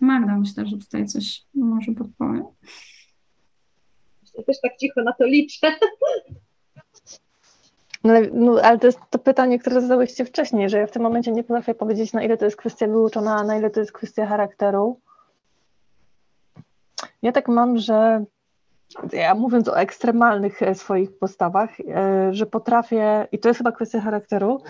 Magda, 0.01 0.37
myślę, 0.37 0.67
że 0.67 0.77
tutaj 0.77 1.07
coś 1.07 1.43
może 1.55 1.93
podpowie. 1.93 2.43
Ja 4.39 4.45
też 4.45 4.61
tak 4.61 4.77
cicho 4.77 5.03
na 5.03 5.13
to 5.13 5.25
liczę. 5.25 5.73
No, 8.05 8.13
ale- 8.13 8.31
no, 8.33 8.61
ale 8.63 8.79
to 8.79 8.87
jest 8.87 8.99
to 9.11 9.19
pytanie, 9.19 9.59
które 9.59 9.81
zadałyście 9.81 10.25
wcześniej, 10.25 10.71
że 10.71 10.79
ja 10.79 10.87
w 10.87 10.91
tym 10.91 11.03
momencie 11.03 11.33
nie 11.33 11.43
potrafię 11.43 11.75
powiedzieć, 11.75 12.13
na 12.13 12.23
ile 12.23 12.37
to 12.37 12.45
jest 12.45 12.57
kwestia 12.57 12.87
wyuczona, 12.87 13.37
a 13.37 13.45
na 13.45 13.57
ile 13.59 13.71
to 13.71 13.81
jest 13.81 13.93
kwestia 13.93 14.27
charakteru. 14.27 15.01
Ja 17.23 17.33
tak 17.33 17.49
mam, 17.49 17.79
że 17.79 18.25
ja 19.13 19.35
mówiąc 19.35 19.69
o 19.69 19.79
ekstremalnych 19.79 20.63
e, 20.63 20.75
swoich 20.75 21.19
postawach, 21.19 21.81
e, 21.81 22.29
że 22.35 22.47
potrafię, 22.47 23.27
i 23.33 23.39
to 23.39 23.49
jest 23.49 23.59
chyba 23.59 23.73
kwestia 23.73 24.01
charakteru, 24.01 24.61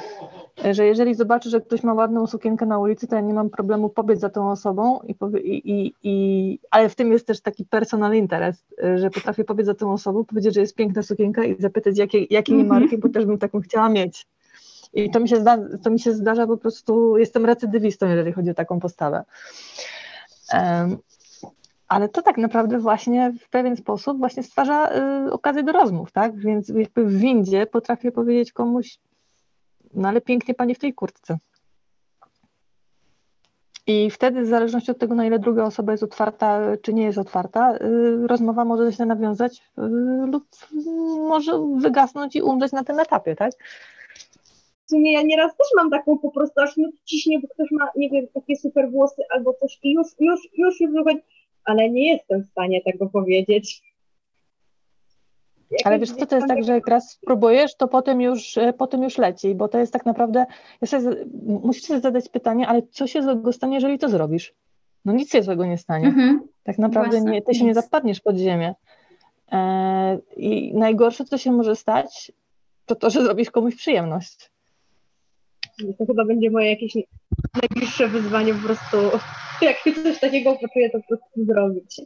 e, 0.64 0.74
że 0.74 0.86
jeżeli 0.86 1.14
zobaczę, 1.14 1.50
że 1.50 1.60
ktoś 1.60 1.82
ma 1.82 1.94
ładną 1.94 2.26
sukienkę 2.26 2.66
na 2.66 2.78
ulicy, 2.78 3.06
to 3.06 3.14
ja 3.14 3.20
nie 3.20 3.34
mam 3.34 3.50
problemu 3.50 3.88
pobiec 3.88 4.20
za 4.20 4.30
tą 4.30 4.50
osobą, 4.50 5.00
i 5.06 5.14
i, 5.44 5.94
i, 6.02 6.58
ale 6.70 6.88
w 6.88 6.94
tym 6.94 7.12
jest 7.12 7.26
też 7.26 7.40
taki 7.40 7.64
personal 7.64 8.14
interest, 8.14 8.74
e, 8.84 8.98
że 8.98 9.10
potrafię 9.10 9.44
pobiec 9.44 9.66
za 9.66 9.74
tą 9.74 9.92
osobą, 9.92 10.24
powiedzieć, 10.24 10.54
że 10.54 10.60
jest 10.60 10.74
piękna 10.74 11.02
sukienka 11.02 11.44
i 11.44 11.62
zapytać, 11.62 11.98
jakie, 11.98 12.24
jakiej 12.24 12.60
Mhm. 12.60 12.80
marki, 12.80 12.98
bo 12.98 13.08
też 13.08 13.26
bym 13.26 13.38
taką 13.38 13.60
chciała 13.60 13.88
mieć. 13.88 14.26
I 14.92 15.10
to 15.10 15.20
mi, 15.20 15.28
się 15.28 15.36
zda, 15.36 15.58
to 15.82 15.90
mi 15.90 16.00
się 16.00 16.12
zdarza 16.12 16.46
po 16.46 16.56
prostu, 16.56 17.18
jestem 17.18 17.46
recydywistą, 17.46 18.08
jeżeli 18.08 18.32
chodzi 18.32 18.50
o 18.50 18.54
taką 18.54 18.80
postawę. 18.80 19.24
Em, 20.52 20.98
ale 21.88 22.08
to 22.08 22.22
tak 22.22 22.38
naprawdę 22.38 22.78
właśnie 22.78 23.32
w 23.40 23.48
pewien 23.48 23.76
sposób 23.76 24.18
właśnie 24.18 24.42
stwarza 24.42 24.90
y, 25.26 25.32
okazję 25.32 25.62
do 25.62 25.72
rozmów, 25.72 26.12
tak? 26.12 26.36
Więc 26.36 26.68
jakby 26.68 27.04
w 27.04 27.18
windzie 27.18 27.66
potrafię 27.66 28.12
powiedzieć 28.12 28.52
komuś, 28.52 28.98
no 29.94 30.08
ale 30.08 30.20
pięknie 30.20 30.54
pani 30.54 30.74
w 30.74 30.78
tej 30.78 30.94
kurtce. 30.94 31.38
I 33.86 34.10
wtedy, 34.10 34.42
w 34.42 34.46
zależności 34.46 34.90
od 34.90 34.98
tego, 34.98 35.14
na 35.14 35.26
ile 35.26 35.38
druga 35.38 35.64
osoba 35.64 35.92
jest 35.92 36.04
otwarta, 36.04 36.60
czy 36.82 36.94
nie 36.94 37.02
jest 37.02 37.18
otwarta, 37.18 37.76
y, 37.76 38.26
rozmowa 38.26 38.64
może 38.64 38.92
się 38.92 39.06
nawiązać 39.06 39.56
y, 39.58 39.82
lub 40.26 40.44
może 41.28 41.52
wygasnąć 41.76 42.36
i 42.36 42.42
umrzeć 42.42 42.72
na 42.72 42.84
tym 42.84 43.00
etapie, 43.00 43.36
tak? 43.36 43.52
W 44.86 44.90
sumie 44.90 45.12
ja 45.12 45.22
nieraz 45.22 45.56
też 45.56 45.66
mam 45.76 45.90
taką 45.90 46.18
po 46.18 46.30
prostu, 46.30 46.60
aż 46.60 46.76
mnie 46.76 46.88
ciśnie, 47.04 47.40
bo 47.40 47.48
ktoś 47.48 47.70
ma, 47.70 47.88
nie 47.96 48.10
wiem, 48.10 48.26
takie 48.34 48.56
super 48.56 48.90
włosy 48.90 49.22
albo 49.34 49.54
coś 49.54 49.78
i 49.82 49.92
już, 49.92 50.06
już, 50.20 50.40
już, 50.58 50.80
już 50.80 50.92
wychodzi, 50.92 51.22
ale 51.64 51.90
nie 51.90 52.12
jestem 52.12 52.42
w 52.42 52.46
stanie 52.46 52.82
tego 52.82 53.06
powiedzieć. 53.06 53.82
Ale 55.84 55.98
wiesz 55.98 56.12
co, 56.12 56.26
to 56.26 56.36
jest 56.36 56.48
tak, 56.48 56.64
że 56.64 56.72
jak 56.72 56.88
raz 56.88 57.10
spróbujesz, 57.10 57.76
to 57.76 57.88
potem 57.88 58.20
już, 58.20 58.58
e, 58.58 58.72
potem 58.72 59.02
już 59.02 59.18
leci, 59.18 59.54
bo 59.54 59.68
to 59.68 59.78
jest 59.78 59.92
tak 59.92 60.06
naprawdę, 60.06 60.46
ja 60.80 60.88
sobie, 60.88 61.16
musisz 61.42 61.84
sobie 61.84 62.00
zadać 62.00 62.28
pytanie, 62.28 62.68
ale 62.68 62.82
co 62.82 63.06
się 63.06 63.22
złego 63.22 63.52
stanie, 63.52 63.74
jeżeli 63.74 63.98
to 63.98 64.08
zrobisz? 64.08 64.54
No 65.04 65.12
nic 65.12 65.32
się 65.32 65.42
złego 65.42 65.66
nie 65.66 65.78
stanie. 65.78 66.06
Mhm. 66.06 66.40
Tak 66.62 66.78
naprawdę 66.78 67.10
Właśnie, 67.10 67.32
nie, 67.32 67.42
ty 67.42 67.54
się 67.54 67.64
nie 67.64 67.68
nic. 67.68 67.74
zapadniesz 67.74 68.20
pod 68.20 68.36
ziemię. 68.36 68.74
E, 69.52 70.18
I 70.36 70.74
najgorsze, 70.74 71.24
co 71.24 71.38
się 71.38 71.52
może 71.52 71.76
stać, 71.76 72.32
to 72.86 72.94
to, 72.94 73.10
że 73.10 73.22
zrobisz 73.22 73.50
komuś 73.50 73.76
przyjemność. 73.76 74.50
To 75.98 76.06
chyba 76.06 76.24
będzie 76.24 76.50
moje 76.50 76.70
jakieś 76.70 76.96
najbliższe 77.62 78.08
wyzwanie 78.08 78.54
po 78.54 78.60
prostu. 78.66 78.96
Jak 79.62 79.76
coś 80.02 80.20
takiego 80.20 80.52
poczuję, 80.60 80.90
to 80.90 80.98
po 81.00 81.06
prostu 81.06 81.44
zrobić. 81.44 82.00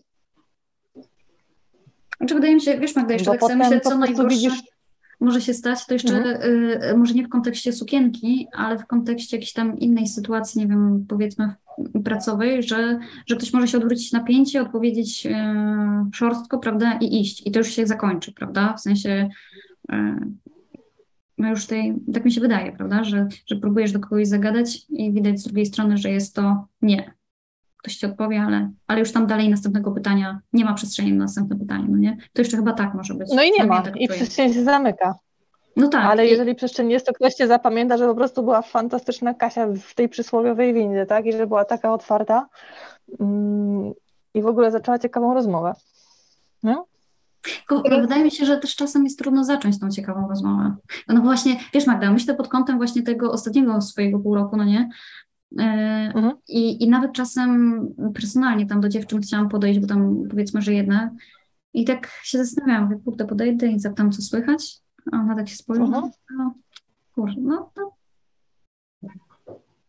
Znaczy 2.18 2.34
wydaje 2.34 2.54
mi 2.54 2.60
się, 2.60 2.78
wiesz 2.78 2.96
Magda, 2.96 3.12
jeszcze 3.12 3.26
Bo 3.30 3.32
tak 3.32 3.40
sobie 3.40 3.56
myślę, 3.56 3.80
co 3.80 3.98
najgorsze 3.98 4.36
widzisz- 4.36 4.62
może 5.20 5.40
się 5.40 5.54
stać, 5.54 5.86
to 5.86 5.94
jeszcze 5.94 6.16
Mhm. 6.16 6.42
y, 6.82 6.96
może 6.96 7.14
nie 7.14 7.24
w 7.24 7.28
kontekście 7.28 7.72
sukienki, 7.72 8.48
ale 8.52 8.78
w 8.78 8.86
kontekście 8.86 9.36
jakiejś 9.36 9.52
tam 9.52 9.78
innej 9.78 10.06
sytuacji, 10.06 10.60
nie 10.60 10.66
wiem, 10.66 11.04
powiedzmy 11.08 11.54
pracowej, 12.04 12.62
że, 12.62 12.98
że 13.26 13.36
ktoś 13.36 13.52
może 13.52 13.68
się 13.68 13.78
odwrócić 13.78 14.12
na 14.12 14.20
pięcie, 14.24 14.62
odpowiedzieć 14.62 15.26
y, 15.26 15.34
szorstko, 16.14 16.58
prawda, 16.58 16.98
i 17.00 17.20
iść. 17.20 17.46
I 17.46 17.50
to 17.50 17.58
już 17.58 17.68
się 17.68 17.86
zakończy, 17.86 18.32
prawda? 18.32 18.74
W 18.76 18.80
sensie 18.80 19.28
y, 19.92 19.94
no 21.38 21.48
już 21.48 21.66
tej, 21.66 21.94
tak 22.14 22.24
mi 22.24 22.32
się 22.32 22.40
wydaje, 22.40 22.72
prawda, 22.72 23.04
że, 23.04 23.28
że 23.46 23.56
próbujesz 23.56 23.92
do 23.92 24.00
kogoś 24.00 24.28
zagadać 24.28 24.86
i 24.90 25.12
widać 25.12 25.40
z 25.40 25.44
drugiej 25.44 25.66
strony, 25.66 25.96
że 25.98 26.10
jest 26.10 26.34
to 26.34 26.66
nie. 26.82 27.17
Ktoś 27.78 27.96
ci 27.96 28.06
odpowie, 28.06 28.42
ale, 28.42 28.70
ale 28.86 29.00
już 29.00 29.12
tam 29.12 29.26
dalej 29.26 29.48
następnego 29.48 29.92
pytania 29.92 30.40
nie 30.52 30.64
ma 30.64 30.74
przestrzeni 30.74 31.12
na 31.12 31.24
następne 31.24 31.56
pytanie, 31.58 31.84
no 31.88 31.96
nie? 31.98 32.16
To 32.32 32.40
jeszcze 32.42 32.56
chyba 32.56 32.72
tak 32.72 32.94
może 32.94 33.14
być. 33.14 33.28
No 33.34 33.42
i 33.42 33.50
nie 33.58 33.64
ma, 33.64 33.82
tak 33.82 33.96
i 33.96 34.08
przestrzeń 34.08 34.52
się 34.54 34.64
zamyka. 34.64 35.14
No 35.76 35.88
tak. 35.88 36.04
Ale 36.04 36.26
i- 36.26 36.30
jeżeli 36.30 36.54
przestrzeń 36.54 36.90
jest, 36.90 37.06
to 37.06 37.12
ktoś 37.12 37.34
cię 37.34 37.46
zapamięta, 37.46 37.96
że 37.96 38.06
po 38.06 38.14
prostu 38.14 38.42
była 38.42 38.62
fantastyczna 38.62 39.34
Kasia 39.34 39.66
w 39.66 39.94
tej 39.94 40.08
przysłowiowej 40.08 40.74
windzie, 40.74 41.06
tak? 41.06 41.26
I 41.26 41.32
że 41.32 41.46
była 41.46 41.64
taka 41.64 41.92
otwarta 41.94 42.46
mm, 43.20 43.92
i 44.34 44.42
w 44.42 44.46
ogóle 44.46 44.70
zaczęła 44.70 44.98
ciekawą 44.98 45.34
rozmowę. 45.34 45.72
No? 46.62 46.86
Tylko 47.42 47.82
wydaje 48.00 48.24
mi 48.24 48.30
się, 48.30 48.44
że 48.46 48.56
też 48.58 48.76
czasem 48.76 49.04
jest 49.04 49.18
trudno 49.18 49.44
zacząć 49.44 49.80
tą 49.80 49.90
ciekawą 49.90 50.28
rozmowę. 50.28 50.74
No 51.08 51.20
właśnie, 51.20 51.56
wiesz 51.74 51.86
Magda, 51.86 52.10
myślę 52.10 52.34
pod 52.34 52.48
kątem 52.48 52.76
właśnie 52.76 53.02
tego 53.02 53.32
ostatniego 53.32 53.80
swojego 53.80 54.18
pół 54.18 54.34
roku, 54.34 54.56
no 54.56 54.64
nie? 54.64 54.88
Yy, 55.52 55.64
Mhm. 56.14 56.32
I, 56.48 56.84
I 56.84 56.88
nawet 56.88 57.12
czasem 57.12 57.80
personalnie 58.14 58.66
tam 58.66 58.80
do 58.80 58.88
dziewczyn 58.88 59.20
chciałam 59.20 59.48
podejść, 59.48 59.80
bo 59.80 59.86
tam 59.86 60.22
powiedzmy, 60.30 60.62
że 60.62 60.74
jedna. 60.74 61.10
I 61.74 61.84
tak 61.84 62.10
się 62.22 62.38
zastanawiałam, 62.38 62.84
mówię, 62.84 63.00
kurde, 63.04 63.24
podejdę 63.26 63.66
i 63.66 63.80
zapytam, 63.80 64.12
co 64.12 64.22
słychać. 64.22 64.78
A 65.12 65.16
ona 65.16 65.34
tak 65.36 65.48
się 65.48 65.56
spojrzy, 65.56 65.82
Mhm. 65.82 66.10
no 66.38 66.54
kurde, 67.14 67.40
no, 67.40 67.70
no, 67.76 67.92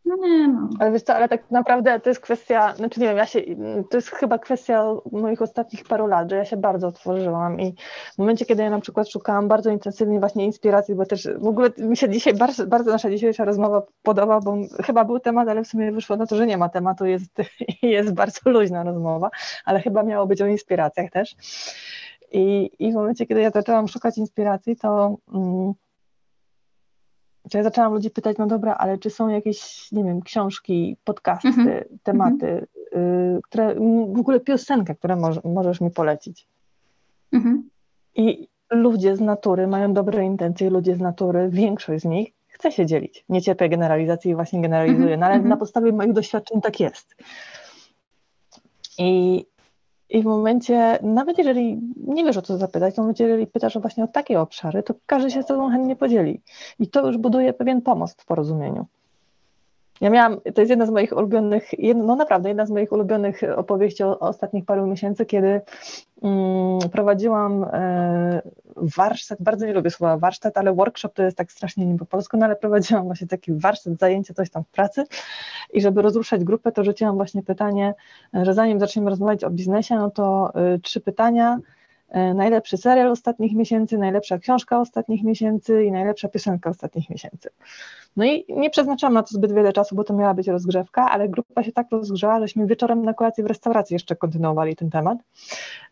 no 0.10 0.28
nie 0.28 0.48
no. 0.48 0.70
Ale 0.80 0.92
wiesz 0.92 1.04
co, 1.04 1.16
ale 1.16 1.30
tak 1.30 1.52
naprawdę 1.52 2.00
to 2.00 2.10
jest 2.10 2.22
kwestia, 2.22 2.76
znaczy 2.76 3.00
nie 3.00 3.08
wiem, 3.08 3.18
ja 3.18 3.26
się, 3.26 3.42
to 3.90 3.98
jest 3.98 4.10
chyba 4.10 4.40
kwestia 4.40 4.84
moich 5.12 5.42
ostatnich 5.42 5.84
paru 5.84 6.08
lat, 6.08 6.30
że 6.30 6.36
ja 6.36 6.46
się 6.46 6.58
bardzo 6.58 6.88
otworzyłam 6.88 7.60
i 7.60 7.76
w 8.16 8.18
momencie, 8.18 8.46
kiedy 8.46 8.64
ja 8.64 8.70
na 8.70 8.80
przykład 8.80 9.10
szukałam 9.10 9.48
bardzo 9.48 9.70
intensywnie 9.70 10.20
właśnie 10.20 10.46
inspiracji, 10.46 10.96
bo 10.96 11.06
też 11.06 11.28
w 11.38 11.48
ogóle 11.48 11.70
mi 11.78 11.98
się 11.98 12.10
dzisiaj 12.10 12.34
bardzo, 12.34 12.68
bardzo 12.68 12.92
nasza 12.92 13.10
dzisiejsza 13.10 13.46
rozmowa 13.46 13.82
podoba, 14.04 14.40
bo 14.40 14.58
chyba 14.84 15.06
był 15.06 15.20
temat, 15.20 15.50
ale 15.50 15.64
w 15.64 15.68
sumie 15.68 15.92
wyszło 15.92 16.16
na 16.16 16.26
to, 16.26 16.36
że 16.36 16.48
nie 16.48 16.58
ma 16.58 16.70
tematu, 16.70 17.06
jest, 17.06 17.32
jest 17.82 18.14
bardzo 18.14 18.40
luźna 18.46 18.84
rozmowa, 18.84 19.30
ale 19.66 19.82
chyba 19.82 20.04
miało 20.04 20.28
być 20.28 20.42
o 20.42 20.48
inspiracjach 20.48 21.12
też. 21.12 21.36
I, 22.32 22.70
i 22.80 22.92
w 22.92 22.96
momencie, 22.96 23.26
kiedy 23.26 23.42
ja 23.42 23.50
zaczęłam 23.50 23.88
szukać 23.88 24.18
inspiracji, 24.18 24.76
to... 24.76 25.18
Mm, 25.34 25.74
to 27.50 27.58
ja 27.58 27.64
zaczęłam 27.64 27.94
ludzi 27.94 28.10
pytać, 28.10 28.38
no 28.38 28.48
dobra, 28.48 28.76
ale 28.76 28.98
czy 28.98 29.10
są 29.10 29.28
jakieś, 29.28 29.92
nie 29.92 30.04
wiem, 30.04 30.22
książki, 30.22 30.98
podcasty, 31.04 31.48
Mhm. 31.48 31.84
tematy, 32.04 32.68
y, 32.96 33.40
które, 33.44 33.76
w 34.14 34.20
ogóle 34.20 34.40
piosenkę, 34.40 34.96
które 34.96 35.16
moż, 35.16 35.44
możesz 35.44 35.82
mi 35.82 35.92
polecić. 35.92 36.48
Mhm. 37.34 37.70
I 38.16 38.48
ludzie 38.72 39.16
z 39.16 39.22
natury 39.22 39.68
mają 39.68 39.94
dobre 39.94 40.26
intencje, 40.26 40.70
ludzie 40.70 40.96
z 40.96 41.00
natury, 41.00 41.50
większość 41.50 42.02
z 42.02 42.06
nich 42.06 42.34
chce 42.48 42.72
się 42.72 42.86
dzielić. 42.86 43.26
Nie 43.30 43.42
cierpię 43.42 43.70
generalizacji 43.70 44.32
i 44.32 44.36
właśnie 44.36 44.62
generalizuję, 44.62 45.14
Mhm, 45.14 45.20
no 45.20 45.26
ale 45.26 45.36
mhm. 45.36 45.50
na 45.50 45.58
podstawie 45.58 45.92
moich 45.92 46.14
doświadczeń 46.14 46.62
tak 46.62 46.80
jest. 46.80 47.16
I, 48.98 49.46
I 50.10 50.22
w 50.22 50.26
momencie, 50.26 51.00
nawet 51.04 51.38
jeżeli 51.38 51.80
nie 52.08 52.24
wiesz 52.24 52.38
o 52.38 52.42
co 52.42 52.58
zapytać, 52.58 52.96
to 52.96 53.02
w 53.02 53.04
momencie, 53.04 53.24
jeżeli 53.24 53.48
pytasz 53.48 53.78
właśnie 53.78 54.04
o 54.04 54.08
takie 54.08 54.42
obszary, 54.42 54.84
to 54.84 54.94
każdy 55.06 55.32
się 55.32 55.44
z 55.44 55.46
tobą 55.46 55.70
chętnie 55.70 55.96
podzieli. 55.96 56.42
I 56.80 56.88
to 56.88 57.08
już 57.08 57.18
buduje 57.18 57.54
pewien 57.54 57.82
pomost 57.82 58.22
w 58.22 58.26
porozumieniu. 58.26 58.86
Ja 60.02 60.10
miałam, 60.10 60.42
to 60.56 60.62
jest 60.62 60.70
jedna 60.70 60.86
z 60.86 60.90
moich 60.90 61.18
ulubionych, 61.18 61.80
jedna, 61.80 62.04
no 62.04 62.16
naprawdę 62.16 62.50
jedna 62.50 62.66
z 62.66 62.72
moich 62.72 62.92
ulubionych 62.92 63.42
opowieści 63.56 64.04
o, 64.04 64.20
o 64.20 64.20
ostatnich 64.20 64.66
paru 64.66 64.88
miesięcy, 64.88 65.26
kiedy 65.26 65.62
mm, 66.24 66.80
prowadziłam 66.92 67.64
e, 67.64 68.42
warsztat, 68.76 69.42
bardzo 69.42 69.66
nie 69.66 69.74
lubię 69.74 69.90
słowa 69.90 70.18
warsztat, 70.18 70.58
ale 70.58 70.74
workshop 70.74 71.10
to 71.14 71.24
jest 71.24 71.38
tak 71.38 71.52
strasznie 71.52 71.86
nie 71.86 71.98
po 71.98 72.06
polsku, 72.06 72.38
no 72.38 72.46
ale 72.46 72.56
prowadziłam 72.56 73.06
właśnie 73.06 73.28
taki 73.28 73.54
warsztat, 73.54 73.94
zajęcie, 74.00 74.34
coś 74.34 74.50
tam 74.50 74.64
w 74.64 74.68
pracy 74.68 75.04
i 75.74 75.82
żeby 75.82 76.02
rozruszać 76.02 76.44
grupę, 76.44 76.72
to 76.72 76.84
rzuciłam 76.84 77.16
właśnie 77.16 77.44
pytanie, 77.44 77.94
że 78.34 78.54
zanim 78.54 78.80
zaczniemy 78.80 79.10
rozmawiać 79.10 79.44
o 79.44 79.50
biznesie, 79.50 79.96
no 79.96 80.12
to 80.12 80.54
y, 80.76 80.80
trzy 80.80 81.02
pytania, 81.02 81.60
najlepszy 82.36 82.78
serial 82.78 83.12
ostatnich 83.12 83.56
miesięcy, 83.56 83.98
najlepsza 83.98 84.38
książka 84.38 84.80
ostatnich 84.80 85.24
miesięcy 85.24 85.84
i 85.84 85.92
najlepsza 85.92 86.30
piosenka 86.30 86.70
ostatnich 86.70 87.10
miesięcy. 87.10 87.50
No 88.18 88.26
i 88.26 88.46
nie 88.50 88.70
przeznaczałam 88.70 89.14
na 89.14 89.24
to 89.24 89.30
zbyt 89.32 89.54
wiele 89.54 89.74
czasu, 89.74 89.96
bo 89.96 90.04
to 90.04 90.14
miała 90.14 90.34
być 90.34 90.48
rozgrzewka, 90.48 91.10
ale 91.12 91.30
grupa 91.30 91.64
się 91.64 91.72
tak 91.72 91.88
rozgrzała, 91.92 92.40
żeśmy 92.40 92.68
wieczorem 92.68 93.04
na 93.06 93.14
kolację 93.14 93.44
w 93.44 93.48
restauracji 93.48 93.94
jeszcze 93.94 94.16
kontynuowali 94.16 94.76
ten 94.76 94.90
temat. 94.90 95.18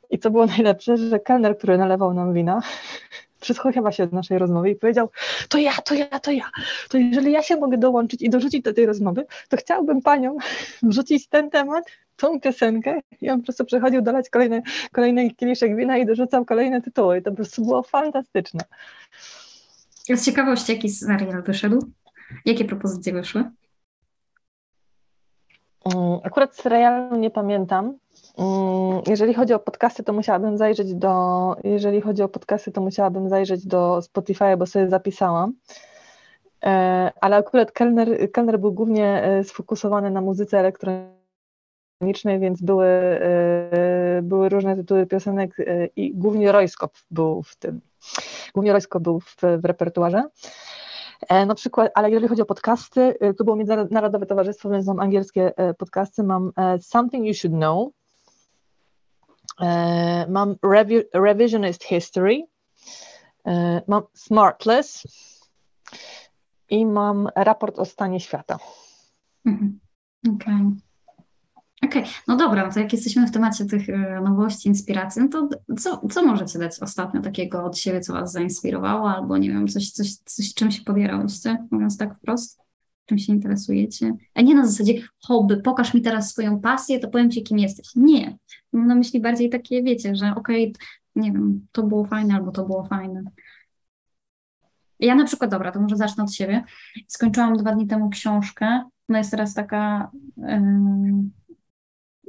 I 0.09 0.19
co 0.19 0.31
było 0.31 0.45
najlepsze, 0.45 0.97
że 0.97 1.19
kelner, 1.19 1.57
który 1.57 1.77
nalewał 1.77 2.13
nam 2.13 2.33
wina, 2.33 2.61
przysłuchiwał 3.39 3.91
się 3.91 4.07
do 4.07 4.15
naszej 4.15 4.37
rozmowy 4.37 4.69
i 4.69 4.75
powiedział, 4.75 5.09
to 5.49 5.57
ja, 5.57 5.73
to 5.73 5.95
ja, 5.95 6.19
to 6.19 6.31
ja, 6.31 6.49
to 6.89 6.97
jeżeli 6.97 7.31
ja 7.31 7.43
się 7.43 7.55
mogę 7.57 7.77
dołączyć 7.77 8.21
i 8.21 8.29
dorzucić 8.29 8.61
do 8.61 8.73
tej 8.73 8.85
rozmowy, 8.85 9.25
to 9.49 9.57
chciałbym 9.57 10.01
panią 10.01 10.37
wrzucić 10.83 11.27
ten 11.27 11.49
temat, 11.49 11.85
tą 12.15 12.39
piosenkę 12.39 12.99
i 13.21 13.29
on 13.29 13.39
po 13.39 13.45
prostu 13.45 13.65
przechodził 13.65 14.01
dolać 14.01 14.29
kolejny, 14.29 14.61
kolejny 14.91 15.31
kieliszek 15.31 15.75
wina 15.75 15.97
i 15.97 16.05
dorzucał 16.05 16.45
kolejne 16.45 16.81
tytuły 16.81 17.17
i 17.17 17.21
to 17.21 17.29
po 17.29 17.35
prostu 17.35 17.65
było 17.65 17.83
fantastyczne. 17.83 18.63
Z 20.15 20.25
ciekawości, 20.25 20.71
jaki 20.71 20.89
serial 20.89 21.43
wyszedł? 21.43 21.91
Jakie 22.45 22.65
propozycje 22.65 23.13
wyszły? 23.13 23.43
Mm, 25.85 26.19
akurat 26.23 26.55
serialu 26.55 27.15
nie 27.15 27.29
pamiętam. 27.29 27.97
Mm, 28.37 29.01
jeżeli 29.07 29.33
chodzi 29.33 29.53
o 29.53 29.59
podcasty, 29.59 30.03
to 30.03 30.13
musiałabym 30.13 30.57
zajrzeć 30.57 30.95
do. 30.95 31.55
Jeżeli 31.63 32.01
chodzi 32.01 32.23
o 32.23 32.29
podcasty, 32.29 32.71
to 32.71 32.81
musiałabym 32.81 33.29
zajrzeć 33.29 33.67
do 33.67 34.01
Spotify, 34.01 34.57
bo 34.57 34.65
sobie 34.65 34.89
zapisałam. 34.89 35.53
E, 36.63 37.11
ale 37.21 37.35
akurat 37.35 37.71
Kellner, 37.71 38.31
Kellner 38.31 38.59
był 38.59 38.73
głównie 38.73 39.23
e, 39.23 39.43
sfokusowany 39.43 40.11
na 40.11 40.21
muzyce 40.21 40.59
elektronicznej, 40.59 42.39
więc 42.39 42.61
były, 42.61 42.87
e, 42.87 44.19
były 44.23 44.49
różne 44.49 44.75
tytuły 44.75 45.05
piosenek 45.05 45.57
i 45.95 46.13
głównie 46.13 46.51
Royskop 46.51 46.91
był 47.11 47.43
w 47.43 47.55
tym. 47.55 47.81
Głównie 48.53 48.71
Royskop 48.71 49.03
był 49.03 49.19
w, 49.19 49.35
w 49.61 49.65
repertuarze. 49.65 50.23
Na 51.29 51.55
przykład, 51.55 51.91
ale 51.95 52.09
jeżeli 52.09 52.27
chodzi 52.27 52.41
o 52.41 52.45
podcasty, 52.45 53.15
to 53.37 53.43
było 53.43 53.55
Międzynarodowe 53.55 54.25
Towarzystwo, 54.25 54.69
więc 54.69 54.87
mam 54.87 54.99
angielskie 54.99 55.53
podcasty, 55.77 56.23
mam 56.23 56.51
Something 56.81 57.25
You 57.25 57.33
Should 57.33 57.55
Know, 57.55 57.89
mam 60.29 60.55
Revi 60.63 61.03
Revisionist 61.13 61.83
History, 61.83 62.43
mam 63.87 64.03
Smartless 64.13 65.03
i 66.69 66.85
mam 66.85 67.29
raport 67.35 67.79
o 67.79 67.85
stanie 67.85 68.19
świata. 68.19 68.57
Mhm. 69.45 69.79
Okej. 70.27 70.55
Okay. 70.55 70.87
Okej, 71.83 72.01
okay. 72.01 72.13
no 72.27 72.37
dobra, 72.37 72.71
to 72.71 72.79
jak 72.79 72.93
jesteśmy 72.93 73.27
w 73.27 73.31
temacie 73.31 73.65
tych 73.65 73.89
e, 73.89 74.21
nowości, 74.21 74.69
inspiracji, 74.69 75.21
no 75.21 75.27
to 75.27 75.49
co, 75.77 76.07
co 76.07 76.25
możecie 76.25 76.59
dać 76.59 76.79
ostatnio 76.79 77.21
takiego 77.21 77.63
od 77.63 77.77
siebie, 77.77 78.01
co 78.01 78.13
Was 78.13 78.31
zainspirowało, 78.31 79.09
albo 79.09 79.37
nie 79.37 79.49
wiem, 79.49 79.67
coś, 79.67 79.91
coś, 79.91 80.13
coś 80.15 80.53
czym 80.53 80.71
się 80.71 80.83
podjerałyście, 80.83 81.67
mówiąc 81.71 81.97
tak 81.97 82.17
wprost? 82.17 82.66
Czym 83.07 83.17
się 83.17 83.33
interesujecie? 83.33 84.13
A 84.33 84.41
nie 84.41 84.55
na 84.55 84.65
zasadzie 84.65 84.93
hobby, 85.19 85.61
pokaż 85.61 85.93
mi 85.93 86.01
teraz 86.01 86.31
swoją 86.31 86.61
pasję, 86.61 86.99
to 86.99 87.07
powiem 87.07 87.31
Ci, 87.31 87.43
kim 87.43 87.59
jesteś. 87.59 87.87
Nie. 87.95 88.37
Mam 88.73 88.87
na 88.87 88.95
myśli 88.95 89.21
bardziej 89.21 89.49
takie, 89.49 89.83
wiecie, 89.83 90.15
że 90.15 90.35
okej, 90.35 90.71
okay, 90.71 90.87
nie 91.15 91.31
wiem, 91.31 91.67
to 91.71 91.83
było 91.83 92.05
fajne, 92.05 92.33
albo 92.33 92.51
to 92.51 92.65
było 92.65 92.83
fajne. 92.83 93.23
Ja 94.99 95.15
na 95.15 95.25
przykład, 95.25 95.51
dobra, 95.51 95.71
to 95.71 95.81
może 95.81 95.95
zacznę 95.95 96.23
od 96.23 96.33
siebie. 96.33 96.63
Skończyłam 97.07 97.57
dwa 97.57 97.71
dni 97.71 97.87
temu 97.87 98.09
książkę. 98.09 98.83
No 99.09 99.17
jest 99.17 99.31
teraz 99.31 99.53
taka. 99.53 100.11
Yy 100.37 101.37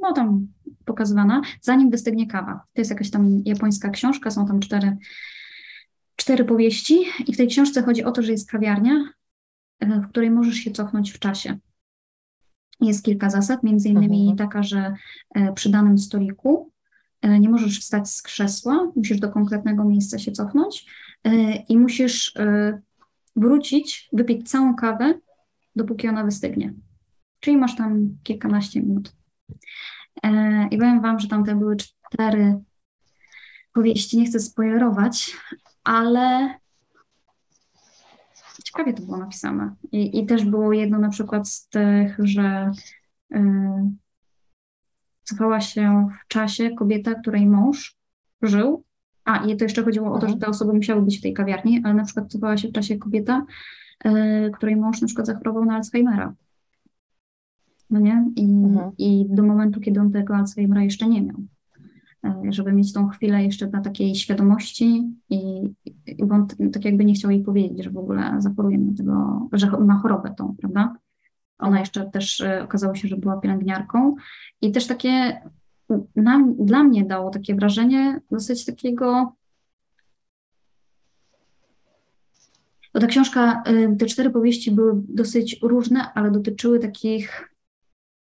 no 0.02 0.12
tam 0.12 0.46
pokazywana, 0.84 1.42
zanim 1.60 1.90
wystygnie 1.90 2.26
kawa. 2.26 2.60
To 2.72 2.80
jest 2.80 2.90
jakaś 2.90 3.10
tam 3.10 3.42
japońska 3.44 3.90
książka, 3.90 4.30
są 4.30 4.46
tam 4.46 4.60
cztery, 4.60 4.96
cztery 6.16 6.44
powieści 6.44 7.04
i 7.26 7.32
w 7.32 7.36
tej 7.36 7.48
książce 7.48 7.82
chodzi 7.82 8.04
o 8.04 8.12
to, 8.12 8.22
że 8.22 8.32
jest 8.32 8.50
kawiarnia, 8.50 9.04
w 9.80 10.08
której 10.08 10.30
możesz 10.30 10.54
się 10.54 10.70
cofnąć 10.70 11.12
w 11.12 11.18
czasie. 11.18 11.58
Jest 12.80 13.04
kilka 13.04 13.30
zasad, 13.30 13.62
między 13.62 13.88
innymi 13.88 14.20
mhm. 14.20 14.36
taka, 14.36 14.62
że 14.62 14.94
e, 15.34 15.52
przy 15.52 15.70
danym 15.70 15.98
stoliku 15.98 16.72
e, 17.22 17.38
nie 17.40 17.48
możesz 17.48 17.80
wstać 17.80 18.10
z 18.10 18.22
krzesła, 18.22 18.92
musisz 18.96 19.20
do 19.20 19.28
konkretnego 19.28 19.84
miejsca 19.84 20.18
się 20.18 20.32
cofnąć 20.32 20.86
i 21.68 21.78
musisz 21.78 22.34
wrócić, 23.36 24.08
wypić 24.12 24.50
całą 24.50 24.74
kawę, 24.74 25.14
dopóki 25.76 26.08
ona 26.08 26.24
wystygnie. 26.24 26.74
Czyli 27.40 27.56
masz 27.56 27.76
tam 27.76 28.18
kilkanaście 28.22 28.82
minut. 28.82 29.12
E, 30.22 30.68
I 30.70 30.78
powiem 30.78 31.00
Wam, 31.00 31.18
że 31.18 31.28
tamte 31.28 31.54
były 31.54 31.76
cztery 31.76 32.58
powieści, 33.72 34.18
nie 34.18 34.26
chcę 34.26 34.40
spoilerować, 34.40 35.36
ale 35.84 36.54
ciekawie 38.70 38.92
to 38.92 39.02
było 39.02 39.16
napisane. 39.16 39.74
I, 39.92 40.18
i 40.18 40.26
też 40.26 40.44
było 40.44 40.72
jedno 40.72 40.98
na 40.98 41.08
przykład 41.08 41.48
z 41.48 41.68
tych, 41.68 42.16
że 42.18 42.70
y, 43.34 43.40
cofała 45.22 45.60
się 45.60 46.08
w 46.24 46.28
czasie 46.28 46.70
kobieta, 46.70 47.14
której 47.14 47.46
mąż 47.46 47.96
żył. 48.42 48.84
A, 49.24 49.46
i 49.46 49.56
to 49.56 49.64
jeszcze 49.64 49.84
chodziło 49.84 50.12
o 50.12 50.18
to, 50.18 50.28
że 50.28 50.36
te 50.36 50.46
osoby 50.46 50.72
musiały 50.72 51.02
być 51.02 51.18
w 51.18 51.22
tej 51.22 51.34
kawiarni, 51.34 51.80
ale 51.84 51.94
na 51.94 52.04
przykład 52.04 52.32
cofała 52.32 52.56
się 52.56 52.68
w 52.68 52.72
czasie 52.72 52.98
kobieta, 52.98 53.46
y, 54.06 54.50
której 54.54 54.76
mąż 54.76 55.00
na 55.00 55.06
przykład 55.06 55.26
zachorował 55.26 55.64
na 55.64 55.76
Alzheimera 55.76 56.34
no 57.90 58.00
nie? 58.00 58.24
I, 58.36 58.42
mhm. 58.42 58.90
I 58.98 59.26
do 59.28 59.42
momentu, 59.42 59.80
kiedy 59.80 60.00
on 60.00 60.12
tego 60.12 60.36
Alzheimera 60.36 60.82
jeszcze 60.82 61.08
nie 61.08 61.22
miał. 61.22 61.36
E, 62.24 62.42
żeby 62.48 62.72
mieć 62.72 62.92
tą 62.92 63.08
chwilę 63.08 63.44
jeszcze 63.44 63.66
na 63.66 63.80
takiej 63.80 64.14
świadomości 64.14 65.12
i, 65.30 65.62
i 66.06 66.22
on 66.30 66.46
tak 66.72 66.84
jakby 66.84 67.04
nie 67.04 67.14
chciał 67.14 67.30
jej 67.30 67.42
powiedzieć, 67.42 67.84
że 67.84 67.90
w 67.90 67.96
ogóle 67.96 68.34
zachoruje 68.38 68.78
na 68.78 68.96
tego, 68.96 69.48
że 69.52 69.70
ma 69.70 69.98
chorobę 69.98 70.34
tą, 70.38 70.56
prawda? 70.60 70.96
Ona 71.58 71.68
mhm. 71.68 71.80
jeszcze 71.80 72.10
też 72.10 72.40
e, 72.40 72.64
okazało 72.64 72.94
się, 72.94 73.08
że 73.08 73.16
była 73.16 73.40
pielęgniarką 73.40 74.14
i 74.62 74.72
też 74.72 74.86
takie 74.86 75.40
nam, 76.16 76.54
dla 76.58 76.84
mnie 76.84 77.04
dało 77.04 77.30
takie 77.30 77.54
wrażenie 77.54 78.20
dosyć 78.30 78.64
takiego 78.64 79.32
bo 82.94 83.00
ta 83.00 83.06
książka, 83.06 83.62
e, 83.62 83.96
te 83.96 84.06
cztery 84.06 84.30
powieści 84.30 84.70
były 84.70 84.92
dosyć 85.08 85.58
różne, 85.62 86.12
ale 86.14 86.30
dotyczyły 86.30 86.78
takich 86.78 87.54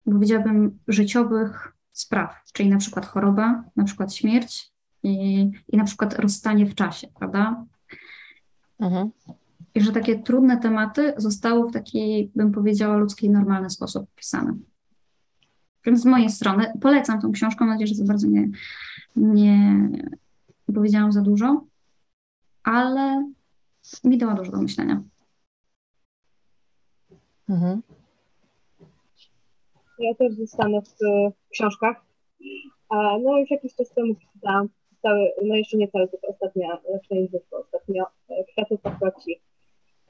powiedziałabym, 0.05 0.79
życiowych 0.87 1.76
spraw, 2.01 2.35
czyli 2.53 2.69
na 2.69 2.77
przykład 2.77 3.05
choroba, 3.05 3.63
na 3.75 3.83
przykład 3.83 4.13
śmierć 4.13 4.71
i, 5.03 5.41
i 5.67 5.77
na 5.77 5.83
przykład 5.83 6.19
rozstanie 6.19 6.65
w 6.65 6.75
czasie, 6.75 7.07
prawda? 7.19 7.65
Mhm. 8.79 9.11
I 9.75 9.81
że 9.81 9.91
takie 9.91 10.19
trudne 10.19 10.57
tematy 10.57 11.13
zostały 11.17 11.69
w 11.69 11.73
taki, 11.73 12.31
bym 12.35 12.51
powiedziała, 12.51 12.97
ludzki, 12.97 13.29
normalny 13.29 13.69
sposób 13.69 14.03
opisane. 14.13 14.57
Więc 15.85 16.01
z 16.01 16.05
mojej 16.05 16.29
strony 16.29 16.73
polecam 16.81 17.21
tą 17.21 17.31
książkę, 17.31 17.65
mam 17.65 17.73
nadzieję, 17.73 17.87
że 17.87 17.95
za 17.95 18.05
bardzo 18.05 18.27
nie, 18.27 18.49
nie 19.15 19.89
powiedziałam 20.75 21.11
za 21.11 21.21
dużo, 21.21 21.65
ale 22.63 23.31
mi 24.03 24.17
dała 24.17 24.33
dużo 24.33 24.51
do 24.51 24.61
myślenia. 24.61 25.03
Mhm. 27.49 27.81
Ja 29.99 30.15
też 30.15 30.33
zostanę 30.33 30.81
w, 30.81 30.89
w 31.47 31.49
książkach. 31.49 32.05
No 33.23 33.39
już 33.39 33.51
jakiś 33.51 33.75
czas 33.75 33.93
temu 33.93 34.15
przeczytałam 34.15 34.69
cały, 35.01 35.31
no 35.43 35.55
jeszcze 35.55 35.77
nie 35.77 35.87
cały, 35.87 36.07
tylko 36.07 36.27
ostatnia, 36.27 36.77
przynajmniej 37.01 37.41
ostatnio, 37.51 38.05
e, 38.29 38.43
Kwiaty 38.43 38.77
Paproci. 38.77 39.41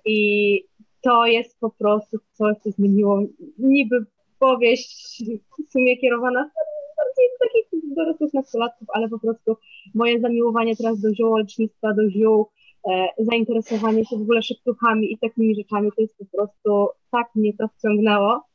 I 0.06 0.64
to 1.02 1.26
jest 1.26 1.60
po 1.60 1.70
prostu 1.70 2.18
coś, 2.34 2.58
co 2.58 2.72
zmieniło 2.72 3.22
niby 3.58 4.06
powieść 4.40 5.24
w 5.68 5.72
sumie 5.72 5.98
kierowana 5.98 6.52
bardziej 6.98 7.26
do 7.32 7.48
takich 7.48 7.96
dorosłych 7.96 8.34
nastolatków, 8.34 8.88
ale 8.94 9.10
po 9.10 9.20
prostu 9.20 9.58
moje 9.96 10.20
zamiłowanie 10.20 10.76
teraz 10.76 11.02
do 11.02 11.14
ziołolecznictwa, 11.14 11.94
do 11.94 12.10
ziół, 12.10 12.48
e, 12.90 13.08
zainteresowanie 13.18 14.06
się 14.06 14.18
w 14.18 14.22
ogóle 14.22 14.42
szeptuchami 14.42 15.14
i 15.14 15.18
takimi 15.18 15.56
rzeczami, 15.56 15.90
to 15.96 16.02
jest 16.02 16.18
po 16.18 16.26
prostu 16.26 16.90
tak 17.12 17.28
mnie 17.36 17.54
to 17.54 17.68
wciągnęło, 17.68 18.47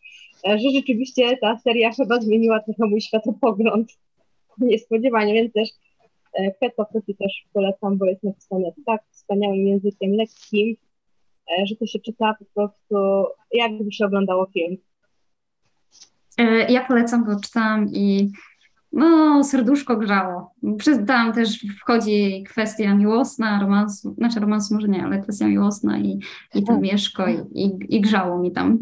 że 0.44 0.70
rzeczywiście 0.70 1.36
ta 1.36 1.58
seria 1.58 1.92
chyba 1.92 2.20
zmieniła 2.20 2.60
trochę 2.60 2.86
mój 2.86 3.00
światopogląd 3.00 3.88
niespodziewanie, 4.58 5.34
więc 5.34 5.52
też 5.52 5.68
Kwiat 6.32 6.72
e, 6.72 6.76
Paproci 6.76 7.14
też 7.14 7.46
polecam, 7.52 7.98
bo 7.98 8.06
jest 8.06 8.22
napisane 8.22 8.72
tak 8.86 9.02
wspaniałym 9.10 9.66
językiem 9.66 10.12
lekkim, 10.12 10.76
e, 11.58 11.66
że 11.66 11.76
to 11.76 11.86
się 11.86 11.98
czyta 11.98 12.34
po 12.38 12.44
prostu 12.54 13.26
jakby 13.52 13.92
się 13.92 14.06
oglądało 14.06 14.46
film. 14.46 14.76
E, 16.38 16.72
ja 16.72 16.86
polecam, 16.86 17.24
bo 17.24 17.40
czytałam 17.40 17.88
i 17.92 18.30
no, 18.92 19.44
serduszko 19.44 19.96
grzało. 19.96 20.54
Tam 21.06 21.32
też 21.32 21.66
wchodzi 21.80 22.44
kwestia 22.48 22.94
miłosna, 22.94 23.60
romansu, 23.60 24.14
znaczy 24.14 24.40
romansu 24.40 24.74
może 24.74 24.88
nie, 24.88 25.04
ale 25.04 25.22
kwestia 25.22 25.48
miłosna 25.48 25.98
i, 25.98 26.18
i 26.54 26.64
ten 26.64 26.80
mieszko 26.80 27.28
i, 27.28 27.38
i, 27.54 27.96
i 27.96 28.00
grzało 28.00 28.38
mi 28.38 28.52
tam. 28.52 28.78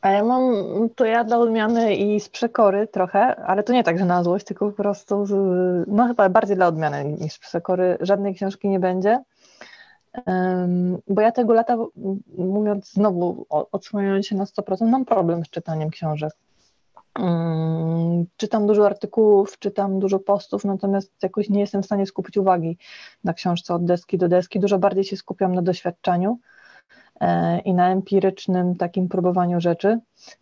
A 0.00 0.10
ja 0.10 0.24
mam 0.24 0.54
to 0.94 1.04
ja 1.04 1.24
dla 1.24 1.38
odmiany 1.38 1.94
i 1.94 2.20
z 2.20 2.28
przekory 2.28 2.86
trochę, 2.86 3.36
ale 3.36 3.62
to 3.62 3.72
nie 3.72 3.84
tak, 3.84 3.98
że 3.98 4.04
na 4.04 4.24
złość, 4.24 4.46
tylko 4.46 4.66
po 4.66 4.72
prostu, 4.72 5.26
z, 5.26 5.32
no 5.88 6.06
chyba 6.06 6.28
bardziej 6.28 6.56
dla 6.56 6.66
odmiany 6.66 7.04
niż 7.04 7.32
z 7.32 7.38
przekory. 7.38 7.98
Żadnej 8.00 8.34
książki 8.34 8.68
nie 8.68 8.80
będzie, 8.80 9.22
um, 10.26 10.98
bo 11.08 11.22
ja 11.22 11.32
tego 11.32 11.54
lata, 11.54 11.76
mówiąc 12.38 12.92
znowu, 12.92 13.46
odsłaniając 13.48 14.26
się 14.26 14.36
na 14.36 14.44
100%, 14.44 14.86
mam 14.86 15.04
problem 15.04 15.44
z 15.44 15.50
czytaniem 15.50 15.90
książek. 15.90 16.32
Um, 17.18 18.26
czytam 18.36 18.66
dużo 18.66 18.86
artykułów, 18.86 19.58
czytam 19.58 19.98
dużo 19.98 20.18
postów, 20.18 20.64
natomiast 20.64 21.12
jakoś 21.22 21.48
nie 21.48 21.60
jestem 21.60 21.82
w 21.82 21.86
stanie 21.86 22.06
skupić 22.06 22.36
uwagi 22.36 22.78
na 23.24 23.34
książce 23.34 23.74
od 23.74 23.84
deski 23.84 24.18
do 24.18 24.28
deski. 24.28 24.60
Dużo 24.60 24.78
bardziej 24.78 25.04
się 25.04 25.16
skupiam 25.16 25.54
na 25.54 25.62
doświadczeniu 25.62 26.38
i 27.64 27.74
na 27.74 27.90
empirycznym 27.90 28.76
takim 28.76 29.08
próbowaniu 29.08 29.60
rzeczy. 29.60 29.98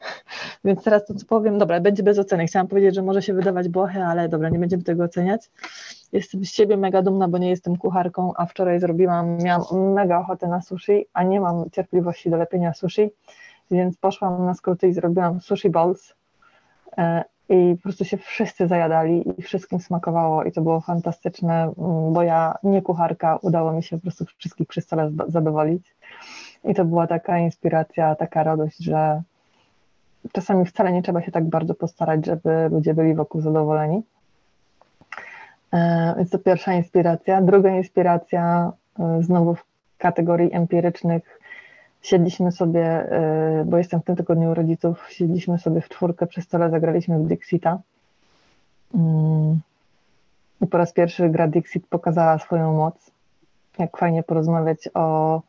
Więc 0.64 0.84
teraz 0.84 1.06
to, 1.06 1.14
co 1.14 1.26
powiem, 1.26 1.58
dobra, 1.58 1.80
będzie 1.80 2.02
bez 2.02 2.18
oceny. 2.18 2.46
Chciałam 2.46 2.68
powiedzieć, 2.68 2.94
że 2.94 3.02
może 3.02 3.22
się 3.22 3.34
wydawać 3.34 3.68
błohe, 3.68 4.06
ale 4.06 4.28
dobra, 4.28 4.48
nie 4.48 4.58
będziemy 4.58 4.82
tego 4.82 5.04
oceniać. 5.04 5.50
Jestem 6.12 6.44
z 6.44 6.52
siebie 6.52 6.76
mega 6.76 7.02
dumna, 7.02 7.28
bo 7.28 7.38
nie 7.38 7.50
jestem 7.50 7.76
kucharką, 7.76 8.32
a 8.36 8.46
wczoraj 8.46 8.80
zrobiłam, 8.80 9.38
miałam 9.38 9.92
mega 9.94 10.18
ochotę 10.18 10.48
na 10.48 10.62
sushi, 10.62 11.06
a 11.12 11.22
nie 11.22 11.40
mam 11.40 11.70
cierpliwości 11.70 12.30
do 12.30 12.36
lepienia 12.36 12.74
sushi, 12.74 13.10
więc 13.70 13.96
poszłam 13.96 14.46
na 14.46 14.54
skróty 14.54 14.88
i 14.88 14.92
zrobiłam 14.92 15.40
sushi 15.40 15.70
balls 15.70 16.14
e, 16.98 17.24
i 17.48 17.76
po 17.76 17.82
prostu 17.82 18.04
się 18.04 18.16
wszyscy 18.16 18.68
zajadali 18.68 19.24
i 19.38 19.42
wszystkim 19.42 19.80
smakowało 19.80 20.44
i 20.44 20.52
to 20.52 20.62
było 20.62 20.80
fantastyczne, 20.80 21.72
bo 22.12 22.22
ja 22.22 22.54
nie 22.62 22.82
kucharka, 22.82 23.36
udało 23.36 23.72
mi 23.72 23.82
się 23.82 23.96
po 23.96 24.02
prostu 24.02 24.24
wszystkich 24.38 24.68
przy 24.68 24.80
stole 24.80 25.10
zadowolić. 25.28 25.94
I 26.64 26.74
to 26.74 26.84
była 26.84 27.06
taka 27.06 27.38
inspiracja, 27.38 28.14
taka 28.14 28.42
radość, 28.42 28.78
że 28.78 29.22
czasami 30.32 30.64
wcale 30.64 30.92
nie 30.92 31.02
trzeba 31.02 31.22
się 31.22 31.32
tak 31.32 31.44
bardzo 31.44 31.74
postarać, 31.74 32.26
żeby 32.26 32.68
ludzie 32.70 32.94
byli 32.94 33.14
wokół 33.14 33.40
zadowoleni. 33.40 34.02
E, 35.72 36.14
więc 36.16 36.30
to 36.30 36.38
pierwsza 36.38 36.72
inspiracja. 36.74 37.42
Druga 37.42 37.70
inspiracja, 37.70 38.72
e, 38.98 39.22
znowu 39.22 39.54
w 39.54 39.64
kategorii 39.98 40.54
empirycznych, 40.54 41.40
siedliśmy 42.02 42.52
sobie, 42.52 42.84
e, 42.84 43.64
bo 43.66 43.78
jestem 43.78 44.00
w 44.00 44.04
tym 44.04 44.16
tygodniu 44.16 44.50
u 44.50 44.54
rodziców, 44.54 45.06
siedliśmy 45.10 45.58
sobie 45.58 45.80
w 45.80 45.88
czwórkę 45.88 46.26
przy 46.26 46.42
stole, 46.42 46.70
zagraliśmy 46.70 47.18
w 47.18 47.26
Dixita. 47.26 47.78
Mm. 48.94 49.60
I 50.60 50.66
po 50.66 50.78
raz 50.78 50.92
pierwszy 50.92 51.28
gra 51.28 51.48
Dixit 51.48 51.86
pokazała 51.86 52.38
swoją 52.38 52.72
moc. 52.76 53.10
Jak 53.78 53.96
fajnie 53.96 54.22
porozmawiać 54.22 54.88
o 54.94 55.42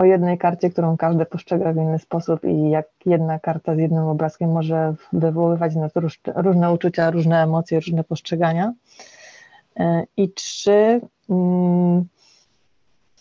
o 0.00 0.04
jednej 0.04 0.38
karcie, 0.38 0.70
którą 0.70 0.96
każdy 0.96 1.26
postrzega 1.26 1.72
w 1.72 1.76
inny 1.76 1.98
sposób 1.98 2.44
i 2.44 2.70
jak 2.70 2.86
jedna 3.06 3.38
karta 3.38 3.74
z 3.74 3.78
jednym 3.78 4.04
obrazkiem 4.04 4.52
może 4.52 4.94
wywoływać 5.12 5.74
nas 5.74 5.92
różne 6.36 6.72
uczucia, 6.72 7.10
różne 7.10 7.42
emocje, 7.42 7.80
różne 7.80 8.04
postrzegania. 8.04 8.72
E, 9.76 10.04
I 10.16 10.32
trzy, 10.32 11.00
mm, 11.30 12.04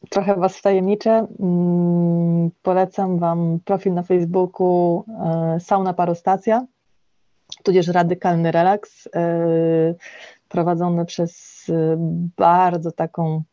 trochę 0.09 0.35
Was 0.35 0.57
wtajemniczę, 0.57 1.27
mm, 1.39 2.51
polecam 2.63 3.19
Wam 3.19 3.59
profil 3.65 3.93
na 3.93 4.03
Facebooku 4.03 5.03
e, 5.25 5.59
Sauna 5.59 5.93
Parostacja, 5.93 6.65
tudzież 7.63 7.87
Radykalny 7.87 8.51
Relaks, 8.51 9.07
e, 9.15 9.19
prowadzony 10.49 11.05
przez 11.05 11.65
bardzo 12.37 12.91
taką, 12.91 13.43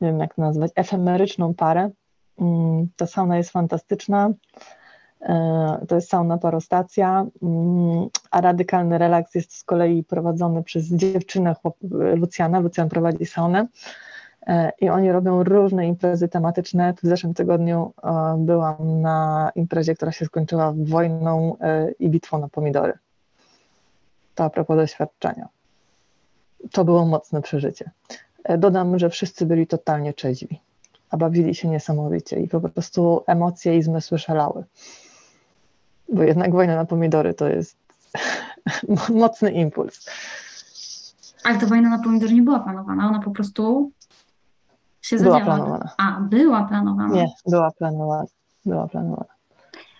nie 0.00 0.08
wiem 0.08 0.20
jak 0.20 0.38
nazwać, 0.38 0.72
efemeryczną 0.74 1.54
parę, 1.54 1.90
ta 2.96 3.06
sauna 3.06 3.36
jest 3.36 3.50
fantastyczna. 3.50 4.30
E, 5.20 5.86
to 5.88 5.94
jest 5.94 6.08
sauna 6.08 6.38
parostacja, 6.38 7.26
mm, 7.42 8.08
a 8.30 8.40
radykalny 8.40 8.98
relaks 8.98 9.34
jest 9.34 9.56
z 9.56 9.64
kolei 9.64 10.04
prowadzony 10.04 10.62
przez 10.62 10.84
dziewczynę 10.86 11.56
Lucjana. 12.16 12.60
Lucjan 12.60 12.88
prowadzi 12.88 13.26
saunę 13.26 13.66
e, 14.46 14.72
i 14.80 14.88
oni 14.88 15.12
robią 15.12 15.44
różne 15.44 15.86
imprezy 15.86 16.28
tematyczne. 16.28 16.94
W 17.02 17.06
zeszłym 17.06 17.34
tygodniu 17.34 17.92
e, 18.02 18.36
byłam 18.38 19.00
na 19.00 19.50
imprezie, 19.54 19.94
która 19.94 20.12
się 20.12 20.24
skończyła 20.24 20.74
wojną 20.76 21.56
i 21.98 22.10
bitwą 22.10 22.38
na 22.38 22.48
pomidory. 22.48 22.92
To 24.34 24.44
a 24.44 24.50
propos 24.50 24.76
doświadczenia. 24.76 25.48
To 26.72 26.84
było 26.84 27.06
mocne 27.06 27.42
przeżycie. 27.42 27.90
Dodam, 28.58 28.98
że 28.98 29.10
wszyscy 29.10 29.46
byli 29.46 29.66
totalnie 29.66 30.14
trzeźwi 30.14 30.60
a 31.16 31.18
bawili 31.18 31.54
się 31.54 31.68
niesamowicie 31.68 32.40
i 32.40 32.48
po 32.48 32.60
prostu 32.60 33.22
emocje 33.26 33.76
i 33.76 33.82
zmysły 33.82 34.18
szalały. 34.18 34.64
Bo 36.12 36.22
jednak 36.22 36.52
wojna 36.52 36.76
na 36.76 36.84
pomidory 36.84 37.34
to 37.34 37.48
jest 37.48 37.76
mocny 39.22 39.50
impuls. 39.50 40.06
Ale 41.44 41.58
ta 41.58 41.66
wojna 41.66 41.88
na 41.88 41.98
pomidory 41.98 42.34
nie 42.34 42.42
była 42.42 42.60
planowana, 42.60 43.08
ona 43.08 43.20
po 43.20 43.30
prostu 43.30 43.92
się 45.02 45.18
zadziała. 45.18 45.40
Była 45.40 45.56
planowana. 45.56 45.90
A, 45.98 46.20
była 46.20 46.64
planowana. 46.64 47.14
Nie, 47.14 47.26
była 47.46 47.70
planowana. 47.70 48.26
Była 48.66 48.88
planowana. 48.88 49.34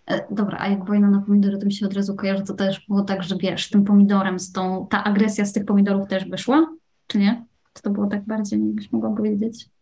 E, 0.06 0.34
dobra, 0.34 0.58
a 0.60 0.68
jak 0.68 0.84
wojna 0.84 1.10
na 1.10 1.20
pomidory, 1.20 1.58
to 1.58 1.66
mi 1.66 1.72
się 1.72 1.86
od 1.86 1.94
razu 1.94 2.14
kojarzy, 2.14 2.44
to 2.44 2.54
też 2.54 2.86
było 2.88 3.02
tak, 3.02 3.22
że 3.22 3.36
wiesz, 3.36 3.70
tym 3.70 3.84
pomidorem, 3.84 4.38
z 4.38 4.52
tą, 4.52 4.86
ta 4.90 5.04
agresja 5.04 5.44
z 5.44 5.52
tych 5.52 5.64
pomidorów 5.64 6.08
też 6.08 6.28
wyszła, 6.28 6.66
czy 7.06 7.18
nie? 7.18 7.44
Czy 7.72 7.82
to 7.82 7.90
było 7.90 8.06
tak 8.06 8.24
bardziej, 8.24 8.66
jakbyś 8.66 8.92
mogła 8.92 9.10
powiedzieć? 9.10 9.75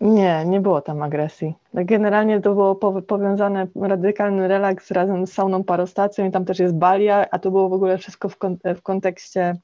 Nie, 0.00 0.44
nie 0.44 0.60
było 0.60 0.80
tam 0.80 1.02
agresji. 1.02 1.54
Generalnie 1.74 2.40
to 2.40 2.54
było 2.54 2.74
powiązane 3.02 3.66
radykalny 3.76 4.48
relaks 4.48 4.90
razem 4.90 5.26
z 5.26 5.32
sauną 5.32 5.64
parostacją 5.64 6.28
i 6.28 6.30
tam 6.30 6.44
też 6.44 6.58
jest 6.58 6.74
balia, 6.74 7.26
a 7.30 7.38
to 7.38 7.50
było 7.50 7.68
w 7.68 7.72
ogóle 7.72 7.98
wszystko 7.98 8.28
w, 8.28 8.36
w 8.76 8.82
kontekście, 8.82 9.56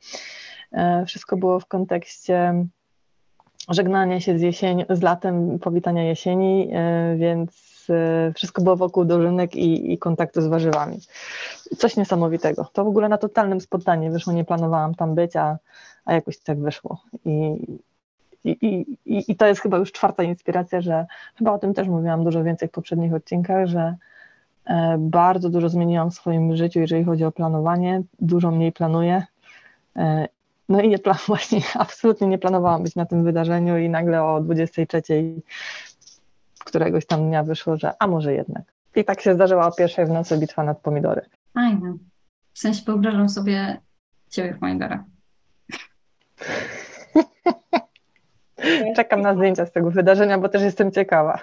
e, 0.72 1.04
wszystko 1.06 1.36
było 1.36 1.60
w 1.60 1.66
kontekście 1.66 2.66
żegnania 3.68 4.20
się 4.20 4.38
z 4.38 4.42
jesień, 4.42 4.84
z 4.90 5.02
latem, 5.02 5.58
powitania 5.58 6.04
jesieni, 6.04 6.70
e, 6.72 7.16
więc 7.16 7.86
e, 7.90 8.32
wszystko 8.32 8.62
było 8.62 8.76
wokół 8.76 9.04
dożynek 9.04 9.56
i, 9.56 9.92
i 9.92 9.98
kontaktu 9.98 10.42
z 10.42 10.46
warzywami. 10.46 11.00
Coś 11.78 11.96
niesamowitego. 11.96 12.66
To 12.72 12.84
w 12.84 12.88
ogóle 12.88 13.08
na 13.08 13.18
totalnym 13.18 13.60
spotkaniu 13.60 14.12
wyszło, 14.12 14.32
nie 14.32 14.44
planowałam 14.44 14.94
tam 14.94 15.14
być, 15.14 15.36
a, 15.36 15.58
a 16.04 16.14
jakoś 16.14 16.38
tak 16.38 16.60
wyszło. 16.60 17.00
I, 17.24 17.56
i, 18.44 18.96
i, 19.06 19.32
I 19.32 19.36
to 19.36 19.46
jest 19.46 19.60
chyba 19.60 19.76
już 19.76 19.92
czwarta 19.92 20.22
inspiracja, 20.22 20.80
że 20.80 21.06
chyba 21.34 21.52
o 21.52 21.58
tym 21.58 21.74
też 21.74 21.88
mówiłam 21.88 22.24
dużo 22.24 22.44
więcej 22.44 22.68
w 22.68 22.72
poprzednich 22.72 23.14
odcinkach, 23.14 23.66
że 23.66 23.96
e, 24.64 24.96
bardzo 24.98 25.50
dużo 25.50 25.68
zmieniłam 25.68 26.10
w 26.10 26.14
swoim 26.14 26.56
życiu, 26.56 26.80
jeżeli 26.80 27.04
chodzi 27.04 27.24
o 27.24 27.32
planowanie, 27.32 28.02
dużo 28.20 28.50
mniej 28.50 28.72
planuję. 28.72 29.26
E, 29.96 30.28
no 30.68 30.80
i 30.80 30.88
nie 30.88 30.98
plan, 30.98 31.16
właśnie 31.26 31.60
absolutnie 31.74 32.26
nie 32.26 32.38
planowałam 32.38 32.82
być 32.82 32.96
na 32.96 33.06
tym 33.06 33.24
wydarzeniu 33.24 33.78
i 33.78 33.88
nagle 33.88 34.24
o 34.24 34.40
23 34.40 35.02
któregoś 36.58 37.06
tam 37.06 37.28
dnia 37.28 37.42
wyszło, 37.42 37.76
że 37.76 37.92
a 37.98 38.06
może 38.06 38.34
jednak. 38.34 38.62
I 38.96 39.04
tak 39.04 39.20
się 39.20 39.34
zdarzyła 39.34 39.66
o 39.66 39.72
pierwszej 39.72 40.06
w 40.06 40.10
nocy 40.10 40.38
bitwa 40.38 40.64
nad 40.64 40.80
pomidory. 40.80 41.22
Fajne. 41.54 41.96
W 42.52 42.58
sensie 42.58 42.82
wyobrażam 42.86 43.28
sobie 43.28 43.80
ciebie 44.30 44.54
w 44.54 44.58
pomidorach. 44.58 45.00
Czekam 48.96 49.20
na 49.20 49.34
zdjęcia 49.34 49.66
z 49.66 49.72
tego 49.72 49.90
wydarzenia, 49.90 50.38
bo 50.38 50.48
też 50.48 50.62
jestem 50.62 50.92
ciekawa. 50.92 51.38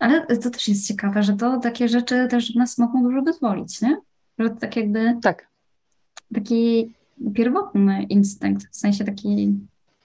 Ale 0.00 0.26
to 0.26 0.50
też 0.50 0.68
jest 0.68 0.88
ciekawe, 0.88 1.22
że 1.22 1.32
to 1.32 1.60
takie 1.60 1.88
rzeczy 1.88 2.28
też 2.30 2.54
nas 2.54 2.78
mogą 2.78 3.02
dużo 3.02 3.22
wyzwolić, 3.22 3.82
nie? 3.82 3.96
Że 4.38 4.50
to 4.50 4.56
tak 4.56 4.76
jakby 4.76 5.16
tak. 5.22 5.48
taki 6.34 6.94
pierwotny 7.34 8.02
instynkt, 8.02 8.68
w 8.70 8.76
sensie 8.76 9.04
taki 9.04 9.58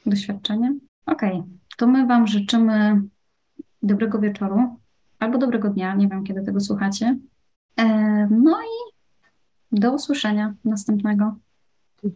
doświadczenie. 0.06 0.74
Okej, 1.06 1.34
okay. 1.34 1.44
to 1.78 1.88
my 1.88 2.08
Wam 2.08 2.28
życzymy 2.28 3.02
dobrego 3.84 4.20
wieczoru 4.20 4.78
albo 5.20 5.38
dobrego 5.38 5.70
dnia, 5.70 5.96
nie 5.96 6.08
wiem 6.08 6.24
kiedy 6.24 6.44
tego 6.44 6.60
słuchacie. 6.60 7.18
No 8.30 8.58
i 8.62 8.96
do 9.72 9.92
usłyszenia 9.92 10.54
następnego. 10.66 11.36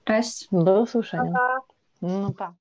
Cześć. 0.03 0.47
Do 0.51 0.81
usłyszenia. 0.81 1.33
No 2.01 2.31
pa. 2.37 2.53